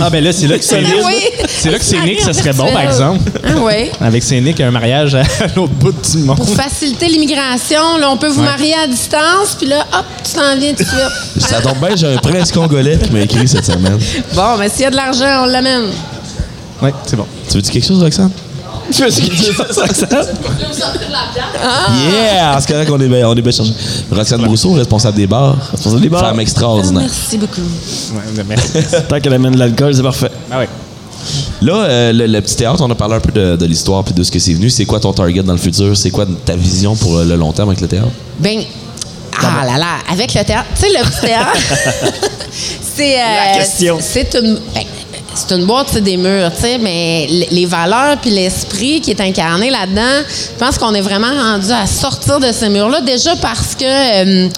Ah, 0.00 0.10
ben 0.10 0.22
là, 0.22 0.32
c'est 0.32 0.46
là 0.46 0.58
que 0.58 0.64
c'est 0.64 0.76
Ah 0.84 1.04
oui. 1.06 1.14
C'est 1.48 1.70
là 1.70 1.78
que 1.78 1.84
c'est 1.84 2.00
Nick, 2.04 2.20
ça 2.20 2.32
serait 2.32 2.52
bon, 2.52 2.70
par 2.72 2.82
exemple. 2.82 3.20
Ah 3.44 3.50
oui. 3.60 3.90
Avec 4.00 4.28
Nick, 4.30 4.60
un 4.60 4.70
mariage 4.70 5.14
à 5.14 5.22
l'autre 5.56 5.72
bout 5.74 5.92
du 5.92 6.18
monde. 6.18 6.36
Pour 6.36 6.48
faciliter 6.48 7.06
l'immigration, 7.06 7.98
là, 8.00 8.10
on 8.10 8.16
peut 8.16 8.28
vous 8.28 8.40
Ouais. 8.40 8.46
marier 8.46 8.74
à 8.82 8.86
distance, 8.86 9.56
puis 9.58 9.66
là, 9.68 9.84
hop, 9.92 10.04
tu 10.24 10.32
t'en 10.32 10.56
viens 10.56 10.72
tout 10.72 10.84
de 10.84 10.88
suite. 10.88 11.48
Ça 11.48 11.60
tombe 11.60 11.78
bien, 11.78 11.96
j'ai 11.96 12.06
un 12.06 12.16
prince 12.16 12.52
congolais 12.52 12.98
qui 12.98 13.10
m'a 13.10 13.20
écrit 13.20 13.46
cette 13.48 13.64
semaine. 13.66 13.87
Bon, 14.34 14.56
mais 14.58 14.68
s'il 14.68 14.82
y 14.82 14.84
a 14.86 14.90
de 14.90 14.96
l'argent, 14.96 15.42
on 15.44 15.46
l'amène. 15.46 15.84
Oui, 16.82 16.90
c'est 17.06 17.16
bon. 17.16 17.26
Tu 17.48 17.54
veux 17.54 17.62
dire 17.62 17.72
quelque 17.72 17.86
chose, 17.86 18.02
Roxane? 18.02 18.30
Tu 18.90 19.02
veux 19.02 19.10
dire 19.10 19.66
ça, 19.70 19.86
ça? 19.86 20.06
Yeah! 22.10 22.58
C'est 22.60 22.72
correct 22.72 22.88
qu'on 22.88 23.00
est 23.00 23.08
bien, 23.08 23.28
on 23.28 23.34
est 23.36 23.42
bien 23.42 23.52
chargé. 23.52 23.72
Roxane 24.10 24.42
Brousseau, 24.42 24.72
responsable 24.72 25.16
des 25.16 25.26
bars. 25.26 25.56
Responsable 25.72 26.02
des 26.02 26.08
bars. 26.08 26.20
Femme 26.20 26.40
extraordinaire. 26.40 27.02
Merci 27.02 27.36
beaucoup. 27.36 27.60
Ouais, 27.60 28.44
merci. 28.48 28.68
Tant 29.08 29.20
qu'elle 29.20 29.34
amène 29.34 29.52
de 29.52 29.58
l'alcool, 29.58 29.94
c'est 29.94 30.02
parfait. 30.02 30.30
Ah 30.50 30.60
ouais. 30.60 30.68
Là, 31.60 31.74
euh, 31.74 32.12
le, 32.12 32.26
le 32.26 32.40
petit 32.40 32.56
théâtre, 32.56 32.80
on 32.80 32.90
a 32.90 32.94
parlé 32.94 33.16
un 33.16 33.20
peu 33.20 33.32
de, 33.32 33.56
de 33.56 33.66
l'histoire 33.66 34.04
puis 34.04 34.14
de 34.14 34.22
ce 34.22 34.30
que 34.30 34.38
c'est 34.38 34.54
venu. 34.54 34.70
C'est 34.70 34.86
quoi 34.86 35.00
ton 35.00 35.12
target 35.12 35.42
dans 35.42 35.52
le 35.52 35.58
futur? 35.58 35.96
C'est 35.96 36.10
quoi 36.10 36.24
ta 36.46 36.54
vision 36.54 36.94
pour 36.94 37.16
euh, 37.18 37.24
le 37.24 37.34
long 37.34 37.52
terme 37.52 37.68
avec 37.70 37.80
le 37.80 37.88
théâtre? 37.88 38.08
Ben, 38.38 38.60
ah 39.42 39.64
là 39.64 39.78
là, 39.78 39.98
avec 40.10 40.34
le 40.34 40.42
théâtre. 40.44 40.68
Tu 40.74 40.80
sais, 40.82 40.88
le 40.88 41.04
petit 41.04 41.20
théâtre, 41.20 41.58
c'est. 42.96 43.20
euh, 43.20 43.24
La 43.52 43.58
question. 43.58 43.98
C'est 44.00 44.34
une. 44.34 44.60
ben, 44.74 44.82
c'est 45.38 45.54
une 45.54 45.66
boîte, 45.66 45.88
c'est 45.92 46.02
des 46.02 46.16
murs, 46.16 46.50
tu 46.54 46.62
sais, 46.62 46.78
mais 46.78 47.26
les 47.50 47.66
valeurs 47.66 48.16
puis 48.20 48.30
l'esprit 48.30 49.00
qui 49.00 49.10
est 49.10 49.20
incarné 49.20 49.70
là-dedans, 49.70 50.24
je 50.28 50.58
pense 50.58 50.78
qu'on 50.78 50.94
est 50.94 51.00
vraiment 51.00 51.30
rendu 51.30 51.70
à 51.70 51.86
sortir 51.86 52.40
de 52.40 52.52
ces 52.52 52.68
murs-là. 52.68 53.00
Déjà 53.00 53.36
parce 53.36 53.74
que 53.74 53.84
euh, 53.84 54.48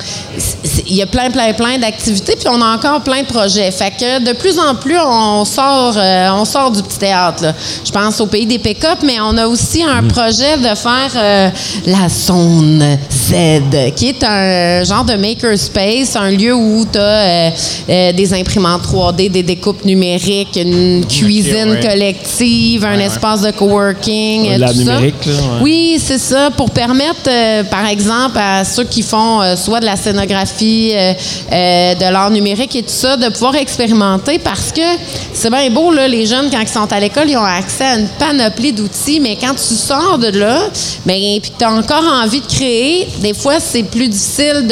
il 0.86 0.96
y 0.96 1.02
a 1.02 1.06
plein, 1.06 1.30
plein, 1.30 1.52
plein 1.52 1.78
d'activités, 1.78 2.36
puis 2.36 2.48
on 2.48 2.60
a 2.60 2.74
encore 2.76 3.02
plein 3.02 3.22
de 3.22 3.26
projets. 3.26 3.70
Fait 3.70 3.90
que 3.90 4.24
de 4.24 4.32
plus 4.32 4.58
en 4.58 4.74
plus, 4.74 4.98
on 4.98 5.44
sort, 5.44 5.94
euh, 5.96 6.28
on 6.32 6.44
sort 6.44 6.70
du 6.70 6.82
petit 6.82 6.98
théâtre. 6.98 7.42
là. 7.42 7.54
Je 7.84 7.90
pense 7.90 8.20
au 8.20 8.26
pays 8.26 8.46
des 8.46 8.58
pick-up, 8.58 8.98
mais 9.02 9.20
on 9.20 9.36
a 9.36 9.46
aussi 9.46 9.82
un 9.82 10.02
projet 10.04 10.56
de 10.56 10.74
faire 10.74 11.10
euh, 11.16 11.50
la 11.86 12.08
zone 12.08 12.98
Z, 13.10 13.94
qui 13.96 14.08
est 14.08 14.24
un 14.24 14.84
genre 14.84 15.04
de 15.04 15.14
makerspace, 15.14 16.16
un 16.16 16.30
lieu 16.30 16.54
où 16.54 16.84
tu 16.90 16.98
as 16.98 17.52
des 18.12 18.34
imprimantes 18.34 18.82
3D, 18.86 19.30
des 19.30 19.42
découpes 19.42 19.84
numériques, 19.84 20.58
une 20.70 21.06
cuisine 21.06 21.70
ouais. 21.70 21.80
collective, 21.80 22.85
un 22.85 22.98
espace 22.98 23.42
de 23.42 23.50
coworking, 23.50 24.59
ça. 24.59 24.72
numérique, 24.72 25.26
là. 25.26 25.33
Oui, 25.62 26.00
c'est 26.02 26.18
ça, 26.18 26.50
pour 26.50 26.70
permettre, 26.70 27.28
euh, 27.28 27.64
par 27.64 27.87
exemple, 27.87 28.38
à 28.38 28.64
ceux 28.64 28.85
qui 28.85 29.02
font 29.02 29.40
euh, 29.40 29.56
soit 29.56 29.80
de 29.80 29.87
la 29.87 29.96
scénographie, 29.96 30.92
euh, 30.94 31.94
de 31.94 32.12
l'art 32.12 32.30
numérique 32.30 32.76
et 32.76 32.83
tout 32.83 32.88
ça, 32.88 33.16
de 33.16 33.28
pouvoir 33.28 33.56
expérimenter 33.56 34.38
parce 34.38 34.72
que 34.72 34.80
c'est 35.33 35.50
bien 35.50 35.70
beau, 35.70 35.92
là, 35.92 36.06
les 36.09 36.26
jeunes, 36.26 36.50
quand 36.50 36.61
ils 36.61 36.68
sont 36.68 36.92
à 36.92 37.00
l'école, 37.00 37.28
ils 37.28 37.37
ont 37.37 37.44
accès 37.44 37.85
à 37.85 37.98
une 37.98 38.09
panoplie 38.18 38.72
d'outils, 38.72 39.20
mais 39.20 39.37
quand 39.40 39.54
tu 39.54 39.74
sors 39.74 40.18
de 40.18 40.28
là, 40.38 40.61
ben, 41.06 41.16
puis 41.40 41.50
que 41.50 41.59
tu 41.59 41.64
as 41.64 41.72
encore 41.72 42.04
envie 42.22 42.40
de 42.40 42.46
créer, 42.46 43.09
des 43.18 43.35
fois, 43.35 43.61
c'est 43.61 43.83
plus 43.83 44.09
difficile 44.09 44.66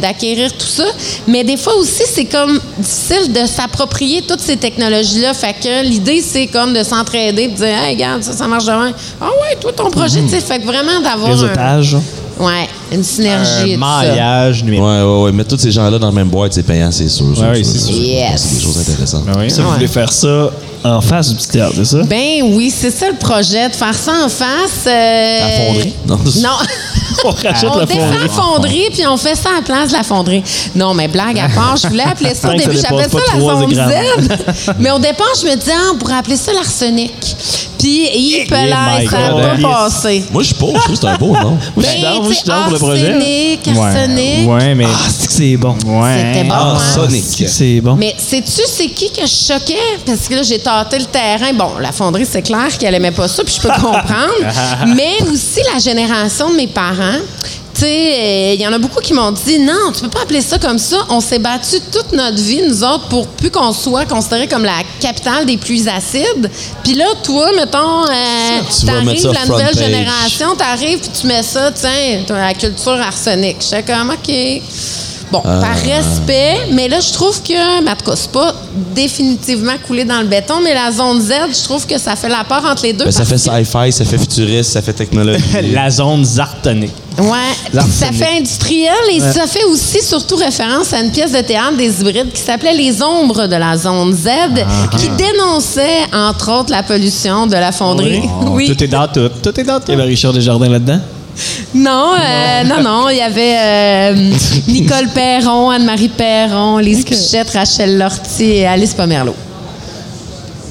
d'acquérir 0.00 0.52
tout 0.52 0.66
ça, 0.66 0.84
mais 1.26 1.44
des 1.44 1.56
fois 1.56 1.74
aussi, 1.74 2.02
c'est 2.12 2.24
comme 2.24 2.60
difficile 2.78 3.32
de 3.32 3.46
s'approprier 3.46 4.22
toutes 4.22 4.40
ces 4.40 4.56
technologies-là. 4.56 5.34
Fait 5.42 5.54
que 5.54 5.84
l'idée, 5.84 6.22
c'est 6.22 6.46
comme 6.46 6.72
de 6.72 6.84
s'entraider, 6.84 7.48
de 7.48 7.56
dire, 7.56 7.66
hey, 7.66 7.96
regarde, 7.96 8.22
ça, 8.22 8.32
ça 8.32 8.46
marche 8.46 8.64
de 8.64 8.70
même. 8.70 8.94
Ah 9.20 9.24
ouais, 9.24 9.56
toi, 9.60 9.72
ton 9.72 9.90
projet, 9.90 10.22
tu 10.22 10.28
sais, 10.28 10.40
fait 10.40 10.60
que 10.60 10.64
vraiment 10.64 11.00
d'avoir 11.02 11.30
un, 11.30 11.34
Réseautage. 11.34 11.96
ouais, 12.38 12.68
une 12.92 13.02
synergie. 13.02 13.74
Un 13.74 13.76
maillage 13.76 14.62
numérique. 14.62 14.84
Ouais, 14.84 15.02
ouais, 15.02 15.22
ouais. 15.24 15.32
Mettre 15.32 15.56
tous 15.56 15.60
ces 15.60 15.72
gens-là 15.72 15.98
dans 15.98 16.06
la 16.06 16.12
même 16.12 16.28
boîte, 16.28 16.52
c'est 16.52 16.62
payant, 16.62 16.92
c'est 16.92 17.08
sûr. 17.08 17.26
Ouais, 17.30 17.56
sûr, 17.56 17.66
c'est 17.72 17.78
sûr. 17.80 17.92
sûr. 17.92 18.04
Yes. 18.04 18.40
C'est 18.40 18.54
des 18.54 18.60
choses 18.62 18.78
intéressantes. 18.78 19.24
Ben 19.24 19.32
oui. 19.36 19.50
Ça, 19.50 19.62
vous 19.62 19.72
voulez 19.72 19.88
faire 19.88 20.12
ça 20.12 20.52
en 20.84 21.00
face 21.00 21.28
du 21.30 21.36
petit 21.36 21.48
théâtre, 21.48 21.72
c'est 21.76 21.84
ça? 21.84 22.02
Ben 22.04 22.42
oui, 22.54 22.72
c'est 22.76 22.90
ça 22.90 23.08
le 23.08 23.16
projet, 23.16 23.68
de 23.68 23.74
faire 23.74 23.94
ça 23.94 24.12
en 24.24 24.28
face. 24.28 24.86
euh, 24.86 25.38
La 25.40 25.66
fonderie? 25.66 25.94
Non. 26.06 26.16
Non. 26.16 26.50
On 27.24 27.30
rachète 27.30 27.68
on 27.70 27.76
la 27.78 27.84
défend 27.84 28.00
fonderie. 28.00 28.18
la 28.22 28.28
fonderie, 28.28 28.88
puis 28.92 29.06
on 29.06 29.16
fait 29.18 29.36
ça 29.36 29.50
à 29.50 29.56
la 29.56 29.62
place 29.62 29.88
de 29.88 29.92
la 29.92 30.02
fonderie. 30.02 30.42
Non, 30.74 30.94
mais 30.94 31.08
blague 31.08 31.38
à 31.38 31.48
part, 31.48 31.76
je 31.76 31.86
voulais 31.86 32.02
appeler 32.04 32.34
ça 32.34 32.48
au 32.48 32.56
début, 32.56 32.74
j'appelais 32.76 33.04
ça 33.04 33.18
la 33.36 33.66
grammes. 33.66 34.22
Z. 34.28 34.70
mais 34.78 34.90
au 34.90 34.98
départ, 34.98 35.26
je 35.40 35.46
me 35.46 35.54
disais, 35.54 35.72
ah, 35.76 35.90
on 35.94 35.98
pourrait 35.98 36.16
appeler 36.16 36.36
ça 36.36 36.52
l'arsenic. 36.54 37.12
Puis, 37.78 38.08
il 38.14 38.46
peut 38.48 38.54
my 38.56 39.06
ça 39.08 39.18
n'a 39.18 39.56
pas 39.56 39.68
passé. 39.90 40.24
Moi, 40.32 40.42
je 40.42 40.46
suis 40.48 40.54
pas. 40.54 40.66
Je 40.66 40.72
trouve 40.78 40.94
que 40.94 41.00
c'est 41.00 41.06
un 41.08 41.16
beau 41.16 41.32
nom. 41.32 41.50
Moi, 41.76 41.78
je 41.78 41.82
suis 41.82 42.00
Ben, 42.00 42.12
down, 42.12 42.22
je 42.24 42.28
tu 42.28 42.34
suis 42.36 42.44
down 42.46 42.62
pour 42.62 42.72
le 42.72 42.78
projet. 42.78 43.12
Arsenic, 43.12 43.60
Ouais. 43.66 43.78
arsenic. 43.86 44.48
Ouais, 44.48 44.74
mais. 44.76 44.86
Ah, 44.88 45.08
c'est 45.18 45.26
que 45.26 45.32
c'est 45.32 45.56
bon. 45.56 45.76
Ouais. 45.84 46.32
C'était 46.32 46.48
bon, 46.48 46.54
Ah, 46.54 46.78
hein? 46.96 47.08
Que 47.38 47.46
c'est 47.48 47.80
bon. 47.80 47.96
Mais 47.96 48.14
sais-tu, 48.16 48.62
c'est 48.66 48.86
qui 48.88 49.10
que 49.10 49.26
je 49.26 49.52
choquais? 49.52 49.98
Parce 50.06 50.28
que 50.28 50.34
là, 50.36 50.42
j'ai 50.44 50.60
le 50.92 51.04
terrain. 51.04 51.52
Bon, 51.54 51.78
la 51.80 51.92
fonderie, 51.92 52.26
c'est 52.30 52.42
clair 52.42 52.76
qu'elle 52.78 52.94
aimait 52.94 53.10
pas 53.10 53.28
ça, 53.28 53.42
puis 53.44 53.54
je 53.54 53.60
peux 53.60 53.68
comprendre. 53.68 54.06
Mais 54.96 55.16
aussi 55.30 55.60
la 55.72 55.78
génération 55.78 56.50
de 56.50 56.56
mes 56.56 56.66
parents. 56.66 57.20
Tu 57.74 57.80
sais, 57.80 57.86
euh, 57.88 58.54
il 58.54 58.60
y 58.60 58.66
en 58.66 58.72
a 58.72 58.78
beaucoup 58.78 59.00
qui 59.00 59.14
m'ont 59.14 59.32
dit 59.32 59.58
non, 59.58 59.92
tu 59.94 60.02
peux 60.02 60.10
pas 60.10 60.22
appeler 60.22 60.42
ça 60.42 60.58
comme 60.58 60.78
ça. 60.78 60.98
On 61.08 61.20
s'est 61.20 61.38
battu 61.38 61.76
toute 61.90 62.12
notre 62.12 62.36
vie, 62.36 62.60
nous 62.68 62.84
autres, 62.84 63.08
pour 63.08 63.26
plus 63.28 63.50
qu'on 63.50 63.72
soit 63.72 64.04
considéré 64.04 64.46
comme 64.46 64.64
la 64.64 64.82
capitale 65.00 65.46
des 65.46 65.56
pluies 65.56 65.88
acides. 65.88 66.50
Puis 66.84 66.94
là, 66.94 67.06
toi, 67.24 67.50
mettons, 67.56 68.04
euh, 68.04 68.60
t'arrives, 68.86 69.32
la 69.32 69.46
nouvelle 69.46 69.74
page. 69.74 69.84
génération, 69.84 70.54
t'arrives, 70.54 70.98
puis 70.98 71.10
tu 71.18 71.26
mets 71.26 71.42
ça, 71.42 71.72
tiens, 71.72 72.20
la 72.28 72.52
culture 72.52 73.00
arsenic. 73.00 73.56
J'étais 73.60 73.82
comme, 73.82 74.10
OK. 74.10 74.62
Bon, 75.32 75.40
par 75.40 75.74
respect, 75.76 76.58
mais 76.72 76.88
là, 76.88 77.00
je 77.00 77.10
trouve 77.12 77.42
que, 77.42 77.82
mais 77.82 77.90
en 77.90 77.96
tout 77.96 78.04
cas, 78.10 78.16
c'est 78.16 78.30
pas 78.30 78.54
définitivement 78.94 79.72
coulé 79.86 80.04
dans 80.04 80.20
le 80.20 80.26
béton, 80.26 80.56
mais 80.62 80.74
la 80.74 80.92
zone 80.92 81.20
Z, 81.22 81.32
je 81.58 81.64
trouve 81.64 81.86
que 81.86 81.98
ça 81.98 82.14
fait 82.16 82.28
la 82.28 82.44
part 82.44 82.64
entre 82.70 82.82
les 82.82 82.92
deux. 82.92 83.06
Ben, 83.06 83.10
ça 83.10 83.24
fait 83.24 83.38
sci-fi, 83.38 83.90
ça 83.90 84.04
fait 84.04 84.18
futuriste, 84.18 84.72
ça 84.72 84.82
fait 84.82 84.92
technologie. 84.92 85.42
La 85.72 85.88
zone 85.90 86.22
zartonique. 86.24 86.92
Ouais, 87.18 87.80
ça 87.90 88.06
fait 88.12 88.38
industriel 88.38 88.92
et 89.12 89.20
ça 89.20 89.46
fait 89.46 89.64
aussi 89.64 90.02
surtout 90.02 90.36
référence 90.36 90.92
à 90.92 91.00
une 91.00 91.10
pièce 91.10 91.32
de 91.32 91.40
théâtre 91.40 91.76
des 91.76 92.00
hybrides 92.00 92.32
qui 92.32 92.40
s'appelait 92.40 92.72
Les 92.74 93.02
ombres 93.02 93.46
de 93.46 93.56
la 93.56 93.76
zone 93.76 94.12
Z, 94.14 94.28
Ah. 94.28 94.96
qui 94.96 95.08
dénonçait 95.10 96.04
entre 96.12 96.50
autres 96.52 96.70
la 96.70 96.82
pollution 96.82 97.46
de 97.46 97.52
la 97.54 97.72
fonderie. 97.72 98.22
Oui. 98.46 98.66
Tout 98.74 98.84
est 98.84 98.88
dans 98.88 99.08
tout. 99.08 99.28
Tout 99.42 99.58
est 99.60 99.64
dans 99.64 99.78
tout. 99.78 99.86
Il 99.88 99.92
y 99.92 99.94
avait 99.94 100.04
Richard 100.04 100.32
Desjardins 100.32 100.68
là-dedans? 100.68 101.00
Non, 101.74 102.12
euh, 102.14 102.64
non, 102.64 102.82
non, 102.82 103.08
il 103.08 103.16
y 103.16 103.20
avait 103.20 103.56
euh, 103.56 104.30
Nicole 104.68 105.08
Perron, 105.14 105.70
Anne-Marie 105.70 106.08
Perron, 106.10 106.78
Lise 106.78 107.04
Pichette, 107.04 107.50
Rachel 107.50 107.98
Lortie 107.98 108.44
et 108.44 108.66
Alice 108.66 108.92
Pomerleau. 108.94 109.34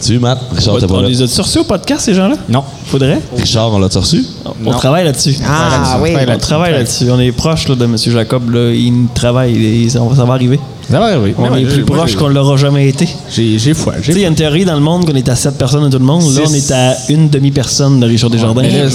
tu 0.03 0.19
Matt? 0.19 0.39
Richard, 0.55 0.77
t'es 0.77 0.87
pas 0.87 0.93
On 0.95 1.01
là. 1.01 1.09
les 1.09 1.21
a-tu 1.21 1.41
reçus 1.41 1.59
au 1.59 1.63
podcast, 1.63 2.05
ces 2.05 2.13
gens-là? 2.13 2.35
Non. 2.47 2.63
Faudrait? 2.85 3.19
Richard, 3.35 3.73
on 3.73 3.79
l'a 3.79 3.87
reçu? 3.87 4.23
On 4.65 4.71
travaille 4.71 5.05
là-dessus. 5.05 5.35
Ah, 5.47 5.97
oui. 6.01 6.11
On 6.27 6.37
travaille 6.37 6.73
là-dessus. 6.73 7.05
On 7.09 7.19
est 7.19 7.31
proche 7.31 7.67
là, 7.67 7.75
de 7.75 7.85
M. 7.85 7.95
Jacob. 7.97 8.53
Là. 8.53 8.71
Il 8.71 9.07
travaille. 9.13 9.85
et 9.85 9.89
ça, 9.89 9.99
va 9.99 10.33
arriver. 10.33 10.59
Ça 10.89 10.99
va 10.99 11.05
arriver. 11.07 11.33
On 11.37 11.55
est 11.55 11.65
plus 11.65 11.85
proche 11.85 12.15
qu'on 12.15 12.27
l'aura 12.27 12.57
jamais 12.57 12.87
été. 12.89 13.07
J'ai 13.29 13.73
foi. 13.73 13.93
Tu 14.01 14.11
sais, 14.11 14.19
il 14.19 14.21
y 14.21 14.25
a 14.25 14.27
une 14.27 14.35
théorie 14.35 14.65
dans 14.65 14.75
le 14.75 14.81
monde 14.81 15.05
qu'on 15.05 15.15
est 15.15 15.29
à 15.29 15.35
7 15.35 15.57
personnes 15.57 15.85
de 15.85 15.89
tout 15.89 15.99
le 15.99 16.05
monde. 16.05 16.23
Là, 16.35 16.41
on 16.47 16.53
est 16.53 16.71
à 16.71 16.95
une 17.09 17.29
demi-personne 17.29 17.99
de 17.99 18.05
Richard 18.05 18.29
Desjardins. 18.29 18.61
mais 18.61 18.87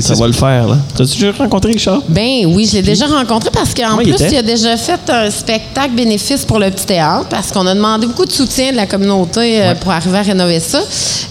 Ça 0.00 0.14
va 0.14 0.26
le 0.26 0.32
faire. 0.32 0.68
là. 0.68 0.76
T'as-tu 0.96 1.18
déjà 1.18 1.32
rencontré 1.38 1.72
Richard? 1.72 2.02
Ben 2.08 2.46
oui, 2.46 2.66
je 2.70 2.76
l'ai 2.76 2.82
déjà 2.82 3.06
rencontré 3.06 3.50
parce 3.52 3.74
qu'en 3.74 3.98
il 4.00 4.14
plus, 4.14 4.26
il 4.30 4.36
a 4.36 4.42
déjà 4.42 4.76
fait 4.76 5.00
un 5.08 5.30
spectacle 5.30 5.90
bénéfice 5.94 6.44
pour 6.44 6.58
le 6.58 6.70
petit 6.70 6.86
théâtre 6.86 7.26
parce 7.28 7.50
qu'on 7.50 7.66
a 7.66 7.74
demandé 7.74 8.06
beaucoup 8.06 8.24
de 8.24 8.32
soutien 8.32 8.70
de 8.70 8.76
la 8.76 8.86
communauté 8.86 9.60
euh, 9.62 9.74
pour 9.74 9.90
arriver 9.90 10.18
à 10.18 10.22
rénover 10.22 10.60
ça. 10.60 10.80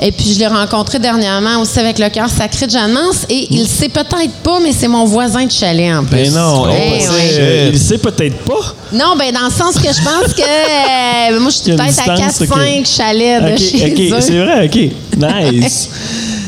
Et 0.01 0.11
puis, 0.11 0.33
je 0.33 0.39
l'ai 0.39 0.47
rencontré 0.47 0.99
dernièrement 0.99 1.61
aussi 1.61 1.79
avec 1.79 1.97
le 1.99 2.09
cœur 2.09 2.29
sacré 2.29 2.65
de 2.67 2.71
Jeanne 2.71 2.91
Mance 2.91 3.25
et 3.29 3.47
il 3.51 3.65
sait 3.67 3.89
peut-être 3.89 4.33
pas, 4.43 4.59
mais 4.61 4.73
c'est 4.77 4.87
mon 4.89 5.05
voisin 5.05 5.45
de 5.45 5.51
chalet 5.51 5.93
en 5.95 6.03
plus. 6.03 6.17
Ben 6.17 6.33
non. 6.33 6.65
Eh 6.69 7.05
oh, 7.07 7.11
oui. 7.13 7.21
euh, 7.39 7.69
Il 7.73 7.79
sait 7.79 7.97
peut-être 7.97 8.37
pas. 8.39 8.75
Non, 8.91 9.15
ben 9.17 9.31
dans 9.33 9.45
le 9.45 9.51
sens 9.51 9.75
que 9.75 9.87
je 9.93 10.03
pense 10.03 10.33
que 10.33 10.41
euh, 11.33 11.39
moi, 11.39 11.49
je 11.51 11.55
suis 11.55 11.71
peut-être 11.75 12.09
à 12.09 12.15
distance, 12.15 12.41
4-5 12.49 12.79
ok. 12.81 12.85
chalets 12.85 13.43
de 13.43 13.51
Ok, 13.51 13.57
chez 13.59 13.91
ok, 13.93 14.17
eux. 14.17 14.21
c'est 14.21 14.39
vrai, 14.39 14.65
ok. 14.65 15.53
Nice. 15.53 15.89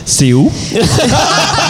C'est 0.05 0.33
où? 0.33 0.51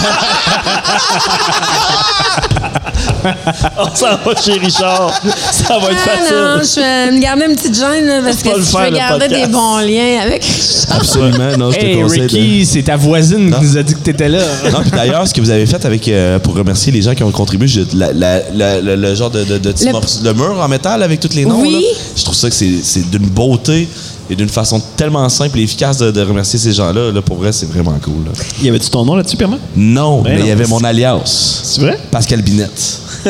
On 3.77 3.95
s'en 3.95 4.17
va 4.25 4.35
chez 4.41 4.53
Richard. 4.53 5.11
Ça 5.51 5.77
va 5.79 5.91
être 5.91 5.97
Ah 6.05 6.17
non, 6.31 6.59
facile. 6.59 6.75
je 6.75 6.79
vais 6.81 7.11
me 7.11 7.21
garder 7.21 7.45
une 7.49 7.55
petite 7.55 7.75
gêne 7.75 8.05
là, 8.05 8.21
parce 8.23 8.37
que 8.37 8.61
si 8.63 8.71
je 8.71 8.77
le 8.91 8.95
garder 8.95 9.25
podcast. 9.27 9.45
des 9.47 9.51
bons 9.51 9.77
liens 9.79 10.21
avec 10.23 10.43
Richard. 10.43 10.95
Absolument. 10.97 11.57
Non, 11.57 11.71
je 11.71 11.77
te 11.79 11.85
Hey, 11.85 12.01
conseille. 12.01 12.19
de- 12.19 12.23
Ricky, 12.23 12.65
c'est 12.65 12.83
ta 12.83 12.95
voisine 12.97 13.53
qui 13.53 13.61
nous 13.65 13.77
a 13.77 13.83
dit 13.83 13.93
que 13.93 13.99
t'étais 13.99 14.29
là. 14.29 14.39
Non, 14.71 14.81
puis 14.81 14.91
d'ailleurs, 14.91 15.27
ce 15.27 15.33
que 15.33 15.41
vous 15.41 15.49
avez 15.49 15.65
fait 15.65 15.83
avec 15.85 16.07
euh, 16.07 16.39
pour 16.39 16.55
remercier 16.55 16.91
les 16.91 17.01
gens 17.01 17.13
qui 17.15 17.23
ont 17.23 17.31
contribué, 17.31 17.67
j'ai- 17.67 17.85
la- 17.93 18.13
la- 18.13 18.41
la- 18.53 18.81
le, 18.81 18.95
le 18.95 19.15
genre 19.15 19.29
de, 19.31 19.43
de, 19.43 19.57
de 19.57 19.71
petits 19.71 19.85
Le- 20.23 20.33
mur 20.33 20.57
en 20.59 20.67
métal 20.67 21.03
avec 21.03 21.19
tous 21.19 21.33
les 21.35 21.45
noms, 21.45 21.61
Oui. 21.61 21.71
là, 21.71 21.79
je 22.15 22.23
trouve 22.23 22.35
ça 22.35 22.49
que 22.49 22.55
c'est 22.55 22.69
c'est 22.83 23.09
d'une 23.09 23.27
beauté 23.27 23.87
et 24.31 24.35
d'une 24.35 24.49
façon 24.49 24.79
tellement 24.95 25.27
simple 25.29 25.57
et 25.59 25.63
efficace 25.63 25.97
de, 25.97 26.11
de 26.11 26.21
remercier 26.21 26.59
ces 26.59 26.71
gens-là. 26.71 27.11
Là, 27.11 27.21
pour 27.21 27.37
vrai, 27.37 27.51
c'est 27.51 27.65
vraiment 27.67 27.97
cool. 28.03 28.25
là. 28.25 28.31
Y 28.61 28.69
avait-tu 28.69 28.89
ton 28.89 29.03
nom 29.03 29.15
là-dessus, 29.15 29.35
Pierre? 29.37 29.49
Non, 29.89 30.21
Ben 30.21 30.31
mais 30.31 30.37
non, 30.39 30.45
il 30.45 30.47
y 30.47 30.51
avait 30.51 30.67
mon 30.67 30.83
alias. 30.83 31.61
C'est 31.63 31.81
vrai? 31.81 31.99
Pascal 32.11 32.41
Binette. 32.41 32.99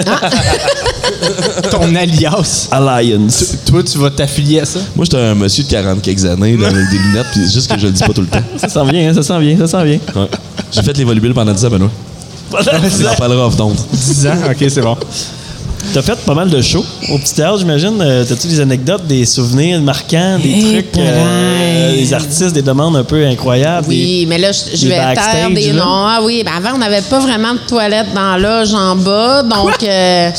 Ton 1.72 1.96
alias? 1.96 2.68
Alliance. 2.72 3.46
Toi, 3.66 3.84
tu 3.84 3.98
vas 3.98 4.10
t'affilier 4.12 4.60
à 4.62 4.66
ça? 4.66 4.80
Moi, 4.96 5.06
j'étais 5.06 5.18
un 5.18 5.36
monsieur 5.36 5.64
de 5.64 5.70
40 5.70 6.02
quelques 6.02 6.26
années 6.26 6.56
là, 6.58 6.68
avec 6.68 6.90
des 6.90 6.98
lunettes, 6.98 7.26
puis 7.32 7.42
c'est 7.46 7.54
juste 7.54 7.72
que 7.72 7.80
je 7.80 7.88
le 7.88 7.94
dis 7.94 8.04
pas 8.04 8.14
tout 8.14 8.22
le 8.22 8.28
temps. 8.28 8.44
Ça 8.58 8.70
s'en 8.70 8.86
vient, 8.86 9.10
hein, 9.10 9.14
ça 9.14 9.24
s'en 9.24 9.40
vient, 9.40 9.58
ça 9.58 9.68
s'en 9.68 9.84
vient. 9.84 10.00
Ouais. 10.16 10.28
J'ai 10.72 10.84
fait 10.84 10.98
les 10.98 11.04
volubiles 11.04 11.34
pendant 11.34 11.54
10 11.54 11.66
ans, 11.66 11.70
Benoît. 11.70 11.90
On 12.52 12.58
en 13.08 13.16
parlera 13.16 13.48
off 13.48 13.56
d'onde. 13.56 13.78
10 13.94 14.28
ans? 14.28 14.36
OK, 14.50 14.66
c'est 14.70 14.82
bon. 14.82 14.98
T'as 15.94 16.02
fait 16.02 16.20
pas 16.26 16.34
mal 16.34 16.50
de 16.50 16.62
shows 16.62 16.86
au 17.12 17.18
petit 17.18 17.34
théâtre, 17.34 17.58
j'imagine. 17.58 18.00
Euh, 18.02 18.24
T'as-tu 18.24 18.48
des 18.48 18.60
anecdotes, 18.60 19.08
des 19.08 19.26
souvenirs 19.26 19.82
marquants, 19.82 20.38
des 20.38 20.62
trucs, 20.62 20.98
euh, 20.98 21.96
des 21.96 22.14
artistes, 22.14 22.54
des 22.54 22.62
demandes 22.62 22.96
un 22.96 23.04
peu 23.04 23.26
incroyables? 23.26 23.88
Oui, 23.88 24.26
mais 24.28 24.38
là, 24.38 24.52
je, 24.52 24.88
vais 24.88 24.96
taire 25.16 25.50
des 25.50 25.74
noms. 25.74 26.06
Ah 26.08 26.20
oui, 26.22 26.44
ben 26.44 26.52
avant, 26.58 26.76
on 26.76 26.80
n'avait 26.80 27.02
pas 27.02 27.20
vraiment 27.20 27.54
de 27.54 27.60
toilettes 27.68 28.14
dans 28.14 28.36
la 28.36 28.38
loge 28.38 28.74
en 28.74 28.96
bas. 28.96 29.42
Donc, 29.44 29.82
euh, 29.84 30.30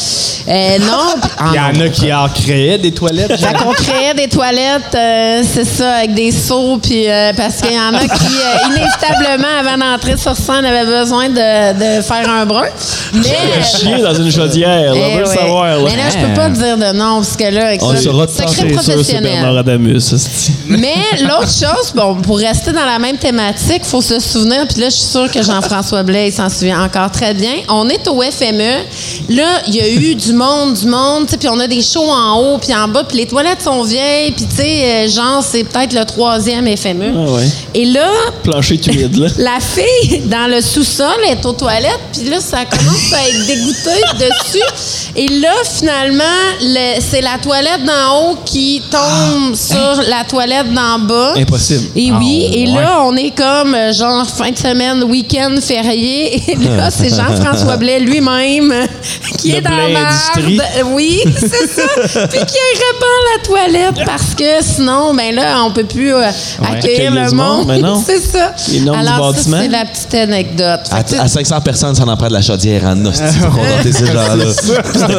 euh, 0.48 0.78
non. 0.78 1.14
ah 1.38 1.50
Il 1.52 1.56
y 1.56 1.60
en 1.60 1.86
a 1.86 1.88
qui 1.88 2.12
en 2.12 2.28
créaient 2.28 2.78
des 2.78 2.92
toilettes. 2.92 3.36
Fait 3.36 3.54
qu'on 3.54 3.72
créait 3.72 4.14
des 4.14 4.28
toilettes, 4.28 4.94
euh, 4.94 5.42
c'est 5.52 5.64
ça, 5.64 5.96
avec 5.96 6.14
des 6.14 6.32
seaux, 6.32 6.78
puis 6.78 7.08
euh, 7.08 7.32
parce 7.36 7.56
qu'il 7.56 7.74
y 7.74 7.78
en 7.78 7.94
a 7.94 8.00
qui, 8.00 8.08
euh, 8.08 8.68
inévitablement, 8.68 9.58
avant 9.60 9.78
d'entrer 9.78 10.16
sur 10.16 10.36
scène, 10.36 10.64
avaient 10.64 10.86
besoin 10.86 11.28
de, 11.28 11.98
de 11.98 12.02
faire 12.02 12.28
un 12.28 12.46
brun. 12.46 12.66
Mais. 13.14 13.62
Chier 13.62 14.02
dans 14.02 14.14
une 14.14 14.30
chaudière, 14.30 14.94
là, 14.94 15.26
le 15.34 15.38
ouais. 15.38 15.44
savoir. 15.44 15.76
Là. 15.78 15.84
Mais 15.84 15.96
là, 15.96 16.10
je 16.10 16.26
peux 16.26 16.34
pas 16.34 16.48
dire 16.48 16.76
de 16.76 16.96
nom, 16.96 17.16
parce 17.16 17.36
que 17.36 17.44
là, 17.44 17.70
On 17.80 17.92
écoute, 17.92 18.02
saura 18.02 18.26
secret 18.26 18.70
professionnel. 18.72 19.64
Mais 20.68 20.94
l'autre 21.22 21.50
chose, 21.50 21.92
bon, 21.94 22.16
pour 22.16 22.38
rester 22.38 22.72
dans 22.72 22.84
la 22.84 22.98
même 22.98 23.16
thématique, 23.16 23.84
faut 23.84 24.02
se 24.02 24.20
souvenir, 24.20 24.66
puis 24.68 24.80
là, 24.80 24.88
je 24.88 24.94
suis 24.94 25.08
sûre 25.08 25.30
que 25.30 25.42
Jean-François 25.42 26.02
Blais 26.02 26.30
s'en 26.30 26.48
souvient 26.48 26.82
encore 26.84 27.10
très 27.10 27.34
bien. 27.34 27.52
On 27.68 27.88
est 27.88 28.06
au 28.08 28.20
FME. 28.22 28.84
Là, 29.28 29.62
il 29.66 29.74
y 29.74 29.80
a 29.80 29.88
eu 29.88 30.14
du 30.14 30.32
monde, 30.32 30.74
du 30.74 30.86
monde, 30.86 31.26
puis 31.26 31.48
on 31.48 31.58
a 31.58 31.66
des 31.66 31.82
shows 31.82 32.10
en 32.10 32.38
haut, 32.38 32.58
puis 32.58 32.74
en 32.74 32.88
bas, 32.88 33.04
puis 33.04 33.18
les 33.18 33.26
toilettes 33.26 33.62
sont 33.62 33.82
vieilles, 33.82 34.32
puis 34.32 34.46
tu 34.46 34.56
sais, 34.56 34.84
euh, 34.84 35.08
genre, 35.08 35.44
c'est 35.48 35.64
peut-être 35.64 35.92
le 35.92 36.04
troisième 36.04 36.66
FME. 36.76 37.12
Ah 37.14 37.30
ouais. 37.32 37.48
Et 37.74 37.84
là, 37.86 38.08
Plancher 38.42 38.80
humide, 38.86 39.16
là. 39.16 39.28
la 39.38 39.58
fille 39.60 40.22
dans 40.26 40.48
le 40.50 40.60
sous-sol 40.60 41.06
est 41.28 41.44
aux 41.44 41.52
toilettes, 41.52 42.00
puis 42.12 42.28
là, 42.28 42.38
ça 42.40 42.64
commence 42.64 43.12
à 43.12 43.28
être 43.28 43.46
dégoûté 43.46 43.90
dessus. 44.18 45.19
Et 45.22 45.28
là, 45.28 45.52
finalement, 45.64 46.24
le- 46.62 46.98
c'est 47.00 47.20
la 47.20 47.36
toilette 47.42 47.84
d'en 47.84 48.16
haut 48.30 48.38
qui 48.46 48.80
tombe 48.90 49.54
sur 49.54 50.02
la 50.08 50.24
toilette 50.26 50.72
d'en 50.72 50.98
bas. 51.00 51.34
Impossible. 51.36 51.88
Et 51.94 52.10
oui, 52.10 52.46
Ah, 52.50 52.56
et 52.56 52.66
ouais. 52.66 52.82
là, 52.82 53.02
on 53.04 53.14
est 53.16 53.30
comme 53.36 53.74
euh, 53.74 53.92
genre 53.92 54.26
fin 54.26 54.50
de 54.50 54.56
semaine, 54.56 55.02
week-end 55.04 55.56
férié. 55.60 56.42
Et 56.50 56.56
là, 56.56 56.90
c'est 56.90 57.10
Jean-François 57.10 57.76
Blais 57.76 58.00
lui-même 58.00 58.72
qui 59.38 59.50
Le 59.52 59.58
est 59.58 59.60
dans 59.60 59.70
la. 59.70 60.84
Oui, 60.86 61.20
c'est 61.38 61.68
ça. 61.68 62.26
Puis 62.28 62.38
qui 62.38 62.58
répand 62.78 63.20
la 63.36 63.44
toilette 63.44 64.06
parce 64.06 64.34
que 64.34 64.62
sinon, 64.62 65.12
ben 65.12 65.34
là, 65.34 65.62
on 65.66 65.70
peut 65.70 65.84
plus 65.84 66.14
euh, 66.14 66.22
accueillir 66.62 67.10
Accueillir 67.10 67.12
le 67.12 67.30
monde, 67.32 68.02
c'est 68.06 68.20
ça. 68.20 68.54
Alors, 68.96 69.34
ça, 69.34 69.42
c'est 69.60 69.68
la 69.68 69.84
petite 69.84 70.14
anecdote. 70.14 70.80
À, 70.90 71.02
que, 71.02 71.14
à 71.16 71.28
500 71.28 71.60
personnes, 71.60 71.94
ça 71.94 72.04
en 72.04 72.16
prend 72.16 72.28
de 72.28 72.32
la 72.32 72.40
chaudière 72.42 72.84
en 72.86 73.04
hostie 73.04 73.22
pour 73.38 73.50
contenter 73.50 73.92
ces 73.92 74.06
gens-là. 74.06 75.09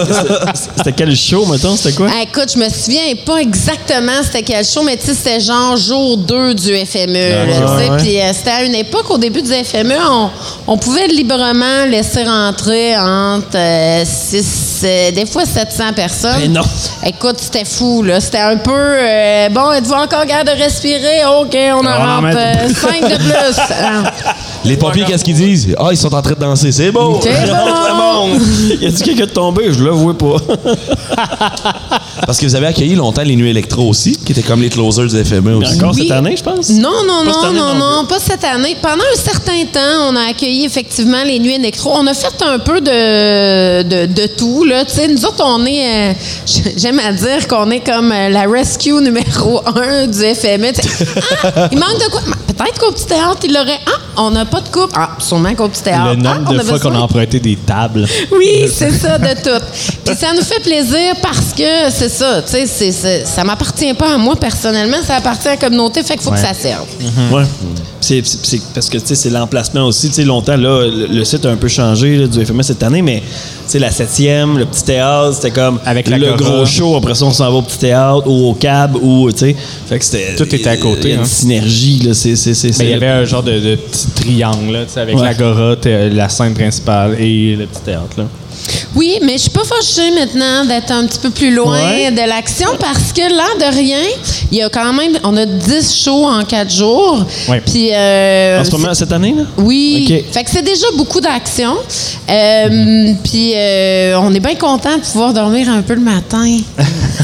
C'était 0.78 0.92
quel 0.94 1.16
show, 1.16 1.46
mettons? 1.46 1.76
C'était 1.76 1.96
quoi? 1.96 2.08
Ah, 2.12 2.22
écoute, 2.24 2.52
je 2.54 2.60
me 2.60 2.70
souviens 2.70 3.02
pas 3.26 3.38
exactement 3.38 4.12
c'était 4.24 4.44
quel 4.44 4.66
show, 4.66 4.82
mais 4.84 4.98
tu 4.98 5.06
sais, 5.08 5.14
c'était 5.14 5.40
genre 5.40 5.76
jour 5.78 6.18
2 6.18 6.54
du 6.54 6.74
FME. 6.86 7.14
ouais. 7.14 7.98
Puis 8.00 8.20
euh, 8.20 8.32
c'était 8.34 8.50
à 8.52 8.64
une 8.64 8.76
époque, 8.76 9.10
au 9.10 9.18
début 9.18 9.42
du 9.42 9.52
FME, 9.52 9.96
on, 10.10 10.30
on 10.68 10.78
pouvait 10.78 11.08
librement 11.08 11.86
laisser 11.90 12.24
rentrer 12.24 12.98
entre 12.98 13.58
6, 14.06 14.82
des 15.14 15.26
fois 15.26 15.46
700 15.46 15.94
personnes. 15.96 16.40
Ben 16.42 16.54
non. 16.54 16.62
Écoute, 17.06 17.38
c'était 17.40 17.66
fou, 17.66 18.04
là. 18.04 18.20
C'était 18.20 18.40
un 18.40 18.58
peu, 18.58 18.72
euh, 18.76 19.50
bon, 19.50 19.72
êtes-vous 19.72 19.94
encore 19.94 20.26
capable 20.26 20.58
de 20.58 20.64
respirer? 20.64 21.26
OK, 21.40 21.56
on 21.74 21.86
en 21.86 21.90
en 21.90 22.22
rentre 22.22 22.36
met- 22.36 22.74
5 22.74 23.02
de 23.10 23.16
plus. 23.18 23.32
Ah. 23.84 24.14
Les 24.64 24.78
pompiers, 24.78 25.04
qu'est-ce 25.06 25.24
qu'ils 25.24 25.36
disent? 25.36 25.76
Ah, 25.80 25.88
ils 25.92 25.98
sont 25.98 26.14
en 26.14 26.22
train 26.22 26.34
de 26.36 26.40
danser, 26.40 26.72
c'est 26.72 26.92
beau! 26.92 27.20
C'est 27.24 27.32
C'est 27.46 27.48
bon. 27.48 28.38
bon! 28.38 28.40
Y 28.80 28.86
a-tu 28.88 29.04
quelqu'un 29.04 29.26
de 29.26 29.32
tombé? 29.32 29.74
Je 29.74 29.81
le 29.84 29.92
vois 29.92 30.18
pas. 30.18 30.38
Parce 32.26 32.38
que 32.38 32.46
vous 32.46 32.56
avez 32.56 32.68
accueilli 32.68 32.96
longtemps 32.96 33.24
les 33.24 33.36
nuits 33.36 33.50
électro 33.50 33.88
aussi, 33.90 34.14
qui 34.18 34.32
étaient 34.32 34.42
comme 34.44 34.62
les 34.62 34.70
closers 34.70 35.08
du 35.08 35.24
FME 35.26 35.42
Mais 35.42 35.54
aussi. 35.54 35.76
encore 35.76 35.94
Oui. 35.96 36.02
cette 36.04 36.12
année, 36.12 36.36
je 36.38 36.44
pense? 36.44 36.70
Non, 36.70 37.04
non, 37.06 37.24
Pas 37.26 37.32
non, 37.32 37.44
année 37.44 37.60
non, 37.60 37.74
non 37.76 37.92
non, 38.02 38.06
pas 38.06 38.20
cette 38.20 38.44
année. 38.44 38.76
Pendant 38.82 39.04
un 39.14 39.18
certain 39.18 39.66
temps, 39.72 40.10
on 40.10 40.16
a 40.16 40.30
accueilli 40.30 40.66
effectivement 40.66 41.24
les 41.26 41.40
nuits 41.40 41.56
électro. 41.56 41.92
On 41.94 42.06
a 42.08 42.14
fait 42.14 42.42
un 42.44 42.60
peu 42.60 42.80
de, 42.82 43.84
de, 43.84 44.06
de 44.14 44.28
tout. 44.28 44.64
Là. 44.64 44.86
Tu 44.86 44.94
sais, 44.96 45.08
nous 45.08 45.26
autres, 45.26 45.44
on 45.46 45.66
est, 45.66 46.12
euh, 46.12 46.14
j'aime 46.78 47.00
à 47.00 47.12
dire 47.12 47.48
qu'on 47.48 47.70
est 47.72 47.80
comme 47.82 48.12
euh, 48.12 48.30
la 48.30 48.44
rescue 48.48 48.94
numéro 48.94 49.62
un 49.76 50.08
du 50.08 50.20
FME. 50.36 50.72
Ah, 51.44 51.68
il 51.72 51.78
manque 51.80 51.98
de 51.98 52.10
quoi? 52.12 52.22
Peut-être 52.64 52.80
qu'au 52.80 52.92
petit 52.92 53.06
théâtre, 53.06 53.40
il 53.44 53.58
aurait. 53.58 53.80
Ah, 53.88 54.22
on 54.24 54.32
n'a 54.32 54.46
pas 54.46 54.62
de 54.62 54.68
coupe. 54.70 54.92
Ah, 54.96 55.12
sûrement 55.20 55.54
qu'au 55.56 55.68
petit 55.68 55.82
théâtre. 55.84 56.12
Le 56.12 56.16
nombre 56.16 56.50
ah, 56.50 56.54
de 56.54 56.60
fois 56.64 56.80
qu'on 56.80 56.94
a 56.96 57.00
emprunté 57.00 57.40
des 57.40 57.56
tables. 57.56 58.06
Oui, 58.32 58.68
c'est 58.72 58.92
ça, 58.92 59.18
de 59.18 59.28
tout. 59.42 59.66
Puis 60.06 60.16
ça 60.16 60.34
nous 60.34 60.44
fait 60.44 60.60
plaisir 60.62 61.16
parce 61.22 61.54
que 61.58 61.90
c'est 61.92 62.10
ça, 62.10 62.42
tu 62.44 62.52
sais, 62.52 62.68
c'est- 62.68 62.92
c'est- 62.92 63.26
ça 63.26 63.44
m'appartient 63.44 63.94
pas 63.94 64.14
à 64.14 64.18
moi 64.18 64.36
personnellement, 64.36 64.98
ça 65.06 65.16
appartient 65.16 65.48
à 65.48 65.52
la 65.52 65.58
communauté, 65.58 66.04
fait 66.04 66.14
qu'il 66.14 66.24
faut 66.24 66.32
Ouais. 66.32 66.42
que 66.42 66.48
ça 66.48 66.54
serve. 66.54 66.86
Ouais. 67.32 67.44
C'est, 68.00 68.26
c'est- 68.26 68.46
c'est- 68.46 68.62
parce 68.74 68.90
que 68.90 68.98
tu 68.98 69.08
sais, 69.08 69.16
c'est 69.16 69.30
l'emplacement 69.30 69.86
aussi. 69.86 70.10
Tu 70.10 70.16
sais, 70.16 70.24
longtemps, 70.24 70.58
là, 70.58 70.86
le, 70.88 71.08
le 71.08 71.24
site 71.26 71.46
a 71.46 71.50
un 71.50 71.56
peu 71.58 71.68
changé 71.68 72.18
là, 72.18 72.28
du 72.28 72.46
FMS 72.46 72.64
cette 72.64 72.84
année, 72.84 73.02
mais 73.02 73.24
sais, 73.72 73.80
la 73.80 73.92
septième, 73.92 74.58
le 74.58 74.66
petit 74.66 74.84
théâtre, 74.84 75.34
c'était 75.36 75.52
comme 75.52 75.80
Avec 75.86 76.08
le 76.10 76.34
gros 76.36 76.66
show. 76.66 76.96
Après 76.96 77.16
ça, 77.16 77.26
on 77.26 77.32
s'en 77.32 77.50
va 77.52 77.58
au 77.58 77.62
petit 77.62 77.78
théâtre 77.80 78.24
ou 78.28 78.50
au 78.50 78.54
cab 78.54 78.96
ou, 79.02 79.32
tu 79.32 79.38
sais. 79.40 79.56
Fait 79.88 80.00
que 80.00 80.06
c'était. 80.06 80.36
Tout 80.36 80.54
était 80.56 80.70
à 80.70 80.78
côté, 80.78 81.02
Il 81.04 81.10
y 81.10 81.12
a 81.14 81.16
une 81.16 81.22
hein. 81.22 81.26
synergie, 81.26 82.00
là. 82.06 82.14
C'est, 82.14 82.36
c'est, 82.36 82.54
c'est, 82.54 82.70
Mais 82.80 82.86
il 82.86 82.92
y 82.92 82.94
avait 82.94 83.08
un 83.08 83.26
genre 83.26 83.44
de, 83.44 83.60
de 83.60 83.76
petit 83.76 84.08
triangle, 84.16 84.72
là, 84.74 84.86
tu 84.86 84.94
sais, 84.94 85.00
avec 85.00 85.16
Ouais. 85.16 85.24
l'agora, 85.24 85.76
la 85.86 86.30
scène 86.30 86.54
principale 86.54 87.18
et 87.20 87.56
le 87.56 87.66
petit 87.66 87.82
théâtre. 87.82 88.16
Là. 88.18 88.26
Oui, 88.96 89.18
mais 89.24 89.34
je 89.34 89.38
suis 89.44 89.50
pas 89.50 89.64
fâchée 89.64 90.12
maintenant 90.12 90.66
d'être 90.66 90.92
un 90.92 91.06
petit 91.08 91.18
peu 91.20 91.30
plus 91.32 91.54
loin 91.54 91.80
Ouais. 91.82 92.12
de 92.12 92.28
l'action 92.30 92.68
parce 92.80 93.12
que 93.14 93.22
là, 93.22 93.70
de 93.72 93.76
rien, 93.76 94.04
il 94.52 94.58
y 94.58 94.62
a 94.62 94.70
quand 94.70 94.94
même, 94.94 95.14
on 95.24 95.36
a 95.38 95.46
10 95.46 96.04
shows 96.04 96.26
en 96.28 96.44
4 96.44 96.70
jours. 96.72 97.26
Ouais. 97.50 97.62
Puis. 97.66 97.90
euh, 97.94 98.60
En 98.62 98.66
ce 98.66 98.72
moment, 98.72 98.94
cette 98.94 99.12
année, 99.14 99.34
là? 99.36 99.44
Oui. 99.58 100.24
Fait 100.32 100.44
que 100.44 100.50
c'est 100.52 100.62
déjà 100.62 100.88
beaucoup 100.96 101.22
d'action. 101.22 101.74
Euh, 102.30 103.14
Puis 103.24 103.54
euh, 103.56 103.61
on 104.18 104.34
est 104.34 104.40
bien 104.40 104.56
content 104.56 104.98
de 104.98 105.02
pouvoir 105.02 105.34
dormir 105.34 105.70
un 105.70 105.82
peu 105.82 105.94
le 105.94 106.02
matin. 106.02 106.46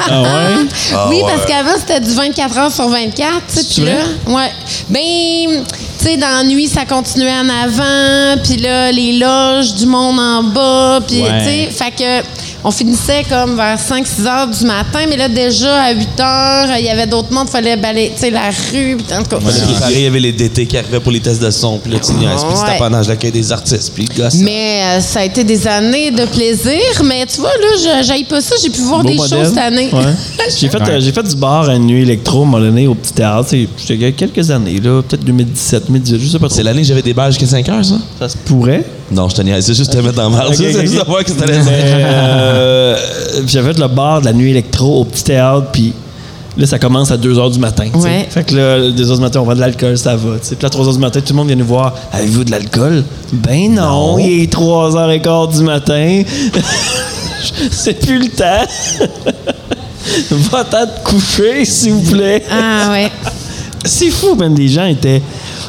Ah 0.09 0.21
ouais? 0.21 0.65
oui, 1.09 1.21
parce 1.27 1.45
qu'avant, 1.45 1.77
c'était 1.79 1.99
du 1.99 2.13
24 2.13 2.57
heures 2.57 2.71
sur 2.71 2.87
24. 2.87 3.31
tu 3.47 3.53
sais, 3.53 3.61
C'est 3.61 3.81
Puis 3.81 3.85
là, 3.85 3.99
ouais. 4.27 4.51
Ben, 4.89 5.63
tu 5.99 6.05
sais, 6.05 6.17
dans 6.17 6.27
la 6.27 6.43
nuit, 6.43 6.67
ça 6.67 6.85
continuait 6.85 7.31
en 7.31 7.49
avant. 7.49 8.41
Puis 8.43 8.57
là, 8.57 8.91
les 8.91 9.13
loges 9.17 9.73
du 9.75 9.85
monde 9.85 10.19
en 10.19 10.43
bas. 10.43 10.99
Puis, 11.07 11.21
Ouais. 11.21 11.39
tu 11.39 11.45
sais, 11.45 11.69
fait 11.71 11.91
que. 11.91 12.27
On 12.63 12.71
finissait 12.71 13.23
comme 13.29 13.55
vers 13.55 13.77
5-6 13.79 14.25
heures 14.27 14.47
du 14.47 14.65
matin, 14.65 14.99
mais 15.07 15.15
là, 15.15 15.29
déjà, 15.29 15.83
à 15.83 15.91
8 15.93 16.19
heures, 16.19 16.77
il 16.77 16.85
y 16.85 16.89
avait 16.89 17.05
d'autres 17.05 17.31
mondes, 17.31 17.45
il 17.47 17.51
fallait 17.51 17.77
balayer, 17.77 18.11
tu 18.13 18.19
sais, 18.21 18.29
la 18.31 18.49
rue. 18.49 18.97
puis 18.97 19.05
en 19.15 19.21
tout 19.23 19.29
cas, 19.37 19.37
il 19.91 20.01
y 20.01 20.05
avait 20.07 20.19
les 20.19 20.33
DT 20.33 20.65
qui 20.65 20.75
arrivaient 20.75 20.99
pour 20.99 21.11
les 21.13 21.21
tests 21.21 21.41
de 21.41 21.51
son, 21.51 21.77
puis 21.77 21.93
là, 21.93 21.99
tu 21.99 22.11
niaises, 22.13 22.43
puis 22.43 22.57
c'était 22.57 22.77
pendant 22.79 22.99
l'accueil 22.99 23.31
des 23.31 23.51
artistes, 23.53 23.93
puis 23.93 24.05
gosse. 24.05 24.33
Mais 24.39 24.81
euh, 24.83 24.99
ça 25.01 25.19
a 25.19 25.23
été 25.25 25.43
des 25.45 25.65
années 25.67 26.11
de 26.11 26.25
plaisir. 26.25 26.81
Mais 27.05 27.25
tu 27.27 27.39
vois, 27.39 27.51
là, 27.51 27.99
je 28.01 28.05
j'aille 28.07 28.25
pas 28.25 28.41
ça. 28.41 28.55
J'ai 28.61 28.71
pu 28.71 28.81
voir 28.81 29.01
Beau 29.03 29.09
des 29.09 29.15
modèle. 29.15 29.37
choses 29.37 29.49
cette 29.49 29.57
année. 29.63 29.89
Ouais. 29.93 30.13
J'ai 30.59 30.69
fait, 30.69 30.81
euh, 30.81 30.99
j'ai 30.99 31.11
fait 31.11 31.23
du 31.23 31.35
bar 31.35 31.69
à 31.69 31.75
une 31.75 31.85
nuit 31.85 32.01
électro, 32.03 32.39
à 32.39 32.41
un 32.41 32.45
moment 32.45 32.59
donné, 32.59 32.87
au 32.87 32.95
petit 32.95 33.13
théâtre. 33.13 33.49
Il 33.53 33.67
y 34.01 34.05
a 34.05 34.11
quelques 34.13 34.49
années, 34.49 34.79
là. 34.79 35.01
Peut-être 35.03 35.23
2017, 35.25 35.89
2018, 35.99 36.19
je 36.25 36.31
sais 36.31 36.39
pas 36.39 36.47
trop. 36.47 36.55
C'est 36.55 36.63
l'année 36.63 36.81
que 36.81 36.87
j'avais 36.87 37.01
des 37.01 37.13
badges 37.13 37.33
jusqu'à 37.33 37.47
5 37.47 37.69
heures, 37.69 37.85
ça? 37.85 37.95
Ça 38.19 38.29
se 38.29 38.37
pourrait. 38.37 38.83
Non, 39.11 39.29
je 39.29 39.35
te 39.35 39.41
niaise, 39.41 39.65
c'est 39.65 39.73
juste 39.73 39.91
te 39.91 39.97
mettre 39.97 40.15
dans 40.15 40.29
mal. 40.29 40.47
Ok, 40.47 40.55
C'est 40.57 40.75
ok, 40.75 40.81
juste 40.81 40.93
ok. 40.93 40.99
savoir 40.99 41.23
que 41.23 41.29
c'était 41.31 41.45
euh, 41.51 42.95
J'avais 43.45 43.73
fait 43.73 43.79
le 43.79 43.87
bar 43.87 44.21
de 44.21 44.25
la 44.25 44.33
nuit 44.33 44.51
électro 44.51 45.01
au 45.01 45.05
petit 45.05 45.23
théâtre, 45.23 45.67
puis 45.71 45.93
là, 46.57 46.65
ça 46.65 46.79
commence 46.79 47.11
à 47.11 47.17
2 47.17 47.33
h 47.33 47.51
du 47.51 47.59
matin. 47.59 47.85
Ouais. 47.95 48.27
Fait 48.29 48.43
que 48.43 48.55
là, 48.55 48.91
2 48.91 49.03
h 49.03 49.15
du 49.15 49.21
matin, 49.21 49.39
on 49.41 49.45
vend 49.45 49.55
de 49.55 49.59
l'alcool, 49.59 49.97
ça 49.97 50.15
va. 50.15 50.37
tu 50.39 50.47
sais. 50.47 50.55
Puis 50.55 50.63
là, 50.63 50.69
3 50.69 50.85
h 50.85 50.93
du 50.93 50.99
matin, 50.99 51.19
tout 51.21 51.33
le 51.33 51.37
monde 51.37 51.47
vient 51.47 51.55
nous 51.55 51.65
voir. 51.65 51.93
Avez-vous 52.11 52.43
de 52.43 52.51
l'alcool? 52.51 53.03
Ben 53.33 53.73
non, 53.73 54.17
il 54.19 54.43
est 54.43 54.51
3 54.51 54.91
h 54.91 55.21
15 55.21 55.57
du 55.57 55.63
matin. 55.63 56.23
C'est 57.71 57.93
plus 57.93 58.19
le 58.19 58.29
temps. 58.29 58.65
Va-t'en 60.51 60.85
te 60.87 61.03
coucher, 61.03 61.65
s'il 61.65 61.93
vous 61.93 62.11
plaît. 62.11 62.43
Ah, 62.49 62.91
ouais. 62.91 63.11
C'est 63.85 64.09
fou, 64.09 64.35
même 64.35 64.55
les 64.55 64.67
gens 64.67 64.85
étaient. 64.85 65.21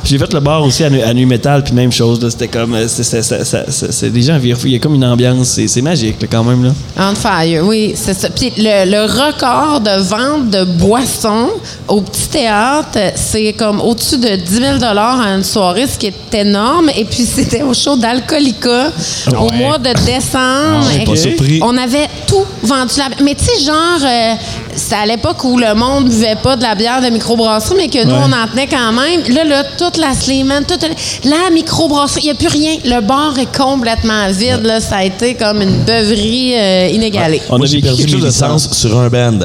J'ai 0.09 0.17
fait 0.19 0.33
le 0.33 0.41
bar 0.41 0.63
aussi 0.63 0.85
à, 0.85 0.89
Nu- 0.91 1.03
à 1.03 1.13
Nuit 1.13 1.27
Metal, 1.27 1.63
puis 1.63 1.75
même 1.75 1.93
chose. 1.93 2.19
là, 2.23 2.31
C'était 2.31 2.49
comme. 2.49 2.75
euh, 2.75 2.89
c'est- 2.89 4.09
les 4.11 4.23
gens 4.23 4.39
virent 4.39 4.57
fou. 4.59 4.67
Il 4.67 4.73
y 4.73 4.77
a 4.77 4.79
comme 4.79 4.95
une 4.95 5.05
ambiance. 5.05 5.49
C'est 5.49 5.69
c'est 5.69 5.83
magique, 5.83 6.23
là, 6.23 6.29
quand 6.31 6.45
même. 6.45 6.65
Là. 6.65 6.71
On 6.97 7.15
fire, 7.15 7.63
oui, 7.67 7.93
c'est 7.95 8.15
ça. 8.15 8.31
Puis 8.31 8.51
le, 8.57 8.91
le 8.91 9.03
record 9.05 9.81
de 9.81 10.01
vente 10.01 10.51
de 10.51 10.65
boissons 10.65 11.51
au 11.87 12.01
petit 12.01 12.29
théâtre, 12.29 12.99
c'est 13.17 13.53
comme 13.53 13.81
au-dessus 13.83 14.17
de 14.19 14.37
10 14.37 14.55
000 14.55 14.83
à 14.83 15.35
une 15.37 15.45
soirée, 15.45 15.87
ce 15.87 15.99
qui 15.99 16.07
est 16.07 16.35
énorme. 16.35 16.89
Et 16.97 17.05
puis 17.05 17.25
c'était 17.35 17.63
au 17.63 17.75
show 17.75 17.97
d'Alcoolica 17.97 18.91
au 19.39 19.49
Ouais. 19.51 19.57
mois 19.59 19.77
de 19.79 19.93
décembre. 20.07 20.87
Ah, 21.01 21.05
pas 21.05 21.17
surpris. 21.17 21.61
On 21.63 21.77
avait 21.77 22.09
tout 22.27 22.45
vendu 22.63 22.95
là 22.99 23.09
Mais 23.23 23.35
tu 23.35 23.45
sais, 23.45 23.65
genre, 23.65 24.01
euh, 24.03 24.35
c'est 24.79 24.95
à 24.95 25.05
l'époque 25.07 25.43
où 25.45 25.59
le 25.59 25.75
monde 25.75 26.05
ne 26.05 26.09
buvait 26.11 26.37
pas 26.43 26.57
de 26.57 26.63
la 26.63 26.75
bière 26.75 27.01
de 27.03 27.09
microbrasserie, 27.11 27.75
mais 27.77 27.89
que 27.89 28.05
nous, 28.05 28.13
Ouais. 28.15 28.21
on 28.25 28.33
en 28.33 28.47
tenait 28.49 28.67
quand 28.67 28.93
même. 28.93 29.23
Là, 29.35 29.45
là, 29.45 29.65
toute 29.77 29.97
la 29.99 30.15
Slayman, 30.15 30.65
toute 30.65 30.83
la 31.25 31.51
microbrasserie, 31.53 32.21
il 32.23 32.25
n'y 32.27 32.31
a 32.31 32.35
plus 32.35 32.49
rien. 32.49 32.77
Le 32.85 33.01
bar 33.01 33.35
est 33.39 33.55
complètement 33.57 34.29
vide. 34.31 34.61
Là, 34.65 34.81
ça 34.81 34.97
a 34.99 35.05
été 35.05 35.35
comme 35.35 35.61
une 35.61 35.83
beuverie 35.85 36.55
euh, 36.57 36.89
inégalée. 36.93 37.43
On 37.51 37.59
Moi, 37.59 37.67
a 37.67 37.69
j'ai 37.69 37.77
vécu 37.77 37.87
perdu 37.89 38.03
quelque 38.05 38.15
mes 38.17 38.21
chose 38.23 38.27
de 38.27 38.31
ça. 38.31 38.47
licences 38.47 38.73
sur 38.73 38.99
un 38.99 39.09
band. 39.09 39.39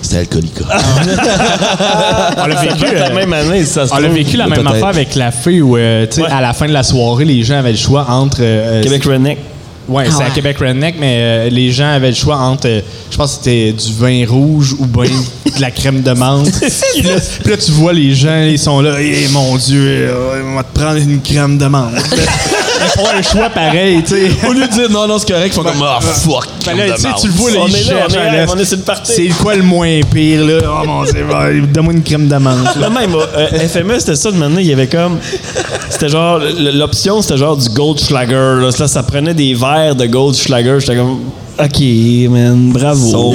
C'était 0.00 0.18
Alcoolica. 0.18 0.64
On 2.42 2.46
l'a 2.46 2.54
vécu, 2.62 2.94
la 2.94 3.10
euh, 3.10 3.14
même 3.14 3.32
année, 3.32 3.64
ça 3.64 3.86
se 3.86 3.92
on 3.92 3.96
a 3.96 4.00
trouve. 4.02 4.14
vécu 4.14 4.36
la 4.36 4.46
même 4.46 4.66
affaire 4.66 4.86
avec 4.86 5.14
la 5.14 5.30
fille 5.32 5.60
où, 5.60 5.76
euh, 5.76 6.06
tu 6.06 6.16
sais, 6.16 6.22
Ouais. 6.22 6.28
à 6.30 6.40
la 6.40 6.52
fin 6.52 6.66
de 6.66 6.72
la 6.72 6.82
soirée, 6.82 7.24
les 7.24 7.42
gens 7.42 7.58
avaient 7.58 7.72
le 7.72 7.76
choix 7.78 8.06
entre. 8.08 8.38
euh, 8.40 8.82
Québec 8.82 9.04
Redneck. 9.04 9.38
Ouais, 9.88 10.04
Ah 10.06 10.12
c'est 10.16 10.22
à 10.22 10.26
ouais. 10.26 10.32
Québec 10.34 10.56
Redneck, 10.60 10.96
mais 10.98 11.16
euh, 11.18 11.48
les 11.50 11.72
gens 11.72 11.90
avaient 11.92 12.10
le 12.10 12.14
choix 12.14 12.36
entre, 12.36 12.68
euh, 12.68 12.80
je 13.10 13.16
pense 13.16 13.36
que 13.38 13.44
c'était 13.44 13.72
du 13.72 13.92
vin 13.94 14.24
rouge 14.28 14.74
ou 14.78 14.86
bien 14.86 15.04
de 15.56 15.60
la 15.60 15.70
crème 15.70 16.02
de 16.02 16.12
menthe. 16.12 16.50
puis, 16.60 17.02
là, 17.02 17.16
puis 17.42 17.50
là, 17.50 17.56
tu 17.56 17.70
vois 17.72 17.92
les 17.92 18.14
gens, 18.14 18.42
ils 18.42 18.58
sont 18.58 18.80
là, 18.80 18.96
Eh, 19.00 19.28
mon 19.28 19.56
Dieu, 19.56 19.80
euh, 20.10 20.42
on 20.44 20.56
va 20.56 20.62
te 20.64 20.78
prendre 20.78 20.98
une 20.98 21.20
crème 21.22 21.56
de 21.58 21.66
menthe. 21.66 21.94
Ils 22.80 23.00
font 23.00 23.08
un 23.12 23.22
choix 23.22 23.50
pareil, 23.50 24.02
tu 24.04 24.10
sais. 24.14 24.46
Au 24.48 24.52
lieu 24.52 24.64
de 24.66 24.72
dire 24.72 24.88
non, 24.90 25.08
non, 25.08 25.18
c'est 25.18 25.26
correct, 25.32 25.48
ils 25.48 25.52
font 25.52 25.64
comme 25.64 25.82
ah, 25.84 25.98
fuck. 26.00 26.46
Ben 26.64 26.76
là, 26.76 26.84
crème 26.84 26.90
de 26.90 26.94
tu 26.94 27.02
sais, 27.02 27.08
menthe. 27.08 27.20
tu 27.20 27.26
le 27.26 27.32
vois, 27.32 27.50
là, 27.50 27.58
On 27.62 27.66
est 27.66 27.90
là, 27.90 28.06
on 28.08 28.12
est 28.12 28.36
là, 28.36 28.46
on. 28.48 29.04
C'est 29.04 29.26
quoi 29.30 29.56
le 29.56 29.62
moins 29.64 30.00
pire, 30.12 30.44
là? 30.44 30.58
Oh 30.64 30.86
mon 30.86 31.02
Dieu, 31.02 31.26
bah, 31.28 31.46
donne-moi 31.72 31.92
une 31.94 32.02
crème 32.04 32.28
de 32.28 32.36
menthe. 32.36 32.76
Là, 32.76 32.88
même, 32.88 33.14
euh, 33.16 33.68
FME, 33.68 33.98
c'était 33.98 34.14
ça, 34.14 34.30
de 34.30 34.36
maintenant, 34.36 34.60
il 34.60 34.66
y 34.68 34.72
avait 34.72 34.86
comme. 34.86 35.18
C'était 35.90 36.08
genre. 36.08 36.38
L'option, 36.56 37.20
c'était 37.20 37.36
genre 37.36 37.56
du 37.56 37.68
Goldschlager. 37.68 38.32
Là, 38.32 38.70
Là, 38.78 38.86
ça 38.86 39.02
prenait 39.02 39.34
des 39.34 39.54
verres 39.54 39.77
de 39.94 40.06
Goldschlager. 40.06 40.76
J'étais 40.80 40.96
comme. 40.96 41.18
OK, 41.60 41.80
man, 42.30 42.70
bravo. 42.72 43.32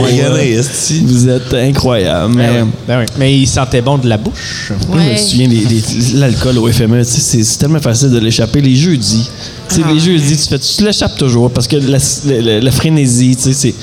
Vous 1.06 1.28
êtes 1.28 1.54
incroyable. 1.54 2.34
Mais, 2.34 2.64
Ben 2.88 3.00
oui. 3.02 3.06
Mais 3.20 3.38
il 3.38 3.46
sentait 3.48 3.82
bon 3.82 3.98
de 3.98 4.08
la 4.08 4.16
bouche. 4.18 4.72
Moi, 4.88 5.00
je 5.06 5.12
me 5.12 5.18
souviens, 5.18 5.48
les- 5.50 5.58
les- 5.66 6.20
l'alcool 6.20 6.58
au 6.60 6.72
FME, 6.72 7.04
c'est 7.04 7.58
tellement 7.58 7.82
facile 7.82 8.12
de 8.12 8.20
l'échapper. 8.20 8.62
Les 8.62 8.76
jeudis, 8.78 9.28
tu 9.68 9.76
sais, 9.76 9.82
Ah. 9.84 9.91
les 9.91 10.00
jeudis, 10.00 10.38
tu, 10.38 10.48
fais, 10.48 10.58
tu 10.60 10.86
l'échappes 10.86 11.18
toujours 11.18 11.52
parce 11.52 11.68
que 11.68 11.76
la, 11.76 11.98
la- 12.26 12.41
la- 12.41 12.60
la 12.62 12.72
frénésie, 12.72 13.36
tu 13.36 13.52
sais, 13.52 13.54
c'est. 13.54 13.74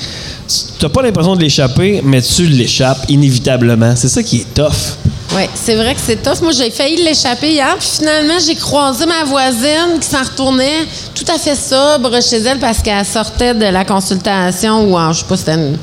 Tu 0.79 0.83
n'as 0.85 0.89
pas 0.89 1.03
l'impression 1.03 1.35
de 1.35 1.41
l'échapper, 1.41 2.01
mais 2.03 2.19
tu 2.23 2.47
l'échappes 2.47 3.05
inévitablement. 3.09 3.93
C'est 3.95 4.09
ça 4.09 4.23
qui 4.23 4.37
est 4.37 4.53
tough. 4.55 4.97
Oui, 5.33 5.43
c'est 5.55 5.75
vrai 5.75 5.95
que 5.95 6.01
c'est 6.05 6.21
tough. 6.21 6.41
Moi, 6.41 6.51
j'ai 6.51 6.69
failli 6.69 7.03
l'échapper 7.03 7.51
hier, 7.51 7.77
puis 7.79 7.87
finalement, 7.87 8.37
j'ai 8.45 8.55
croisé 8.55 9.05
ma 9.05 9.23
voisine 9.23 9.97
qui 9.99 10.07
s'en 10.07 10.23
retournait 10.23 10.85
tout 11.15 11.23
à 11.33 11.37
fait 11.37 11.55
sobre 11.55 12.21
chez 12.21 12.37
elle 12.37 12.59
parce 12.59 12.79
qu'elle 12.79 13.05
sortait 13.05 13.53
de 13.53 13.65
la 13.65 13.85
consultation 13.85 14.83
ou 14.83 14.97
en, 14.97 15.13
je 15.13 15.19
sais 15.19 15.25
pas, 15.25 15.37
c'était 15.37 15.53
une 15.53 15.77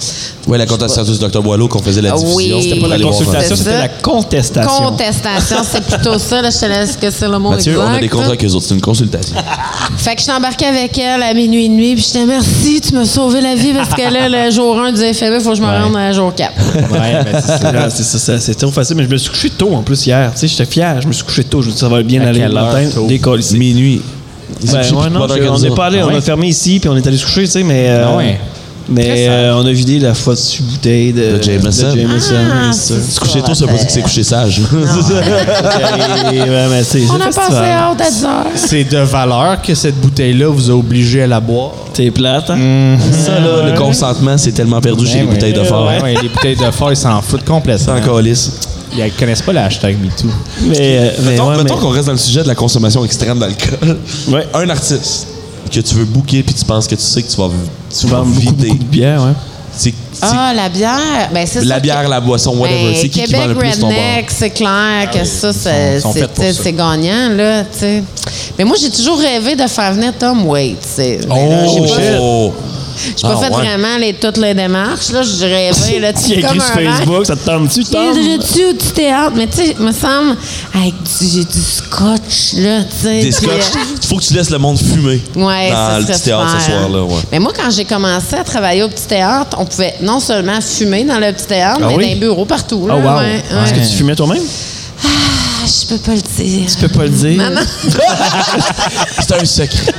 Ouais, 0.48 0.56
la 0.58 0.64
contestation 0.66 1.12
du 1.12 1.18
Dr. 1.18 1.42
Boileau 1.42 1.68
qu'on 1.68 1.82
faisait 1.82 2.00
la 2.00 2.12
Ah 2.14 2.16
diffusion. 2.16 2.56
oui. 2.56 2.62
C'était 2.62 2.80
Pas 2.80 2.88
la 2.88 2.98
consultation, 2.98 3.54
c'était 3.56 3.78
la 3.78 3.88
contestation. 3.88 4.84
contestation. 4.86 5.56
C'est 5.70 5.84
plutôt 5.84 6.18
ça, 6.18 6.40
là, 6.42 6.48
je 6.50 6.58
te 6.58 6.64
laisse 6.64 6.96
que 6.96 7.10
c'est 7.10 7.28
le 7.28 7.38
mot 7.38 7.50
Mathieu, 7.50 7.72
exact. 7.72 7.86
on 7.86 7.94
a 7.94 7.98
des 8.00 8.08
contrats 8.08 8.28
avec 8.28 8.44
eux 8.44 8.52
autres, 8.54 8.64
c'est 8.66 8.74
une 8.74 8.80
consultation. 8.80 9.36
Fait 9.98 10.14
que 10.14 10.18
je 10.20 10.24
suis 10.24 10.32
embarquée 10.32 10.64
avec 10.66 10.96
elle 10.98 11.22
à 11.22 11.34
minuit 11.34 11.66
et 11.66 11.68
demi, 11.68 11.94
puis 11.94 12.02
je 12.02 12.06
disais 12.12 12.24
merci, 12.26 12.80
tu 12.80 12.94
m'as 12.94 13.04
sauvé 13.04 13.40
la 13.42 13.54
vie 13.54 13.72
parce 13.74 13.90
que 13.90 14.10
là, 14.10 14.28
le 14.46 14.50
jour 14.50 14.80
1 14.80 14.92
du 14.92 15.00
FME, 15.14 15.34
il 15.36 15.40
faut 15.42 15.50
que 15.50 15.56
je 15.56 15.62
me 15.62 15.66
rende 15.66 15.96
à 15.96 16.12
jour 16.12 16.34
4. 16.34 16.52
Ouais, 16.92 17.24
ben, 17.24 17.40
c'est 17.40 17.46
ça. 17.58 17.72
Ah, 17.78 17.90
c'est 17.90 18.02
ça, 18.02 18.18
ça, 18.18 18.38
c'est 18.40 18.54
trop 18.54 18.70
facile, 18.72 18.96
mais 18.96 19.04
je 19.04 19.08
me 19.10 19.16
suis 19.18 19.30
couché 19.30 19.50
tôt 19.50 19.74
en 19.74 19.82
plus 19.82 20.06
hier. 20.06 20.32
Tu 20.32 20.40
sais, 20.40 20.48
j'étais 20.48 20.64
fier, 20.64 21.00
je 21.02 21.06
me 21.06 21.12
suis 21.12 21.24
couché 21.24 21.44
tôt. 21.44 21.60
Je 21.60 21.66
me 21.66 21.70
suis 21.72 21.74
dit, 21.74 21.80
ça 21.80 21.88
va 21.88 22.02
bien 22.02 22.22
À 22.22 22.28
aller 22.28 22.40
le 22.40 22.48
matin. 22.52 22.82
Décolle 23.06 23.40
ici. 23.40 23.58
Minuit. 23.58 24.00
Ben, 24.64 24.78
ouais, 24.80 25.10
non, 25.10 25.26
on 25.52 25.58
n'est 25.58 25.70
pas 25.70 25.86
allé, 25.86 25.98
Ah 26.00 26.06
on 26.06 26.08
a 26.08 26.14
ouais? 26.14 26.20
fermé 26.22 26.48
ici, 26.48 26.80
puis 26.80 26.88
on 26.88 26.96
est 26.96 27.06
allé 27.06 27.18
se 27.18 27.24
coucher, 27.26 27.42
tu 27.44 27.50
sais, 27.50 27.62
mais. 27.62 27.86
euh, 27.90 28.04
Ah 28.08 28.16
ouais? 28.16 28.40
Mais 28.90 29.26
euh, 29.28 29.54
on 29.54 29.66
a 29.66 29.72
vidé 29.72 29.98
la 29.98 30.14
foutue 30.14 30.62
bouteille 30.62 31.12
de, 31.12 31.36
De 31.36 31.42
Jameson. 31.42 31.92
de 31.94 32.00
Jameson, 32.00 32.34
Ah, 32.50 32.72
c'est 32.72 33.00
Se 33.02 33.20
coucher 33.20 33.42
tôt, 33.42 33.54
ça 33.54 33.66
veut 33.66 33.72
pas 33.72 33.76
dire 33.78 33.86
que 33.86 33.92
c'est 33.92 34.00
couché 34.00 34.22
sage. 34.22 34.60
Et, 34.60 34.64
ouais, 36.40 36.82
c'est- 36.84 37.02
On 37.10 37.18
c'est 37.18 37.22
a 37.22 37.26
passé 37.26 37.52
hâte 37.54 38.00
à 38.00 38.10
10 38.10 38.24
heures. 38.24 38.46
C'est 38.54 38.84
de 38.84 38.98
valeur 38.98 39.60
que 39.62 39.74
cette 39.74 39.96
bouteille-là 40.00 40.48
vous 40.48 40.70
a 40.70 40.74
obligé 40.74 41.22
à 41.22 41.26
la 41.26 41.40
boire. 41.40 41.72
T'es 41.92 42.10
plate, 42.10 42.48
hein? 42.50 42.96
Ça, 43.12 43.38
là, 43.40 43.70
le 43.70 43.76
consentement, 43.76 44.38
c'est 44.38 44.52
tellement 44.52 44.80
perdu 44.80 45.06
chez 45.06 45.18
les 45.20 45.24
Ben 45.24 45.34
bouteilles 45.34 45.52
de 45.52 45.60
ouais. 45.60 45.66
fort. 45.66 45.86
Ouais, 45.86 46.00
ouais, 46.02 46.14
les 46.22 46.28
bouteilles 46.28 46.56
de 46.56 46.70
fort, 46.70 46.90
ils 46.90 46.96
s'en 46.96 47.20
foutent 47.20 47.44
complètement. 47.44 47.94
C'est 47.94 48.00
encore 48.02 48.20
lisse. 48.20 48.52
Ils 48.96 49.12
connaissent 49.12 49.42
pas 49.42 49.52
le 49.52 49.58
hashtag 49.58 49.98
MeToo. 50.02 50.28
Mais, 50.62 50.76
euh, 50.78 51.10
mais 51.24 51.30
Mettons, 51.32 51.50
ouais, 51.50 51.56
mettons 51.58 51.74
mais- 51.76 51.80
qu'on 51.82 51.90
reste 51.90 52.06
dans 52.06 52.12
le 52.12 52.18
sujet 52.18 52.42
de 52.42 52.48
la 52.48 52.54
consommation 52.54 53.04
extrême 53.04 53.38
d'alcool. 53.38 53.98
Ouais. 54.28 54.46
Un 54.54 54.70
artiste 54.70 55.26
que 55.68 55.80
tu 55.80 55.94
veux 55.94 56.04
booker 56.04 56.42
puis 56.42 56.54
tu 56.54 56.64
penses 56.64 56.86
que 56.86 56.94
tu 56.94 57.00
sais 57.02 57.22
que 57.22 57.30
tu 57.30 57.36
vas, 57.36 57.48
tu 57.90 57.98
tu 58.00 58.06
vas 58.06 58.18
beaucoup, 58.18 58.30
vider. 58.32 58.66
beaucoup 58.68 58.78
de 58.78 58.84
bière, 58.84 59.22
ouais. 59.22 59.32
C'est 59.76 59.94
Ah, 60.22 60.52
la 60.56 60.68
bière. 60.68 61.28
Ben, 61.32 61.46
c'est 61.46 61.62
La 61.64 61.76
ça 61.76 61.80
bière, 61.80 62.02
que- 62.04 62.10
la 62.10 62.20
boisson, 62.20 62.50
whatever. 62.56 62.90
Ben, 62.90 62.94
c'est 63.00 63.08
qui 63.08 63.22
qui 63.22 63.32
vend 63.32 63.46
le 63.46 63.54
plus? 63.54 63.68
Redneck, 63.70 64.28
c'est 64.28 64.50
clair 64.50 65.08
que 65.12 65.24
ça, 65.24 65.52
c'est 65.52 66.00
sont 66.00 66.12
c'est- 66.12 66.20
faits 66.20 66.30
pour 66.34 66.44
ça. 66.44 66.52
c'est 66.64 66.72
gagnant, 66.72 67.28
là, 67.36 67.62
tu 67.62 67.78
sais. 67.78 68.02
Mais 68.58 68.64
moi, 68.64 68.76
j'ai 68.80 68.90
toujours 68.90 69.18
rêvé 69.18 69.54
de 69.54 69.66
faire 69.68 69.92
venir 69.94 70.12
Tom 70.18 70.46
Waits. 70.46 70.78
c'est- 70.96 71.20
mais 71.28 71.48
là, 71.48 71.66
j'ai 73.16 73.22
pas-. 73.22 73.28
J'ai 73.28 73.34
Ah, 73.34 73.36
fait 73.36 73.54
ouais. 73.54 73.66
vraiment 73.66 73.96
les, 73.98 74.14
toutes 74.14 74.36
les 74.38 74.54
démarches, 74.54 75.10
là. 75.10 75.22
Je 75.22 75.44
rêvais, 75.44 75.98
là, 76.00 76.12
tu 76.12 76.32
écrit 76.32 76.60
sur. 76.60 76.74
Facebook, 76.74 77.26
ça 77.26 77.36
te 77.36 77.44
tente-tu, 77.46 77.84
Tom? 77.84 78.12
Viendrais-tu 78.12 78.64
au 78.66 78.74
petit 78.74 78.92
théâtre? 78.92 79.32
Mais 79.36 79.46
tu 79.46 79.56
sais, 79.58 79.76
me 79.78 79.92
semble, 79.92 80.36
avec 80.74 80.94
du, 81.20 81.44
du 81.44 81.60
scotch, 81.62 82.54
là, 82.54 82.80
tu 82.84 82.96
sais. 83.02 83.14
Des 83.14 83.20
puis, 83.22 83.32
scotch. 83.32 83.50
euh, 83.76 83.78
Il 84.02 84.06
faut 84.08 84.16
que 84.16 84.22
tu 84.24 84.34
laisses 84.34 84.50
le 84.50 84.58
monde 84.58 84.78
fumer 84.78 85.20
Ouais, 85.36 85.70
dans 85.70 85.74
ça 85.76 85.98
le 86.00 86.06
petit 86.06 86.22
théâtre 86.22 86.56
ce 86.58 86.66
soir-là. 86.66 87.02
Ouais. 87.04 87.22
Mais 87.32 87.38
moi, 87.38 87.52
quand 87.56 87.70
j'ai 87.70 87.84
commencé 87.84 88.34
à 88.36 88.44
travailler 88.44 88.82
au 88.82 88.88
petit 88.88 89.06
théâtre, 89.06 89.56
on 89.60 89.64
pouvait 89.64 89.94
non 90.02 90.20
seulement 90.20 90.60
fumer 90.60 91.04
dans 91.04 91.18
le 91.18 91.32
petit 91.32 91.46
théâtre, 91.46 91.80
Ah 91.82 91.86
mais 91.88 91.94
oui? 91.96 92.04
dans 92.04 92.10
les 92.10 92.16
bureaux 92.16 92.44
partout. 92.44 92.80
Oh, 92.84 92.88
Là, 92.88 92.96
wow. 92.96 93.02
ouais, 93.02 93.24
ouais. 93.24 93.42
Est-ce 93.64 93.74
que 93.74 93.80
tu 93.90 93.96
fumais 93.96 94.14
toi-même? 94.16 94.42
Ah, 95.68 95.70
je 95.82 95.86
peux 95.94 95.98
pas 95.98 96.14
le 96.14 96.22
dire. 96.22 96.66
Tu 96.66 96.76
peux 96.78 96.88
pas 96.88 97.02
le 97.04 97.10
dire. 97.10 97.36
Maman. 97.36 97.60
C'est 99.20 99.34
un 99.40 99.44
secret. 99.44 99.92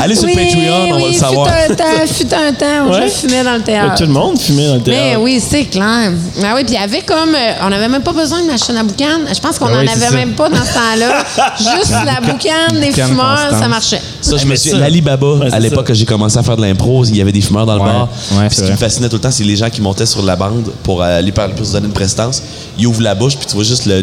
Allez 0.00 0.14
sur 0.14 0.24
oui, 0.24 0.34
Patreon, 0.34 0.94
on 0.94 0.98
va 1.00 1.06
le 1.08 1.12
savoir. 1.12 1.46
Fut 1.48 1.72
un 1.72 1.74
temps, 1.76 1.84
fut 2.06 2.34
un 2.34 2.52
temps 2.54 2.86
où 2.86 2.92
Ouais. 2.92 3.08
je 3.08 3.12
fumais 3.12 3.44
dans 3.44 3.52
le 3.52 3.58
Mais 3.58 3.64
théâtre. 3.64 3.94
Tout 3.96 4.04
le 4.04 4.12
monde 4.12 4.38
fumait 4.38 4.66
dans 4.66 4.74
le 4.74 4.78
Mais 4.78 4.84
théâtre. 4.84 5.20
oui, 5.20 5.42
c'est 5.46 5.64
clair. 5.66 6.12
Ah 6.42 6.52
oui, 6.56 6.64
puis 6.64 6.74
il 6.74 6.80
y 6.80 6.82
avait 6.82 7.02
comme. 7.02 7.34
euh, 7.34 7.52
on 7.62 7.68
n'avait 7.70 7.88
même 7.88 8.02
pas 8.02 8.12
besoin 8.12 8.40
de 8.42 8.46
machine 8.46 8.76
à 8.76 8.82
boucan. 8.82 9.20
Je 9.34 9.40
pense 9.40 9.58
qu'on 9.58 9.66
Ah 9.66 9.72
n'en 9.72 9.80
oui, 9.80 9.88
c'est 9.88 9.96
avait 10.04 10.06
ça. 10.06 10.12
même 10.16 10.32
pas 10.32 10.48
dans 10.48 10.56
ce 10.64 10.72
temps-là. 10.74 11.24
Juste 11.58 11.92
la 12.06 12.20
boucane 12.20 12.80
des 12.80 12.92
fumeurs, 12.92 13.50
ça 13.50 13.68
marchait. 13.68 14.00
Ça, 14.20 14.36
je 14.36 14.44
mais 14.44 14.52
me 14.52 14.56
ça- 14.56 14.78
l'Alibaba, 14.78 15.26
Ouais, 15.34 15.52
à 15.52 15.58
l'époque 15.58 15.86
que 15.88 15.94
j'ai 15.94 16.04
commencé 16.06 16.38
à 16.38 16.42
faire 16.42 16.56
de 16.56 16.62
l'impro, 16.62 17.04
il 17.04 17.16
y 17.16 17.20
avait 17.20 17.32
des 17.32 17.40
fumeurs 17.40 17.66
dans 17.66 17.74
le 17.74 17.80
Ouais, 17.80 17.86
bar. 17.92 18.08
ouais, 18.38 18.46
Puis 18.48 18.56
ce 18.56 18.62
qui 18.62 18.70
me 18.70 18.76
fascinait 18.76 19.08
tout 19.08 19.16
le 19.16 19.22
temps, 19.22 19.30
c'est 19.30 19.44
les 19.44 19.56
gens 19.56 19.68
qui 19.70 19.80
montaient 19.80 20.06
sur 20.06 20.22
la 20.22 20.36
bande 20.36 20.70
pour 20.82 21.02
aller 21.02 21.32
parler 21.32 21.54
pour 21.54 21.66
se 21.66 21.72
donner 21.72 21.86
une 21.86 21.92
prestance. 21.92 22.42
Ils 22.78 22.86
ouvrent 22.86 23.02
la 23.02 23.14
bouche, 23.14 23.36
puis 23.36 23.46
tu 23.46 23.54
vois 23.54 23.64
juste 23.64 23.86
le 23.86 24.02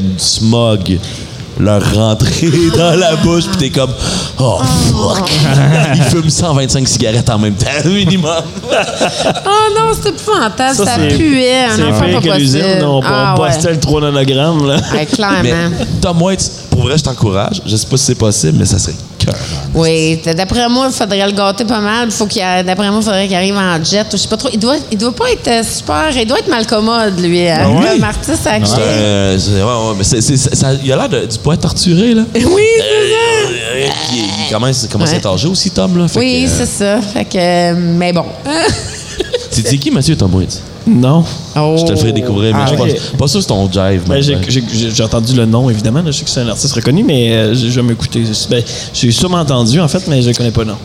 smog 0.60 1.00
leur 1.60 1.94
rentrer 1.94 2.50
dans 2.78 2.98
la 2.98 3.18
bouche, 3.18 3.44
puis 3.48 3.58
t'es 3.58 3.70
comme 3.70 3.92
Oh 4.40 4.60
fuck! 4.64 5.30
Ils 5.94 6.04
fument 6.04 6.30
125 6.30 6.88
cigarettes 6.88 7.30
en 7.30 7.38
même 7.38 7.56
temps, 7.56 7.68
minimum. 7.86 8.32
Oh 8.66 9.74
non, 9.78 9.92
c'était 9.94 10.10
épouvantable. 10.10 10.76
Ça, 10.76 10.96
c'est- 10.96 11.18
puait. 11.18 11.66
Un 11.66 11.92
pas 11.92 12.22
que 12.22 12.38
l'usine. 12.38 12.64
On, 12.84 13.00
on 13.00 13.02
ah, 13.04 13.36
ouais. 13.38 13.72
le 13.72 13.78
3 13.80 14.02
nanogrammes, 14.02 14.68
là. 14.68 14.78
Ouais, 14.94 15.06
clairement. 15.06 15.42
Mais 15.44 15.86
Tom 16.02 16.22
Waits, 16.22 16.69
pour 16.80 16.88
vrai, 16.88 16.98
je 16.98 17.04
t'encourage. 17.04 17.62
Je 17.66 17.76
sais 17.76 17.88
pas 17.88 17.98
si 17.98 18.06
c'est 18.06 18.16
possible, 18.16 18.58
mais 18.58 18.64
ça 18.66 18.80
serait 18.80 18.96
cœur. 19.18 19.36
Oui, 19.74 20.18
d'après 20.34 20.70
moi, 20.70 20.88
il 20.90 20.94
faudrait 20.94 21.26
le 21.26 21.34
gâter 21.34 21.66
pas 21.66 21.82
mal. 21.82 22.10
Faut 22.10 22.26
qu'il 22.26 22.42
d'après 22.42 22.90
moi, 22.90 23.00
il 23.02 23.04
faudrait 23.04 23.28
qu'il 23.28 23.36
arrive 23.36 23.58
en 23.58 23.84
jet. 23.84 24.06
Je 24.10 24.16
sais 24.16 24.30
pas 24.30 24.38
trop. 24.38 24.48
Il 24.54 24.60
doit, 24.60 24.78
il 24.90 24.98
doit 24.98 25.12
pas 25.14 25.30
être 25.30 25.48
euh, 25.50 25.62
super. 25.62 26.10
Il 26.16 26.26
doit 26.26 26.40
être 26.40 26.48
mal 26.48 26.66
commode, 26.66 27.20
lui. 27.20 27.50
hein. 27.50 27.64
Comme 27.66 28.04
artiste 28.06 28.48
à 28.48 28.56
euh, 28.80 29.38
c'est- 29.38 29.52
ouais, 29.52 29.62
ouais, 29.62 29.96
mais 29.98 30.04
c'est- 30.06 30.22
c'est- 30.22 30.56
ça- 30.56 30.74
il 30.82 30.90
a 30.94 30.96
l'air 30.96 31.10
de- 31.10 31.26
du 31.26 31.38
poète 31.40 31.60
torturé, 31.60 32.14
là. 32.14 32.24
Oui, 32.34 32.64
Euh, 32.82 33.88
il, 34.14 34.18
il 34.46 34.50
commence, 34.54 34.84
il 34.84 34.90
commence 34.90 35.12
à 35.12 35.16
être 35.18 35.28
âgé 35.28 35.50
aussi, 35.50 35.72
Tom, 35.72 35.98
là. 35.98 36.08
Fait 36.08 36.18
oui, 36.20 36.46
que, 36.48 36.50
euh, 36.50 36.56
c'est 36.60 36.66
ça. 36.66 37.02
Fait 37.02 37.26
que, 37.26 37.74
mais 37.74 38.14
bon. 38.14 38.26
C'est 39.52 39.78
qui, 39.78 39.92
Mathieu 39.92 40.16
Tom 40.16 40.34
Waits? 40.34 40.62
Non. 40.90 41.24
Je 41.56 41.84
te 41.86 41.92
le 41.92 41.98
ferai 41.98 42.12
découvrir, 42.14 42.54
mais 42.56 42.62
Ah, 42.64 42.68
je 42.68 42.74
suis 42.74 42.82
ok. 42.82 43.12
pas, 43.12 43.18
pas 43.20 43.28
sûr 43.28 43.40
que 43.40 43.44
c'est 43.44 43.48
ton 43.48 43.72
jive. 43.72 44.02
Ben, 44.08 44.22
j'ai, 44.22 45.04
entendu 45.04 45.34
le 45.36 45.46
nom, 45.46 45.70
évidemment. 45.70 46.02
là. 46.02 46.12
Je 46.12 46.18
sais 46.18 46.24
que 46.24 46.30
c'est 46.30 46.42
un 46.42 46.48
artiste 46.50 46.74
reconnu, 46.74 47.04
mais 47.04 47.32
euh, 47.32 47.54
j'ai 47.54 47.70
jamais 47.72 47.94
écouté. 47.94 48.24
Ben, 48.50 48.64
j'ai 48.94 49.12
sûrement 49.12 49.40
entendu, 49.40 49.80
en 49.80 49.88
fait, 49.88 50.08
mais 50.08 50.22
je 50.22 50.30
le 50.30 50.34
connais 50.34 50.52
pas, 50.52 50.66
non. 50.66 50.76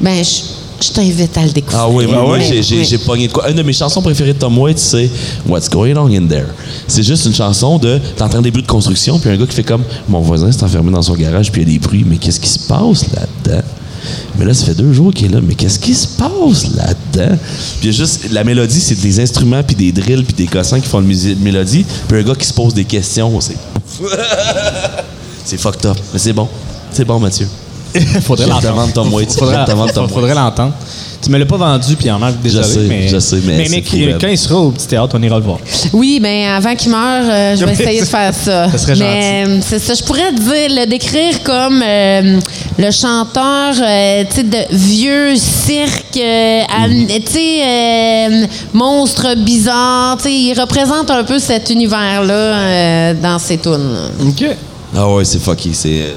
Ben, 0.00 0.22
je, 0.24 0.84
je 0.86 0.90
t'invite 0.92 1.36
à 1.38 1.44
le 1.44 1.50
découvrir. 1.52 1.80
Ah 1.80 1.88
oui, 1.88 2.06
moi, 2.06 2.32
Oui, 2.38 2.62
j'ai, 2.62 2.80
oui. 2.80 2.98
pogné 3.06 3.28
de 3.28 3.32
quoi. 3.32 3.48
Une 3.50 3.56
de 3.56 3.62
mes 3.62 3.72
chansons 3.72 4.02
préférées 4.02 4.32
de 4.32 4.38
Tom 4.38 4.58
Waits, 4.58 4.78
c'est 4.78 5.08
What's 5.46 5.68
Going 5.70 5.94
On 5.96 6.06
in 6.12 6.26
There. 6.26 6.46
C'est 6.88 7.02
juste 7.04 7.24
une 7.26 7.34
chanson 7.34 7.78
de. 7.78 8.00
T'entends 8.16 8.42
des 8.42 8.50
bruits 8.50 8.62
de 8.64 8.68
construction, 8.68 9.18
puis 9.18 9.30
un 9.30 9.36
gars 9.36 9.46
qui 9.46 9.54
fait 9.54 9.62
comme 9.62 9.84
Mon 10.08 10.20
voisin 10.20 10.50
s'est 10.50 10.64
enfermé 10.64 10.90
dans 10.90 11.02
son 11.02 11.14
garage, 11.14 11.52
puis 11.52 11.62
il 11.62 11.68
y 11.68 11.70
a 11.70 11.74
des 11.74 11.78
bruits, 11.78 12.04
mais 12.06 12.16
qu'est-ce 12.16 12.40
qui 12.40 12.48
se 12.48 12.58
passe 12.58 13.06
là-dedans? 13.14 13.62
Mais 14.38 14.44
là, 14.44 14.54
ça 14.54 14.66
fait 14.66 14.74
deux 14.74 14.92
jours 14.92 15.12
qu'il 15.12 15.26
est 15.26 15.34
là, 15.34 15.40
mais 15.42 15.54
qu'est-ce 15.54 15.78
qui 15.78 15.94
se 15.94 16.06
passe 16.06 16.74
là-dedans? 16.74 17.36
Puis 17.80 17.92
juste. 17.92 18.30
La 18.30 18.44
mélodie, 18.44 18.80
c'est 18.80 19.00
des 19.00 19.20
instruments, 19.20 19.62
puis 19.62 19.76
des 19.76 19.92
drills, 19.92 20.24
puis 20.24 20.34
des 20.34 20.46
cossins 20.46 20.80
qui 20.80 20.88
font 20.88 21.00
la 21.00 21.06
musi- 21.06 21.36
mélodie, 21.36 21.84
puis 22.08 22.18
un 22.18 22.22
gars 22.22 22.34
qui 22.34 22.46
se 22.46 22.54
pose 22.54 22.74
des 22.74 22.84
questions. 22.84 23.40
C'est. 23.40 23.56
c'est 25.44 25.58
fucked 25.58 25.86
up. 25.86 25.96
Mais 26.12 26.18
c'est 26.18 26.32
bon. 26.32 26.48
C'est 26.92 27.04
bon, 27.04 27.18
Mathieu. 27.18 27.48
faudrait 28.22 28.46
l'entendre. 28.46 29.10
Faudrait, 30.08 30.34
l'entendre. 30.34 30.74
Tu 31.22 31.30
me 31.30 31.38
l'as 31.38 31.46
pas 31.46 31.56
vendu, 31.56 31.94
puis 31.96 32.10
en 32.10 32.18
manque 32.18 32.40
désolé. 32.42 32.66
sais, 32.66 32.80
mais, 32.88 33.08
je 33.08 33.18
sais, 33.18 33.36
mais 33.44 33.64
fou, 33.82 33.96
raide. 33.96 34.18
quand 34.20 34.26
il 34.28 34.38
sera 34.38 34.56
au 34.58 34.70
petit 34.72 34.88
théâtre, 34.88 35.16
on 35.18 35.22
ira 35.22 35.38
le 35.38 35.44
voir. 35.44 35.58
Oui, 35.92 36.18
mais 36.20 36.46
avant 36.48 36.74
qu'il 36.74 36.90
meure, 36.90 37.24
euh, 37.24 37.56
je 37.56 37.64
vais 37.64 37.72
essayer 37.80 38.00
de 38.00 38.06
faire 38.06 38.34
ça. 38.34 38.68
Ça 38.70 38.78
serait 38.78 38.96
mais 38.96 39.44
euh, 39.46 39.58
c'est 39.64 39.78
ça, 39.78 39.94
je 39.94 40.02
pourrais 40.02 40.32
dire, 40.32 40.68
le 40.80 40.86
décrire 40.86 41.42
comme 41.44 41.80
euh, 41.80 42.40
le 42.76 42.90
chanteur, 42.90 43.74
euh, 43.80 44.24
tu 44.28 44.36
sais, 44.36 44.42
de 44.42 44.58
vieux 44.76 45.36
cirque, 45.36 46.18
sais, 47.32 47.62
euh, 47.64 48.46
monstre 48.72 49.36
bizarre. 49.36 50.16
Tu 50.16 50.24
sais, 50.24 50.32
il 50.32 50.60
représente 50.60 51.10
un 51.10 51.24
peu 51.24 51.38
cet 51.38 51.70
univers-là 51.70 52.34
euh, 52.34 53.14
dans 53.14 53.38
ses 53.38 53.58
tunes. 53.58 53.96
OK. 54.26 54.44
Ah 54.96 55.08
ouais, 55.08 55.24
c'est 55.24 55.38
fucky. 55.40 55.72
C'est, 55.72 56.14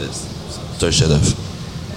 c'est 0.80 0.86
un 0.88 0.92
chef-d'œuvre. 0.92 1.22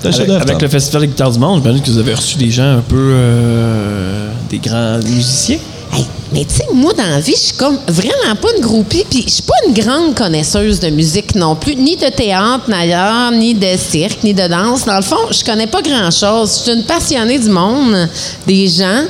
Avec, 0.04 0.62
le 0.62 0.68
Festival 0.68 1.02
des 1.02 1.08
guitares 1.08 1.32
du 1.32 1.38
monde, 1.38 1.60
j'imagine 1.62 1.82
que 1.82 1.90
vous 1.90 1.98
avez 1.98 2.14
reçu 2.14 2.36
des 2.38 2.50
gens 2.50 2.78
un 2.78 2.82
peu. 2.82 2.96
euh, 2.96 4.28
des 4.48 4.58
grands 4.58 4.98
musiciens. 4.98 5.58
Hey, 5.92 6.04
mais 6.32 6.44
tu 6.44 6.54
sais, 6.54 6.64
moi, 6.74 6.92
dans 6.92 7.06
la 7.06 7.20
vie, 7.20 7.32
je 7.32 7.40
suis 7.46 7.56
comme 7.56 7.78
vraiment 7.88 8.34
pas 8.40 8.48
une 8.56 8.62
groupie, 8.62 9.04
puis 9.08 9.24
je 9.26 9.30
suis 9.32 9.42
pas 9.42 9.54
une 9.66 9.72
grande 9.74 10.14
connaisseuse 10.14 10.80
de 10.80 10.90
musique 10.90 11.34
non 11.34 11.56
plus, 11.56 11.76
ni 11.76 11.96
de 11.96 12.08
théâtre 12.08 12.64
d'ailleurs, 12.68 13.30
ni 13.32 13.54
de 13.54 13.68
cirque, 13.76 14.22
ni 14.22 14.34
de 14.34 14.46
danse. 14.46 14.84
Dans 14.84 14.96
le 14.96 15.02
fond, 15.02 15.16
je 15.30 15.42
connais 15.42 15.66
pas 15.66 15.80
grand-chose. 15.80 16.58
Je 16.58 16.70
suis 16.70 16.78
une 16.78 16.84
passionnée 16.84 17.38
du 17.38 17.48
monde, 17.48 18.08
des 18.46 18.68
gens, 18.68 19.04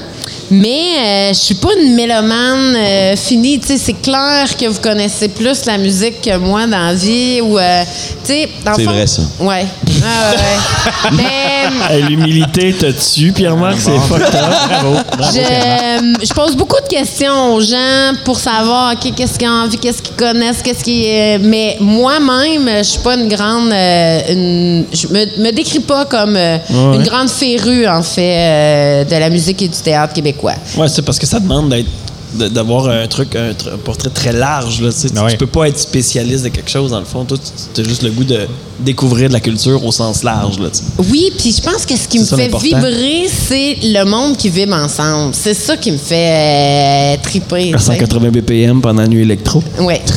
mais 0.50 0.80
euh, 0.98 1.28
je 1.28 1.38
suis 1.38 1.54
pas 1.54 1.68
une 1.80 1.94
mélomane 1.94 2.74
euh, 2.76 3.16
finie. 3.16 3.58
Tu 3.60 3.68
sais, 3.68 3.78
c'est 3.78 4.00
clair 4.00 4.46
que 4.58 4.66
vous 4.66 4.80
connaissez 4.80 5.28
plus 5.28 5.64
la 5.66 5.78
musique 5.78 6.20
que 6.22 6.36
moi 6.38 6.66
dans 6.66 6.78
la 6.86 6.94
vie, 6.94 7.40
ou, 7.42 7.58
euh, 7.58 7.82
C'est 8.24 8.48
fond- 8.64 8.82
vrai, 8.84 9.06
ça. 9.06 9.22
Ouais. 9.40 9.66
Ah, 10.04 10.30
ouais. 10.32 11.10
mais... 11.12 12.00
L'humilité 12.08 12.72
te 12.72 12.86
tue, 12.86 13.32
Pierre-Marc, 13.32 13.76
c'est 13.80 13.98
fucked 14.08 14.34
up. 14.34 15.06
Je, 15.20 16.26
je 16.26 16.32
pose 16.34 16.56
beaucoup 16.56 16.80
de 16.82 16.88
questions 16.88 17.54
aux 17.54 17.60
gens 17.60 18.12
pour 18.24 18.38
savoir 18.38 18.94
qu'est-ce 18.98 19.38
qu'ils 19.38 19.48
ont 19.48 19.64
envie, 19.64 19.76
qu'est-ce 19.78 20.00
qu'ils 20.02 20.16
connaissent, 20.16 20.62
qu'est-ce 20.62 20.82
qui. 20.84 21.04
euh, 21.08 21.38
mais 21.42 21.76
moi-même, 21.80 22.68
je 22.78 22.82
suis 22.84 23.00
pas 23.00 23.14
une 23.16 23.28
grande. 23.28 23.70
euh, 23.72 24.20
une- 24.30 24.84
je 24.92 25.08
me, 25.08 25.42
me 25.44 25.50
décris 25.52 25.80
pas 25.80 26.04
comme 26.06 26.36
euh, 26.36 26.56
Ouais. 26.70 26.96
une 26.96 27.02
grande 27.02 27.28
férue, 27.28 27.86
en 27.86 28.02
fait, 28.02 28.36
euh, 28.38 29.04
de 29.04 29.16
la 29.16 29.28
musique 29.30 29.60
et 29.62 29.68
du 29.68 29.78
théâtre 29.78 30.12
québécois. 30.14 30.37
Ouais, 30.76 30.88
c'est 30.88 31.02
parce 31.02 31.18
que 31.18 31.26
ça 31.26 31.40
demande 31.40 31.70
d'être 31.70 31.88
d'avoir 32.34 32.88
un 32.90 33.06
truc, 33.06 33.34
un, 33.36 33.52
tr- 33.52 33.72
un 33.72 33.78
portrait 33.78 34.10
très 34.10 34.32
large. 34.34 34.82
Là, 34.82 34.90
tu 34.92 34.98
sais. 34.98 35.08
Tu- 35.08 35.18
Ouais. 35.18 35.30
Tu 35.30 35.38
peux 35.38 35.46
pas 35.46 35.66
être 35.66 35.78
spécialiste 35.78 36.44
de 36.44 36.50
quelque 36.50 36.68
chose, 36.70 36.90
dans 36.90 36.98
le 36.98 37.06
fond. 37.06 37.24
Toi, 37.24 37.38
tu 37.74 37.80
as 37.80 37.84
juste 37.84 38.02
le 38.02 38.10
goût 38.10 38.24
de 38.24 38.46
découvrir 38.80 39.28
de 39.28 39.32
la 39.32 39.40
culture 39.40 39.82
au 39.82 39.90
sens 39.92 40.22
large. 40.22 40.58
Là. 40.58 40.68
Oui, 41.10 41.32
puis 41.38 41.50
je 41.56 41.62
pense 41.62 41.86
que 41.86 41.96
ce 41.96 42.06
qui 42.06 42.18
me 42.18 42.24
fait 42.36 42.50
vibrer, 42.62 43.30
c'est 43.48 43.78
le 43.82 44.04
monde 44.04 44.36
qui 44.36 44.50
vibre 44.50 44.74
ensemble. 44.76 45.34
C'est 45.34 45.54
ça 45.54 45.78
qui 45.78 45.90
me 45.90 45.96
fait 45.96 47.16
euh, 47.16 47.22
triper. 47.22 47.72
À 47.72 47.78
tu 47.78 47.84
sais. 47.84 47.92
180 47.98 48.28
BPM 48.30 48.82
pendant 48.82 49.00
la 49.00 49.08
nuit 49.08 49.22
électro. 49.22 49.62
Ouais. 49.80 50.02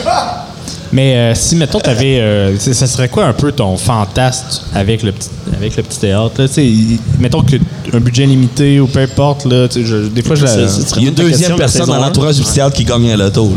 Mais 0.92 1.14
euh, 1.14 1.34
si, 1.34 1.54
mettons, 1.56 1.78
t'avais. 1.80 2.18
Euh, 2.20 2.56
c'est- 2.58 2.74
ça 2.74 2.86
serait 2.86 3.08
quoi 3.08 3.24
un 3.26 3.32
peu 3.32 3.52
ton 3.52 3.76
fantasme 3.76 4.44
avec 4.74 5.02
le 5.02 5.12
petit, 5.12 5.28
avec 5.56 5.76
le 5.76 5.82
petit 5.82 5.98
théâtre? 6.00 6.32
Là, 6.38 6.48
Tu 6.48 6.98
mettons 7.18 7.42
que 7.42 7.56
un 7.92 8.00
budget 8.00 8.26
limité 8.26 8.78
ou 8.80 8.86
peu 8.86 9.00
importe. 9.00 9.44
Là, 9.46 9.68
tu 9.68 9.84
je- 9.86 10.06
des 10.08 10.22
fois, 10.22 10.36
je 10.36 10.44
la. 10.44 10.54
Il 10.96 11.02
y 11.02 11.06
a 11.06 11.08
une 11.08 11.14
deuxième 11.14 11.56
personne 11.56 11.86
dans 11.86 11.96
l'entourage 11.98 12.36
du 12.36 12.44
théâtre 12.44 12.76
qui 12.76 12.84
gagne 12.84 13.10
à 13.12 13.16
l'auto. 13.16 13.52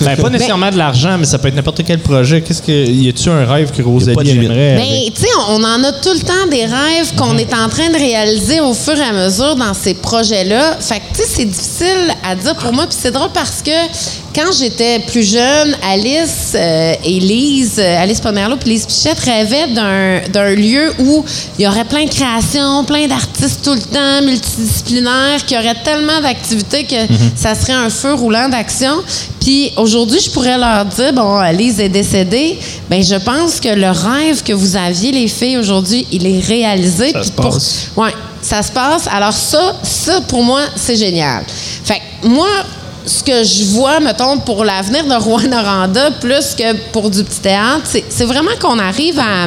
Ben, 0.00 0.16
pas 0.16 0.30
nécessairement 0.30 0.70
de 0.70 0.76
l'argent, 0.78 1.16
mais 1.18 1.24
ça 1.26 1.38
peut 1.38 1.48
être 1.48 1.54
n'importe 1.54 1.82
quel 1.86 1.98
projet. 2.00 2.40
Qu'est-ce 2.40 2.62
que. 2.62 2.72
Y 2.72 3.08
a-tu 3.10 3.28
un 3.28 3.44
rêve 3.44 3.70
que 3.70 3.82
Rosalie 3.82 4.30
aimerait? 4.30 4.76
Ben, 4.76 5.12
tu 5.14 5.20
sais, 5.22 5.28
on 5.48 5.54
on 5.54 5.62
en 5.62 5.84
a 5.84 5.92
tout 5.92 6.12
le 6.12 6.20
temps 6.20 6.46
des 6.50 6.64
rêves 6.64 7.14
qu'on 7.16 7.38
est 7.38 7.52
en 7.54 7.68
train 7.68 7.88
de 7.88 7.96
réaliser 7.96 8.60
au 8.60 8.74
fur 8.74 8.94
et 8.96 9.02
à 9.02 9.12
mesure 9.12 9.54
dans 9.56 9.72
ces 9.72 9.94
projets-là. 9.94 10.76
Fait 10.80 10.96
que, 10.96 11.16
tu 11.16 11.22
sais, 11.22 11.28
c'est 11.36 11.44
difficile 11.44 12.12
à 12.28 12.34
dire 12.34 12.56
pour 12.56 12.72
moi. 12.72 12.86
Puis 12.86 12.96
c'est 13.00 13.12
drôle 13.12 13.28
parce 13.32 13.62
que 13.62 13.70
quand 14.34 14.50
j'étais 14.58 14.98
plus 14.98 15.22
jeune, 15.22 15.76
Alice 15.88 16.53
euh, 16.54 16.94
et 17.04 17.20
Lise, 17.20 17.76
euh, 17.78 18.02
Alice 18.02 18.20
Pomerleau 18.20 18.56
puis 18.56 18.70
Lise 18.70 18.86
Pichette 18.86 19.18
rêvaient 19.18 19.68
d'un 20.28 20.54
lieu 20.54 20.92
où 20.98 21.24
il 21.58 21.64
y 21.64 21.68
aurait 21.68 21.84
plein 21.84 22.04
de 22.04 22.10
créations, 22.10 22.84
plein 22.84 23.06
d'artistes 23.06 23.60
tout 23.64 23.74
le 23.74 23.80
temps, 23.80 24.22
multidisciplinaires, 24.24 25.44
qu'il 25.46 25.56
y 25.56 25.60
aurait 25.60 25.76
tellement 25.84 26.20
d'activités 26.20 26.84
que 26.84 26.96
ça 27.36 27.54
serait 27.54 27.72
un 27.72 27.90
feu 27.90 28.14
roulant 28.14 28.48
d'action. 28.48 29.02
Puis 29.40 29.72
aujourd'hui, 29.76 30.20
je 30.20 30.30
pourrais 30.30 30.56
leur 30.58 30.84
dire, 30.86 31.12
bon, 31.12 31.40
Lise 31.52 31.80
est 31.80 31.88
décédée, 31.88 32.58
ben 32.88 33.02
je 33.02 33.16
pense 33.16 33.60
que 33.60 33.68
le 33.68 33.90
rêve 33.90 34.42
que 34.42 34.52
vous 34.52 34.76
aviez, 34.76 35.12
les 35.12 35.28
filles, 35.28 35.58
aujourd'hui, 35.58 36.06
il 36.12 36.26
est 36.26 36.40
réalisé. 36.40 37.12
Ça 37.12 37.22
se 37.24 37.30
pour- 37.32 37.50
passe. 37.50 37.88
Ouais. 37.96 38.12
ça 38.40 38.62
se 38.62 38.72
passe. 38.72 39.06
Alors 39.10 39.32
ça, 39.32 39.76
ça 39.82 40.20
pour 40.22 40.42
moi, 40.42 40.60
c'est 40.76 40.96
génial. 40.96 41.44
Fait 41.84 42.00
que 42.22 42.28
moi, 42.28 42.48
ce 43.06 43.22
que 43.22 43.44
je 43.44 43.64
vois, 43.74 44.00
mettons, 44.00 44.38
pour 44.38 44.64
l'avenir 44.64 45.04
de 45.04 45.14
Rouen-Noranda, 45.14 46.10
plus 46.20 46.54
que 46.56 46.74
pour 46.92 47.10
du 47.10 47.22
petit 47.24 47.40
théâtre, 47.40 47.82
c'est- 47.84 48.24
vraiment 48.24 48.50
qu'on 48.60 48.78
arrive 48.78 49.18
à, 49.18 49.46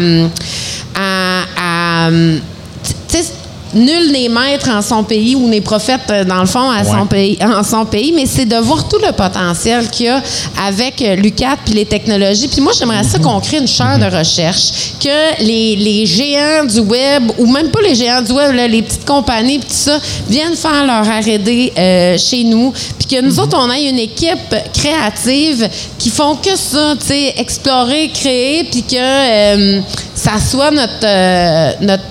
nul 3.73 4.11
n'est 4.11 4.29
maître 4.29 4.69
en 4.69 4.81
son 4.81 5.03
pays 5.03 5.35
ou 5.35 5.47
n'est 5.47 5.61
prophète, 5.61 6.01
euh, 6.09 6.23
dans 6.23 6.39
le 6.39 6.45
fond, 6.45 6.69
à 6.69 6.83
son 6.83 7.05
pays, 7.05 7.37
en 7.41 7.63
son 7.63 7.85
pays, 7.85 8.11
mais 8.11 8.25
c'est 8.25 8.45
de 8.45 8.55
voir 8.57 8.87
tout 8.87 8.97
le 9.05 9.11
potentiel 9.11 9.89
qu'il 9.89 10.07
y 10.07 10.09
a 10.09 10.21
avec 10.65 11.01
euh, 11.01 11.15
l'UCAT 11.15 11.57
puis 11.65 11.73
les 11.73 11.85
technologies. 11.85 12.47
Puis 12.47 12.61
moi, 12.61 12.73
j'aimerais 12.77 13.03
ça 13.03 13.19
qu'on 13.19 13.39
crée 13.39 13.57
une 13.57 13.67
chaire 13.67 13.99
de 13.99 14.15
recherche, 14.15 14.93
que 14.99 15.43
les, 15.43 15.75
les 15.75 16.05
géants 16.05 16.65
du 16.65 16.79
web, 16.79 17.31
ou 17.37 17.45
même 17.45 17.69
pas 17.69 17.81
les 17.81 17.95
géants 17.95 18.21
du 18.21 18.31
web, 18.31 18.53
là, 18.53 18.67
les 18.67 18.81
petites 18.81 19.05
compagnies 19.05 19.59
puis 19.59 19.69
tout 19.69 19.75
ça, 19.75 19.99
viennent 20.29 20.55
faire 20.55 20.85
leur 20.85 21.03
R&D 21.05 21.73
euh, 21.77 22.17
chez 22.17 22.43
nous, 22.43 22.73
puis 22.97 23.07
que 23.07 23.21
nous 23.21 23.39
autres, 23.39 23.57
on 23.59 23.71
ait 23.71 23.89
une 23.89 23.99
équipe 23.99 24.55
créative 24.73 25.69
qui 25.97 26.09
font 26.09 26.35
que 26.35 26.55
ça, 26.55 26.95
tu 26.99 27.07
sais, 27.07 27.33
explorer, 27.37 28.09
créer, 28.13 28.63
puis 28.65 28.83
que 28.83 28.95
euh, 28.95 29.81
ça 30.15 30.33
soit 30.39 30.71
notre, 30.71 31.03
euh, 31.03 31.71
notre 31.81 32.03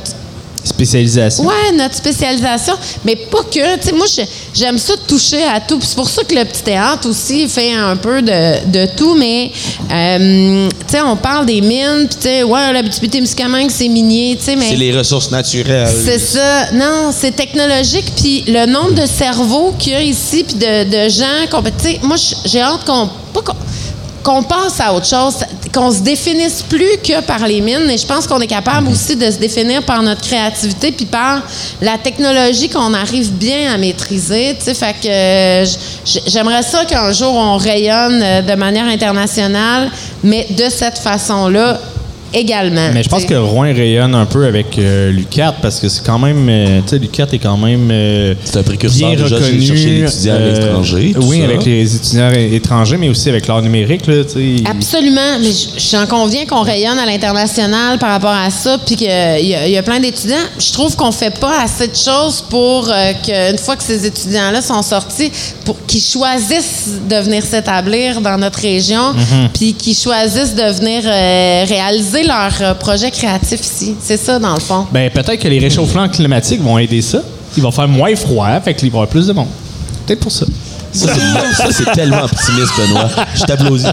Spécialisation. 0.76 1.44
Ouais, 1.44 1.72
notre 1.74 1.94
spécialisation, 1.94 2.74
mais 3.04 3.16
pas 3.16 3.42
que. 3.44 3.76
Tu 3.78 3.86
sais, 3.86 3.92
moi, 3.92 4.06
je- 4.06 4.22
j'aime 4.54 4.76
ça 4.78 4.92
toucher 5.08 5.42
à 5.44 5.58
tout. 5.60 5.78
C'est 5.80 5.96
pour 5.96 6.08
ça 6.08 6.22
que 6.22 6.34
le 6.34 6.44
petit 6.44 6.62
théâtre 6.62 7.08
aussi 7.08 7.48
fait 7.48 7.72
un 7.72 7.96
peu 7.96 8.20
de, 8.20 8.66
de 8.70 8.86
tout. 8.94 9.14
Mais, 9.14 9.50
euh, 9.90 10.68
tu 10.68 10.76
sais, 10.88 11.00
on 11.00 11.16
parle 11.16 11.46
des 11.46 11.60
mines, 11.60 12.06
puis 12.08 12.16
tu 12.20 12.28
sais, 12.28 12.42
ouais, 12.42 12.72
la 12.72 12.82
Témiscamingue, 12.82 13.70
c'est 13.70 13.88
minier, 13.88 14.36
tu 14.38 14.44
sais, 14.44 14.56
mais. 14.56 14.68
C'est 14.70 14.76
les 14.76 14.96
ressources 14.96 15.30
naturelles. 15.30 15.88
C'est 16.04 16.18
ça. 16.18 16.72
Non, 16.72 17.10
c'est 17.18 17.34
technologique. 17.34 18.12
Puis 18.16 18.44
le 18.46 18.66
nombre 18.66 18.92
de 18.92 19.06
cerveaux 19.06 19.72
qu'il 19.78 19.92
y 19.92 19.96
a 19.96 20.02
ici, 20.02 20.44
puis 20.44 20.56
de, 20.56 20.84
de 21.04 21.08
gens 21.08 21.46
qu'on 21.50 21.62
peut. 21.62 21.70
Tu 21.82 21.92
sais, 21.92 22.00
moi, 22.02 22.16
j'ai 22.44 22.60
hâte 22.60 22.84
qu'on. 22.84 23.08
pas 23.32 23.40
qu'on- 23.42 23.56
qu'on 24.26 24.42
passe 24.42 24.80
à 24.80 24.92
autre 24.92 25.06
chose, 25.06 25.36
qu'on 25.72 25.92
se 25.92 26.00
définisse 26.00 26.60
plus 26.68 26.98
que 27.04 27.20
par 27.20 27.46
les 27.46 27.60
mines. 27.60 27.88
Et 27.88 27.96
je 27.96 28.04
pense 28.04 28.26
qu'on 28.26 28.40
est 28.40 28.48
capable 28.48 28.88
aussi 28.88 29.14
de 29.14 29.30
se 29.30 29.36
définir 29.36 29.84
par 29.84 30.02
notre 30.02 30.20
créativité 30.20 30.90
puis 30.90 31.06
par 31.06 31.42
la 31.80 31.96
technologie 31.96 32.68
qu'on 32.68 32.92
arrive 32.92 33.30
bien 33.34 33.72
à 33.72 33.78
maîtriser. 33.78 34.56
Tu 34.58 34.64
sais, 34.64 34.74
fait 34.74 34.96
que 35.00 35.06
euh, 35.08 35.64
j'aimerais 36.26 36.64
ça 36.64 36.84
qu'un 36.86 37.12
jour 37.12 37.32
on 37.34 37.56
rayonne 37.56 38.20
euh, 38.20 38.42
de 38.42 38.54
manière 38.56 38.86
internationale, 38.86 39.92
mais 40.24 40.48
de 40.50 40.68
cette 40.70 40.98
façon-là 40.98 41.80
également. 42.36 42.90
Mais 42.94 43.02
je 43.02 43.08
pense 43.08 43.24
que. 43.24 43.34
Rouen 43.34 43.72
rayonne 43.74 44.14
un 44.14 44.26
peu 44.26 44.46
avec 44.46 44.78
euh, 44.78 45.10
l'UCAT 45.10 45.56
parce 45.62 45.80
que 45.80 45.88
c'est 45.88 46.04
quand 46.04 46.18
même. 46.18 46.46
euh, 46.48 46.80
tu 46.82 46.90
sais, 46.90 46.98
l'UCAT 46.98 47.26
est 47.32 47.38
quand 47.38 47.56
même. 47.56 47.88
euh, 47.90 48.34
C'est 48.44 48.58
un 48.58 48.62
précurseur 48.62 49.10
bien 49.10 49.22
déjà, 49.22 49.36
reconnu. 49.36 49.58
les 49.58 50.02
étudiants 50.04 50.34
à 50.34 50.36
euh, 50.36 50.52
l'étranger, 50.60 51.12
tout 51.14 51.22
Oui, 51.26 51.38
ça. 51.38 51.44
avec 51.44 51.64
les 51.64 51.96
étudiants 51.96 52.30
étrangers, 52.32 52.96
mais 52.96 53.08
aussi 53.08 53.28
avec 53.28 53.46
l'art 53.46 53.62
numérique. 53.62 54.06
Là, 54.06 54.24
tu 54.24 54.56
sais. 54.58 54.64
Absolument, 54.68 55.38
mais 55.40 55.50
j'en 55.90 56.06
conviens 56.06 56.46
qu'on 56.46 56.62
rayonne 56.62 56.98
à 56.98 57.06
l'international 57.06 57.98
par 57.98 58.10
rapport 58.10 58.30
à 58.30 58.50
ça, 58.50 58.78
puis 58.84 58.96
qu'il 58.96 59.06
y, 59.06 59.10
a- 59.10 59.38
il 59.66 59.72
y 59.72 59.76
a 59.78 59.82
plein 59.82 60.00
d'étudiants. 60.00 60.36
Je 60.58 60.72
trouve 60.72 60.94
qu'on 60.96 61.12
fait 61.12 61.38
pas 61.38 61.60
assez 61.62 61.88
de 61.88 61.94
choses 61.96 62.42
pour 62.48 62.88
euh, 62.88 63.12
qu'une 63.24 63.58
fois 63.58 63.76
que 63.76 63.82
ces 63.82 64.06
étudiants-là 64.06 64.62
sont 64.62 64.82
sortis, 64.82 65.30
pour 65.64 65.76
qu'ils 65.86 66.02
choisissent 66.02 66.88
de 67.08 67.16
venir 67.16 67.42
s'établir 67.44 68.20
dans 68.20 68.38
notre 68.38 68.60
région, 68.60 69.14
puis 69.54 69.74
qu'ils 69.74 69.96
choisissent 69.96 70.54
de 70.54 70.72
venir 70.72 71.02
euh, 71.04 71.64
réaliser 71.68 72.22
leur 72.26 72.52
euh, 72.60 72.74
projet 72.74 73.10
créatif 73.10 73.60
ici. 73.60 73.94
C'est 74.02 74.16
ça, 74.16 74.38
dans 74.38 74.54
le 74.54 74.60
fond. 74.60 74.86
Ben, 74.92 75.10
peut-être 75.10 75.40
que 75.40 75.48
les 75.48 75.58
réchauffements 75.58 76.08
climatiques 76.08 76.62
vont 76.62 76.78
aider 76.78 77.02
ça. 77.02 77.22
Il 77.56 77.62
va 77.62 77.70
faire 77.70 77.88
moins 77.88 78.14
froid, 78.16 78.60
fait 78.60 78.74
qu'il 78.74 78.90
va 78.90 78.98
y 78.98 78.98
avoir 78.98 79.08
plus 79.08 79.26
de 79.26 79.32
monde. 79.32 79.48
Peut-être 80.06 80.20
pour 80.20 80.32
ça. 80.32 80.46
Ça, 80.92 81.08
c'est- 81.72 81.92
tellement 81.92 82.22
optimiste, 82.24 82.72
Benoît. 82.78 83.10
Je 83.34 83.42
t'applaudis. 83.42 83.84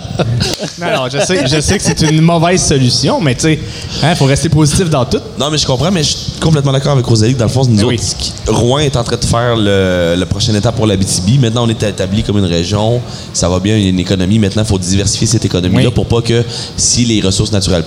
Non, 0.80 0.88
non, 0.96 1.10
je 1.12 1.18
sais, 1.26 1.46
je 1.48 1.60
sais 1.60 1.78
que 1.78 1.84
c'est 1.84 2.02
une 2.02 2.22
mauvaise 2.22 2.64
solution, 2.64 3.20
mais 3.20 3.36
tu 3.36 3.42
sais, 3.42 3.60
il 4.04 4.16
faut 4.16 4.24
rester 4.26 4.48
positif 4.48 4.90
dans 4.90 5.04
tout. 5.04 5.20
Non, 5.38 5.50
mais 5.50 5.58
je 5.58 5.66
comprends, 5.66 5.92
mais 5.92 6.02
je 6.04 6.10
suis 6.10 6.32
complètement 6.40 6.72
d'accord 6.72 6.94
avec 6.94 7.06
Rosalie. 7.06 7.34
que 7.34 7.40
Dans 7.40 7.46
le 7.46 7.52
fond, 7.52 7.66
nous 7.66 7.76
Ben 7.76 7.84
autres, 7.84 7.90
oui. 7.90 8.16
qui- 8.18 8.32
Rouen 8.48 8.80
est 8.80 8.96
en 8.96 9.04
train 9.04 9.18
de 9.18 9.26
faire 9.26 9.56
le, 9.58 10.16
la 10.18 10.26
prochaine 10.26 10.56
étape 10.56 10.76
pour 10.76 10.88
la 10.88 10.96
BTB. 10.96 11.40
Maintenant, 11.42 11.66
on 11.66 11.70
est 11.70 11.84
établi 11.84 12.24
comme 12.24 12.38
une 12.38 12.46
région. 12.46 13.02
Ça 13.34 13.50
va 13.50 13.60
bien, 13.60 13.76
il 13.76 13.84
y 13.84 13.86
a 13.88 13.90
une 13.90 14.00
économie. 14.00 14.40
Maintenant, 14.40 14.62
il 14.64 14.68
faut 14.68 14.80
diversifier 14.80 15.28
cette 15.28 15.44
économie-là 15.44 15.90
Oui. 15.90 15.94
pour 15.94 16.06
pas 16.06 16.22
que 16.22 16.44
si 16.78 17.04
les 17.04 17.20
ressources 17.22 17.52
naturelles 17.52 17.84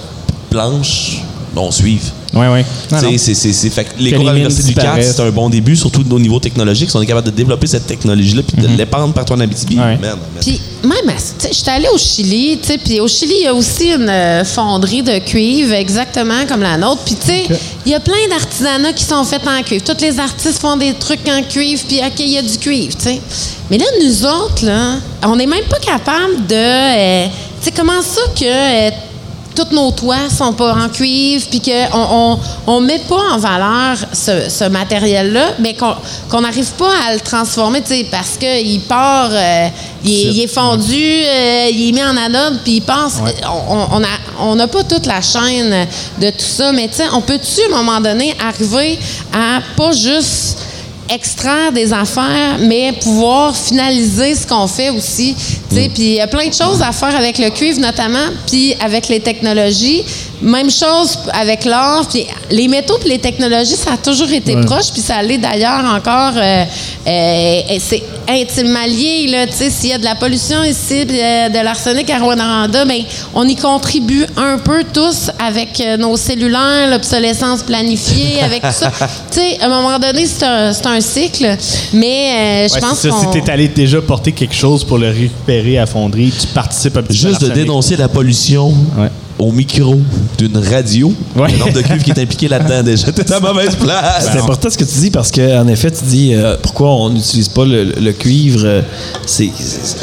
planchent, 0.56 1.18
on 1.54 1.70
suive. 1.70 2.02
Oui, 2.34 2.46
oui. 2.52 2.60
Tu 2.88 2.98
sais, 2.98 3.18
c'est- 3.18 3.34
c'est- 3.34 3.52
c'est- 3.54 3.70
fait 3.70 3.84
que 3.84 3.90
les 3.98 4.12
cours 4.12 4.28
à 4.28 4.32
l'Université 4.34 4.68
du 4.68 4.74
CAT, 4.74 4.82
disparaissent. 4.82 5.16
c'est 5.16 5.22
un 5.22 5.30
bon 5.30 5.48
début, 5.48 5.74
surtout 5.74 6.04
au 6.10 6.18
niveau 6.18 6.38
technologique. 6.38 6.90
Si 6.90 6.96
on 6.96 7.00
est 7.00 7.06
capable 7.06 7.26
de 7.30 7.30
développer 7.34 7.66
cette 7.66 7.86
technologie-là 7.86 8.42
puis 8.42 8.62
de 8.62 8.68
l'épandre 8.76 9.14
partout 9.14 9.32
en 9.32 9.40
Abitibi. 9.40 9.78
Ouais. 9.78 9.96
man. 9.96 10.18
Puis 10.42 10.60
même, 10.84 11.14
sais, 11.16 11.48
j'étais 11.52 11.70
allée 11.70 11.88
au 11.94 11.96
Chili, 11.96 12.58
tu 12.60 12.66
sais, 12.68 12.78
puis 12.78 13.00
au 13.00 13.08
Chili, 13.08 13.32
il 13.40 13.44
y 13.44 13.46
a 13.46 13.54
aussi 13.54 13.88
une 13.90 14.08
euh, 14.10 14.44
fonderie 14.44 15.02
de 15.02 15.18
cuivre 15.18 15.72
exactement 15.72 16.44
comme 16.46 16.60
la 16.60 16.76
nôtre. 16.76 17.02
Puis 17.06 17.14
tu 17.18 17.26
sais, 17.26 17.44
il 17.86 17.92
y 17.92 17.94
a 17.94 18.00
plein 18.00 18.28
d'artisanats 18.28 18.92
qui 18.92 19.04
sont 19.04 19.24
faits 19.24 19.40
en 19.48 19.62
cuivre. 19.62 19.84
Tous 19.84 20.00
les 20.02 20.18
artistes 20.20 20.58
font 20.58 20.76
des 20.76 20.92
trucs 20.92 21.26
en 21.28 21.42
cuivre, 21.42 21.82
puis 21.88 22.00
OK, 22.00 22.18
il 22.20 22.32
y 22.32 22.38
a 22.38 22.42
du 22.42 22.58
cuivre, 22.58 22.94
tu 22.98 23.04
sais. 23.04 23.20
Mais 23.70 23.78
là, 23.78 23.86
nous 24.04 24.26
autres, 24.26 24.66
là, 24.66 24.96
on 25.22 25.36
n'est 25.36 25.46
même 25.46 25.64
pas 25.70 25.78
capable 25.78 26.46
de... 26.46 26.54
euh, 26.54 27.26
tu 27.62 27.64
sais, 27.66 27.72
comment 27.74 28.02
ça 28.02 28.20
que... 28.38 28.44
euh, 28.44 28.90
tous 29.56 29.74
nos 29.74 29.90
toits 29.90 30.28
sont 30.36 30.52
pas 30.52 30.74
en 30.74 30.88
cuivre, 30.88 31.46
puis 31.50 31.60
qu'on 31.60 31.88
on, 31.94 32.38
on 32.66 32.80
met 32.80 33.00
pas 33.08 33.22
en 33.32 33.38
valeur 33.38 33.96
ce, 34.12 34.48
ce 34.50 34.64
matériel-là, 34.64 35.54
mais 35.58 35.74
qu'on 35.74 36.40
n'arrive 36.40 36.70
pas 36.72 36.90
à 37.08 37.14
le 37.14 37.20
transformer, 37.20 37.80
tu 37.82 37.88
sais, 37.88 38.06
parce 38.10 38.36
qu'il 38.38 38.80
part, 38.82 39.30
euh, 39.32 39.68
il, 40.04 40.10
est, 40.12 40.22
il 40.32 40.40
est 40.42 40.46
fondu, 40.46 40.94
euh, 40.94 41.68
il 41.72 41.88
est 41.88 41.92
mis 41.92 42.02
en 42.04 42.16
anode, 42.16 42.60
puis 42.62 42.74
il 42.76 42.82
passe. 42.82 43.14
On- 43.70 43.96
On 43.96 44.00
n'a 44.00 44.64
on 44.64 44.68
pas 44.68 44.84
toute 44.84 45.06
la 45.06 45.20
chaîne 45.22 45.86
de 46.20 46.30
tout 46.30 46.44
ça, 46.58 46.72
mais 46.72 46.88
tu 46.88 46.96
sais, 46.96 47.04
on 47.12 47.20
peut-tu, 47.22 47.60
à 47.72 47.74
un 47.78 47.82
moment 47.82 48.00
donné, 48.00 48.34
arriver 48.46 48.98
à 49.32 49.60
pas 49.76 49.92
juste 49.92 50.58
extraire 51.08 51.72
des 51.72 51.92
affaires, 51.92 52.58
mais 52.60 52.92
pouvoir 53.00 53.56
finaliser 53.56 54.34
ce 54.34 54.46
qu'on 54.46 54.66
fait 54.66 54.90
aussi. 54.90 55.34
sais. 55.70 55.90
Puis 55.92 56.02
il 56.02 56.14
y 56.14 56.20
a 56.20 56.26
plein 56.26 56.48
de 56.48 56.54
choses 56.54 56.82
à 56.82 56.92
faire 56.92 57.14
avec 57.16 57.38
le 57.38 57.50
cuivre 57.50 57.80
notamment, 57.80 58.28
puis 58.46 58.74
avec 58.80 59.08
les 59.08 59.20
technologies. 59.20 60.04
Même 60.42 60.70
chose 60.70 61.18
avec 61.32 61.64
l'or. 61.64 62.06
Puis 62.10 62.26
les 62.50 62.68
métaux 62.68 62.98
puis 62.98 63.08
les 63.08 63.18
technologies, 63.18 63.76
ça 63.76 63.92
a 63.94 63.96
toujours 63.96 64.30
été 64.30 64.54
proche, 64.62 64.90
puis 64.92 65.00
ça 65.02 65.22
l'est 65.22 65.38
d'ailleurs 65.38 65.84
encore. 65.84 66.32
euh, 66.36 66.64
euh, 67.06 67.60
c'est 67.80 68.02
intimement 68.28 68.84
lié. 68.86 69.28
Là, 69.30 69.46
tu 69.46 69.52
sais, 69.54 69.70
s'il 69.70 69.90
y 69.90 69.92
a 69.92 69.98
de 69.98 70.04
la 70.04 70.14
pollution 70.14 70.62
ici, 70.64 71.04
puis 71.06 71.20
euh, 71.20 71.48
de 71.48 71.64
l'arsenic 71.64 72.10
à 72.10 72.18
Rwanda, 72.18 72.84
ben, 72.84 73.02
on 73.34 73.46
y 73.48 73.56
contribue 73.56 74.26
un 74.36 74.58
peu 74.58 74.84
tous 74.92 75.30
avec 75.38 75.82
nos 75.98 76.16
cellulaires, 76.16 76.90
l'obsolescence 76.90 77.62
planifiée, 77.62 78.40
avec 78.42 78.62
tout 78.62 78.72
ça. 78.72 78.90
tu 79.30 79.38
sais, 79.40 79.58
à 79.60 79.66
un 79.66 79.68
moment 79.68 79.98
donné, 79.98 80.26
c'est 80.26 80.44
un, 80.44 80.72
c'est 80.72 80.86
un 80.86 81.00
cycle, 81.00 81.56
mais 81.92 82.64
euh, 82.66 82.68
je 82.68 82.74
Ouais, 82.74 82.80
pense 82.80 83.06
qu'on... 83.06 83.32
Si 83.32 83.40
t'es 83.40 83.50
allé 83.50 83.68
déjà 83.68 84.00
porter 84.02 84.32
quelque 84.32 84.54
chose 84.54 84.84
pour 84.84 84.98
le 84.98 85.08
récupérer 85.08 85.78
à 85.78 85.86
fonderie, 85.86 86.32
tu 86.38 86.46
participes 86.48 86.96
un 86.98 87.02
petit 87.02 87.22
peu 87.22 87.28
à 87.28 87.30
Juste 87.30 87.42
de 87.42 87.48
dénoncer 87.50 87.96
la 87.96 88.08
pollution 88.08 88.74
Ouais. 88.98 89.08
Au 89.38 89.52
micro 89.52 89.96
d'une 90.38 90.56
radio, 90.56 91.12
Ouais. 91.36 91.52
le 91.52 91.58
nombre 91.58 91.72
de 91.72 91.82
cuivre 91.82 92.02
qui 92.02 92.10
est 92.10 92.18
impliqué 92.20 92.48
là-dedans 92.48 92.82
déjà, 92.82 93.12
t'es 93.12 93.30
à 93.32 93.40
mauvaise 93.40 93.74
place. 93.76 94.30
C'est 94.32 94.38
important 94.38 94.70
ce 94.70 94.78
que 94.78 94.84
tu 94.84 94.98
dis 94.98 95.10
parce 95.10 95.30
que 95.30 95.58
en 95.60 95.68
effet, 95.68 95.90
tu 95.90 96.04
dis 96.04 96.34
euh, 96.34 96.56
pourquoi 96.62 96.90
on 96.94 97.10
n'utilise 97.10 97.48
pas 97.48 97.64
le, 97.64 97.84
le 98.00 98.12
cuivre. 98.12 98.62
euh, 98.64 98.82
c'est, 99.26 99.50
c'est- 99.58 99.96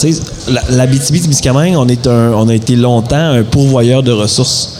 tu 0.00 0.12
sais, 0.14 0.20
la, 0.48 0.62
la 0.70 0.86
BTB-Témiscamingue, 0.86 1.76
on 1.76 1.86
est 1.86 2.06
un, 2.06 2.32
on 2.32 2.48
a 2.48 2.54
été 2.54 2.76
longtemps 2.76 3.16
un 3.32 3.42
pourvoyeur 3.42 4.02
de 4.02 4.10
ressources. 4.10 4.78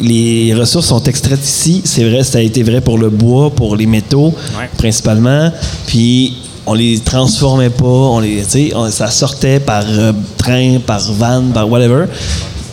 Les 0.00 0.54
ressources 0.54 0.86
sont 0.86 1.02
extraites 1.02 1.44
ici. 1.44 1.82
C'est 1.84 2.08
vrai, 2.08 2.24
ça 2.24 2.38
a 2.38 2.40
été 2.40 2.62
vrai 2.62 2.80
pour 2.80 2.96
le 2.96 3.10
bois, 3.10 3.50
pour 3.50 3.76
les 3.76 3.84
métaux 3.86 4.34
Ouais. 4.58 4.70
principalement. 4.78 5.52
Puis 5.86 6.38
on 6.66 6.72
les 6.72 6.98
transformait 7.00 7.68
pas, 7.70 7.84
on 7.84 8.18
les, 8.20 8.42
tu 8.44 8.50
sais, 8.50 8.72
on- 8.74 8.90
ça 8.90 9.10
sortait 9.10 9.60
par 9.60 9.84
euh, 9.86 10.12
train, 10.38 10.78
par 10.86 11.00
van, 11.12 11.42
par 11.52 11.70
whatever. 11.70 12.06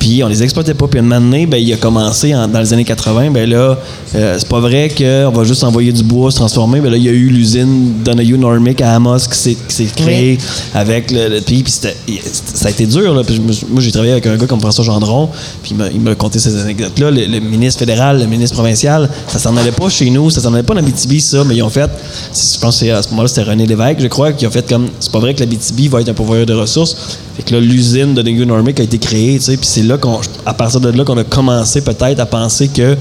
Puis 0.04 0.22
on 0.22 0.28
les 0.28 0.44
exploitait 0.44 0.74
pas. 0.74 0.86
Puis 0.88 1.00
un 1.00 1.04
moment 1.04 1.22
donné, 1.22 1.46
ben, 1.46 1.56
il 1.56 1.72
a 1.72 1.78
commencé 1.78 2.36
en- 2.36 2.46
dans 2.50 2.60
les 2.60 2.74
années 2.74 2.84
80. 2.84 3.32
Ben 3.32 3.50
là, 3.50 3.78
euh, 4.16 4.36
c'est 4.38 4.50
pas 4.50 4.60
vrai 4.60 4.90
qu'on 4.90 5.30
va 5.32 5.46
juste 5.46 5.64
envoyer 5.64 5.94
du 5.94 6.04
bois 6.04 6.30
se 6.30 6.36
transformer. 6.36 6.82
Ben 6.82 6.90
là, 6.92 6.98
il 6.98 7.04
y 7.04 7.08
a 7.08 7.14
eu 7.14 7.30
l'usine 7.30 7.94
Donahue 8.04 8.38
Normic 8.38 8.82
à 8.82 8.96
Amos 8.96 9.20
qui 9.32 9.56
s'est, 9.70 9.86
créée 9.96 10.38
avec 10.74 11.10
le. 11.10 11.30
le- 11.30 11.40
puis 11.40 11.64
ça 11.68 12.68
a 12.68 12.70
été 12.70 12.86
dur. 12.86 13.14
Là, 13.16 13.24
Puis 13.24 13.40
moi, 13.40 13.82
j'ai 13.82 13.92
travaillé 13.94 14.12
avec 14.12 14.28
un 14.28 14.36
gars 14.36 14.46
comme 14.46 14.60
François 14.60 14.84
Gendron. 14.84 15.30
Puis 15.62 15.74
il 15.94 16.02
m'a, 16.02 16.16
conté 16.16 16.38
ces 16.38 16.54
anecdotes-là. 16.60 17.10
Le, 17.10 17.26
le 17.26 17.40
ministre 17.40 17.80
fédéral, 17.80 18.20
le 18.20 18.26
ministre 18.26 18.58
provincial, 18.58 19.10
ça 19.30 19.40
s'en 19.40 19.56
allait 19.56 19.72
pas 19.72 19.88
chez 19.88 20.10
nous. 20.10 20.30
Ça 20.30 20.42
s'en 20.42 20.54
allait 20.54 20.64
pas 20.64 20.74
dans 20.74 20.84
BTB, 20.84 21.20
ça. 21.20 21.46
Mais 21.46 21.56
ils 21.56 21.64
ont 21.64 21.70
fait. 21.70 21.90
Je 22.34 22.60
pense 22.60 22.76
que 22.80 22.86
c'est- 22.86 22.92
à 22.92 23.02
ce 23.02 23.10
moment-là, 23.12 23.30
c'était 23.30 23.44
René 23.44 23.66
Lévesque, 23.66 24.02
je 24.02 24.08
crois, 24.08 24.34
qui 24.34 24.46
a 24.46 24.50
fait 24.50 24.68
comme. 24.68 24.88
C'est 25.00 25.14
pas 25.14 25.20
vrai 25.20 25.34
que 25.34 25.40
la 25.40 25.46
BTB 25.46 25.88
va 25.90 26.02
être 26.02 26.10
un 26.10 26.14
pourvoyeur 26.14 26.46
de 26.46 26.54
ressources. 26.54 26.98
Fait 27.38 27.44
que 27.44 27.54
là, 27.56 27.62
l'usine 27.62 28.14
de 28.14 28.22
Donahue 28.22 28.46
Normic 28.46 28.80
a 28.82 28.84
été 28.84 28.98
créée. 28.98 29.38
tu 29.40 29.46
sais, 29.46 29.58
Puis 29.58 29.66
c'est 29.72 29.84
là 29.84 29.93
qu'on, 29.98 30.20
à 30.46 30.54
partir 30.54 30.80
de 30.80 30.90
là 30.90 31.04
qu'on 31.04 31.18
a 31.18 31.24
commencé 31.24 31.82
peut-être 31.82 32.20
à 32.20 32.26
penser 32.26 32.68
que 32.68 32.98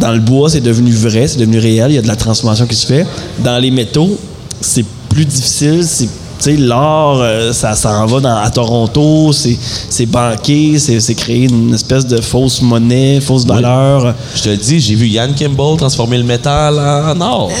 dans 0.00 0.12
le 0.12 0.18
bois, 0.18 0.50
c'est 0.50 0.60
devenu 0.60 0.90
vrai, 0.90 1.28
c'est 1.28 1.38
devenu 1.38 1.58
réel, 1.58 1.92
il 1.92 1.94
y 1.94 1.98
a 1.98 2.02
de 2.02 2.08
la 2.08 2.16
transformation 2.16 2.66
qui 2.66 2.74
se 2.74 2.86
fait. 2.86 3.06
Dans 3.38 3.58
les 3.58 3.70
métaux, 3.70 4.18
c'est 4.60 4.84
plus 5.08 5.24
difficile, 5.24 5.86
c'est 5.86 6.08
tu 6.38 6.44
sais, 6.44 6.56
l'or, 6.56 7.20
euh, 7.20 7.52
ça 7.52 7.74
s'en 7.74 8.06
va 8.06 8.20
dans, 8.20 8.36
à 8.36 8.50
Toronto, 8.50 9.32
c'est 9.32 10.06
banqué, 10.06 10.78
c'est 10.78 11.14
créer 11.14 11.44
une 11.44 11.74
espèce 11.74 12.06
de 12.06 12.20
fausse 12.20 12.60
monnaie, 12.62 13.20
fausse 13.20 13.44
valeur. 13.46 14.14
Je 14.34 14.42
te 14.42 14.48
le 14.50 14.56
dis, 14.56 14.80
j'ai 14.80 14.94
vu 14.94 15.06
Yann 15.08 15.34
Kimball 15.34 15.76
transformer 15.76 16.18
le 16.18 16.24
métal 16.24 16.78
en 16.78 17.20
or. 17.20 17.50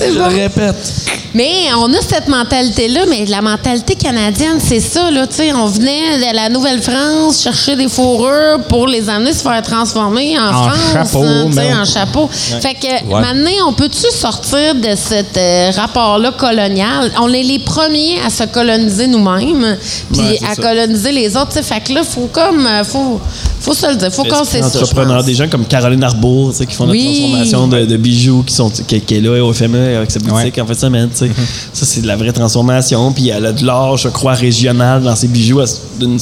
Je 0.00 0.14
le 0.18 0.24
répète. 0.24 0.92
Mais 1.34 1.50
on 1.76 1.92
a 1.92 2.00
cette 2.00 2.28
mentalité-là, 2.28 3.00
mais 3.10 3.24
la 3.26 3.42
mentalité 3.42 3.96
canadienne, 3.96 4.58
c'est 4.64 4.78
ça, 4.78 5.10
là, 5.10 5.26
tu 5.26 5.34
sais, 5.34 5.52
on 5.52 5.66
venait 5.66 6.18
de 6.18 6.36
la 6.36 6.48
Nouvelle-France 6.48 7.42
chercher 7.42 7.74
des 7.74 7.88
fourrures 7.88 8.60
pour 8.68 8.86
les 8.86 9.08
amener 9.08 9.32
se 9.32 9.42
faire 9.42 9.60
transformer 9.62 10.38
en, 10.38 10.46
En 10.54 10.62
France, 10.62 10.92
chapeau, 10.92 11.24
hein, 11.24 11.48
man. 11.52 11.78
en 11.80 11.84
chapeau. 11.84 12.28
Fait 12.30 12.74
que, 12.74 12.86
Ouais. 12.86 13.20
maintenant, 13.20 13.50
on 13.68 13.72
peut-tu 13.72 14.06
sortir 14.16 14.76
de 14.76 14.94
ce 14.94 15.76
rapport-là 15.76 16.30
colonial? 16.38 17.10
On 17.20 17.23
est 17.32 17.42
les 17.42 17.58
premiers 17.58 18.18
à 18.26 18.30
se 18.30 18.44
coloniser 18.44 19.06
nous-mêmes, 19.06 19.76
puis 20.12 20.20
Ouais, 20.20 20.38
à 20.50 20.54
ça. 20.54 20.62
coloniser 20.62 21.12
les 21.12 21.36
autres, 21.36 21.48
tu 21.48 21.54
sais, 21.54 21.62
fait 21.62 21.80
que 21.80 21.92
là, 21.92 22.02
faut 22.04 22.28
comme, 22.32 22.66
euh, 22.66 22.84
faut, 22.84 23.20
faut 23.60 23.74
se 23.74 23.86
le 23.86 23.96
dire, 23.96 24.12
faut 24.12 24.24
ça, 24.62 24.68
je 24.78 24.82
entrepreneurs, 24.82 25.16
pense. 25.18 25.26
des 25.26 25.34
gens 25.34 25.48
comme 25.48 25.64
Caroline 25.66 26.02
Arbour, 26.02 26.50
tu 26.52 26.58
sais, 26.58 26.66
qui 26.66 26.74
font 26.74 26.88
Oui. 26.88 27.04
la 27.04 27.20
transformation 27.44 27.68
de, 27.68 27.84
de 27.86 27.96
bijoux, 27.96 28.42
qui 28.46 28.54
sont 28.54 28.70
qui, 28.70 29.00
qui 29.00 29.14
est 29.16 29.20
là 29.20 29.42
au 29.44 29.52
FME 29.52 29.96
avec 29.96 30.10
sa 30.10 30.18
boutique 30.20 30.34
Ouais. 30.56 30.60
en 30.60 30.66
fait 30.66 30.74
sais. 30.74 30.88
Mm-hmm. 30.88 31.30
Ça 31.72 31.86
c'est 31.86 32.00
de 32.02 32.06
la 32.06 32.16
vraie 32.16 32.32
transformation, 32.32 33.12
puis 33.12 33.28
elle 33.28 33.46
a 33.46 33.52
de 33.52 33.64
l'or, 33.64 33.96
je 33.96 34.08
crois, 34.08 34.34
régional 34.34 35.02
dans 35.02 35.16
ses 35.16 35.28
bijoux. 35.28 35.60
Elle, 35.60 35.68
d'une- 35.98 36.18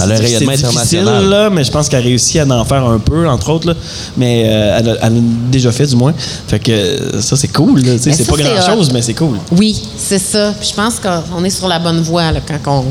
Elle 0.00 0.10
a 0.12 0.14
un 0.14 0.16
c'est 0.16 0.22
rayonnement 0.22 0.52
international. 0.52 1.28
là, 1.28 1.50
mais 1.50 1.64
je 1.64 1.70
pense 1.70 1.88
qu'elle 1.88 2.00
a 2.00 2.04
réussi 2.04 2.38
à 2.38 2.46
en 2.46 2.64
faire 2.64 2.84
un 2.86 2.98
peu, 2.98 3.28
entre 3.28 3.50
autres, 3.50 3.66
là. 3.68 3.74
mais 4.16 4.44
euh, 4.46 4.78
elle, 4.78 4.88
a, 4.90 4.92
elle 5.02 5.12
a 5.16 5.20
déjà 5.50 5.72
fait 5.72 5.86
du 5.86 5.96
moins. 5.96 6.14
Fait 6.46 6.58
que 6.58 7.20
ça 7.20 7.36
c'est 7.36 7.48
cool, 7.48 7.82
c'est 7.98 8.12
ça, 8.12 8.24
pas 8.32 8.36
grand 8.42 8.74
chose, 8.76 8.90
mais 8.92 9.02
c'est 9.02 9.14
cool. 9.14 9.38
Oui, 9.56 9.80
c'est 9.96 10.18
ça. 10.18 10.37
Puis 10.60 10.70
je 10.70 10.74
pense 10.74 10.94
qu'on 11.00 11.44
est 11.44 11.50
sur 11.50 11.68
la 11.68 11.78
bonne 11.78 12.00
voie 12.00 12.32
là, 12.32 12.40
quand 12.64 12.82
on 12.82 12.84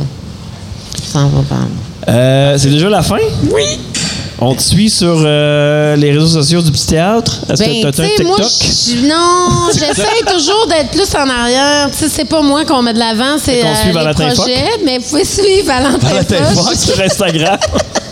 s'en 1.12 1.28
va 1.28 1.42
là. 1.52 2.14
Euh, 2.14 2.58
c'est 2.58 2.70
déjà 2.70 2.90
la 2.90 3.02
fin? 3.02 3.18
Oui. 3.52 3.64
On 4.40 4.54
te 4.54 4.62
suit 4.62 4.90
sur 4.90 5.16
euh, 5.26 5.96
les 5.96 6.12
réseaux 6.12 6.28
sociaux 6.42 6.62
du 6.62 6.72
petit 6.72 6.86
théâtre. 6.86 7.40
Est-ce 7.52 7.64
Ben, 7.64 7.70
que 7.70 7.88
tu 7.88 7.92
t'as 7.98 8.04
un 8.04 8.08
TikTok? 8.08 8.28
moi, 8.28 8.38
je- 8.40 9.08
non, 9.08 9.72
j'essaie 9.74 10.32
toujours 10.34 10.68
d'être 10.68 10.92
plus 10.92 11.16
en 11.16 11.28
arrière. 11.28 11.90
Tu 11.92 11.98
sais, 11.98 12.10
c'est 12.10 12.26
pas 12.26 12.42
moi 12.44 12.64
qu'on 12.64 12.84
met 12.84 12.94
de 12.94 13.00
l'avant, 13.00 13.38
c'est 13.44 13.64
euh, 13.66 13.68
les 13.86 14.14
projets. 14.14 14.64
Mais 14.86 15.00
vous 15.00 15.06
pouvez 15.10 15.26
suivre 15.26 15.66
Valentin, 15.66 15.98
Valentin 16.08 16.76
sur 16.78 17.02
Instagram. 17.02 17.58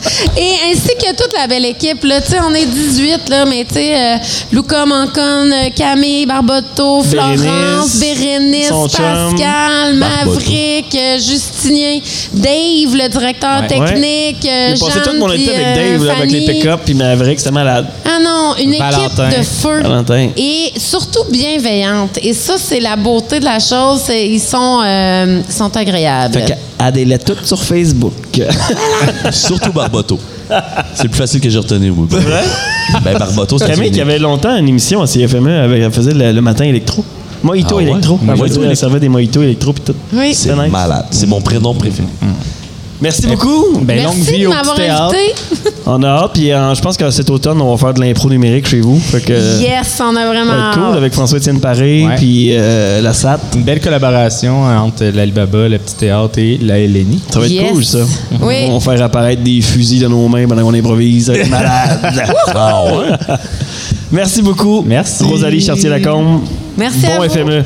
Et 0.37 0.71
ainsi 0.71 0.89
que 0.99 1.15
toute 1.15 1.33
la 1.37 1.47
belle 1.47 1.65
équipe. 1.65 2.03
Là. 2.03 2.21
Tu 2.21 2.31
sais, 2.31 2.37
on 2.47 2.53
est 2.53 2.65
18, 2.65 3.29
là, 3.29 3.45
mais 3.45 3.65
tu 3.65 3.75
sais, 3.75 3.95
euh, 3.95 4.15
Luca 4.51 4.85
Mancon, 4.85 5.49
euh, 5.51 5.69
Camille 5.75 6.25
Bérénice, 6.25 7.09
Florence, 7.11 7.95
Bérénice, 7.99 8.69
Pascal. 8.69 9.95
Maverick, 9.95 10.95
euh, 10.95 11.17
Justinien, 11.19 11.99
Dave, 12.33 12.95
le 12.95 13.07
directeur 13.09 13.61
Ouais. 13.61 13.67
technique, 13.67 14.45
euh, 14.45 14.75
J'ai 14.75 14.85
passé 14.85 14.99
tout 15.03 15.17
mon 15.17 15.31
été 15.31 15.53
avec 15.55 15.75
Dave, 15.75 16.03
là, 16.05 16.13
avec 16.17 16.31
les 16.31 16.41
pick-up, 16.45 16.81
puis 16.85 16.93
Maverick, 16.93 17.39
c'était 17.39 17.51
malade. 17.51 17.87
Ah 18.05 18.17
non, 18.21 18.55
une 18.61 18.77
Valentin. 18.77 19.29
équipe 19.29 19.39
de 19.39 19.43
feu. 19.43 19.81
Valentin. 19.81 20.29
Et 20.37 20.71
surtout 20.77 21.23
bienveillante. 21.29 22.19
Et 22.21 22.33
ça, 22.33 22.55
c'est 22.57 22.79
la 22.79 22.95
beauté 22.95 23.39
de 23.39 23.45
la 23.45 23.59
chose. 23.59 24.01
c'est- 24.05 24.27
Ils 24.27 24.39
sont, 24.39 24.81
ils 24.83 25.53
sont 25.53 25.75
agréables. 25.75 26.43
Qu'adez-les 26.77 27.19
toutes 27.19 27.45
sur 27.45 27.61
Facebook. 27.61 28.13
Surtout 29.31 29.71
Barboto. 29.71 30.19
C'est 30.93 31.03
le 31.03 31.09
plus 31.09 31.17
facile 31.17 31.41
que 31.41 31.49
j'ai 31.49 31.57
retenu, 31.57 31.91
moi. 31.91 32.05
vrai? 32.09 32.43
Ben, 33.03 33.17
Barboto, 33.17 33.57
c'est 33.57 33.67
Camille, 33.67 33.91
qui 33.91 34.01
avait 34.01 34.19
longtemps 34.19 34.55
une 34.55 34.69
émission 34.69 35.01
à 35.01 35.07
CFME, 35.07 35.47
avec, 35.63 35.81
elle 35.81 35.91
faisait 35.91 36.13
le, 36.13 36.31
le 36.31 36.41
matin 36.41 36.65
électro. 36.65 37.03
Mojito 37.43 37.69
Ah 37.71 37.75
ouais? 37.77 37.83
électro. 37.83 38.19
Elle, 38.21 38.37
Mojito 38.37 38.75
servait 38.75 38.99
des 38.99 39.09
mojitos 39.09 39.41
électro 39.43 39.73
puis 39.73 39.83
tout. 39.85 39.95
Oui. 40.13 40.33
C'est 40.33 40.55
nice. 40.55 40.71
malade. 40.71 41.05
C'est 41.11 41.27
mon 41.27 41.41
prénom 41.41 41.73
préféré. 41.73 42.07
Merci 43.01 43.27
beaucoup. 43.27 43.79
Ben, 43.81 43.97
Merci 43.97 44.05
longue 44.05 44.23
vie 44.25 44.41
de 44.43 44.47
au 44.47 44.49
m'avoir 44.51 44.75
petit 44.75 44.85
théâtre. 44.85 45.03
invité. 45.15 45.71
On 45.85 46.01
a 46.01 46.07
hâte, 46.07 46.31
puis 46.33 46.51
euh, 46.51 46.73
je 46.73 46.81
pense 46.81 46.95
que 46.97 47.09
cet 47.11 47.29
automne, 47.29 47.59
on 47.61 47.75
va 47.75 47.77
faire 47.77 47.93
de 47.93 47.99
l'impro 48.01 48.29
numérique 48.29 48.67
chez 48.67 48.79
vous. 48.79 48.97
Fait 48.99 49.19
que, 49.21 49.33
Yes, 49.33 49.99
on 49.99 50.15
a 50.15 50.21
ça 50.21 50.27
vraiment. 50.27 50.51
va 50.53 50.69
être 50.69 50.73
cool 50.75 50.83
hâte. 50.83 50.95
avec 50.97 51.13
François-Étienne 51.13 51.59
Paré, 51.59 52.05
Ouais. 52.05 52.15
puis 52.15 52.49
euh, 52.53 53.01
la 53.01 53.13
SAT. 53.13 53.39
Une 53.55 53.63
belle 53.63 53.81
collaboration 53.81 54.65
euh, 54.67 54.77
entre 54.77 55.03
l'Alibaba, 55.05 55.67
le 55.67 55.77
petit 55.77 55.95
théâtre 55.95 56.39
et 56.39 56.57
la 56.61 56.79
Hélénie. 56.79 57.21
Ça 57.29 57.39
va 57.39 57.45
être 57.45 57.51
Yes. 57.51 57.69
cool, 57.71 57.85
ça. 57.85 57.99
Oui. 58.41 58.55
On 58.69 58.77
va 58.77 58.91
faire 58.95 59.05
apparaître 59.05 59.43
des 59.43 59.61
fusils 59.61 60.01
dans 60.01 60.09
nos 60.09 60.27
mains 60.29 60.47
pendant 60.47 60.63
qu'on 60.63 60.73
improvise. 60.73 61.25
Ça 61.27 61.33
va 61.33 61.37
être 61.39 61.49
malade. 61.49 61.99
Merci 64.11 64.41
beaucoup. 64.41 64.83
Merci. 64.87 65.23
Rosalie 65.23 65.61
Chartier-Lacombe. 65.61 66.41
Merci 66.77 67.05
à 67.07 67.17
Bon 67.17 67.23
vous. 67.23 67.29
FME. 67.29 67.63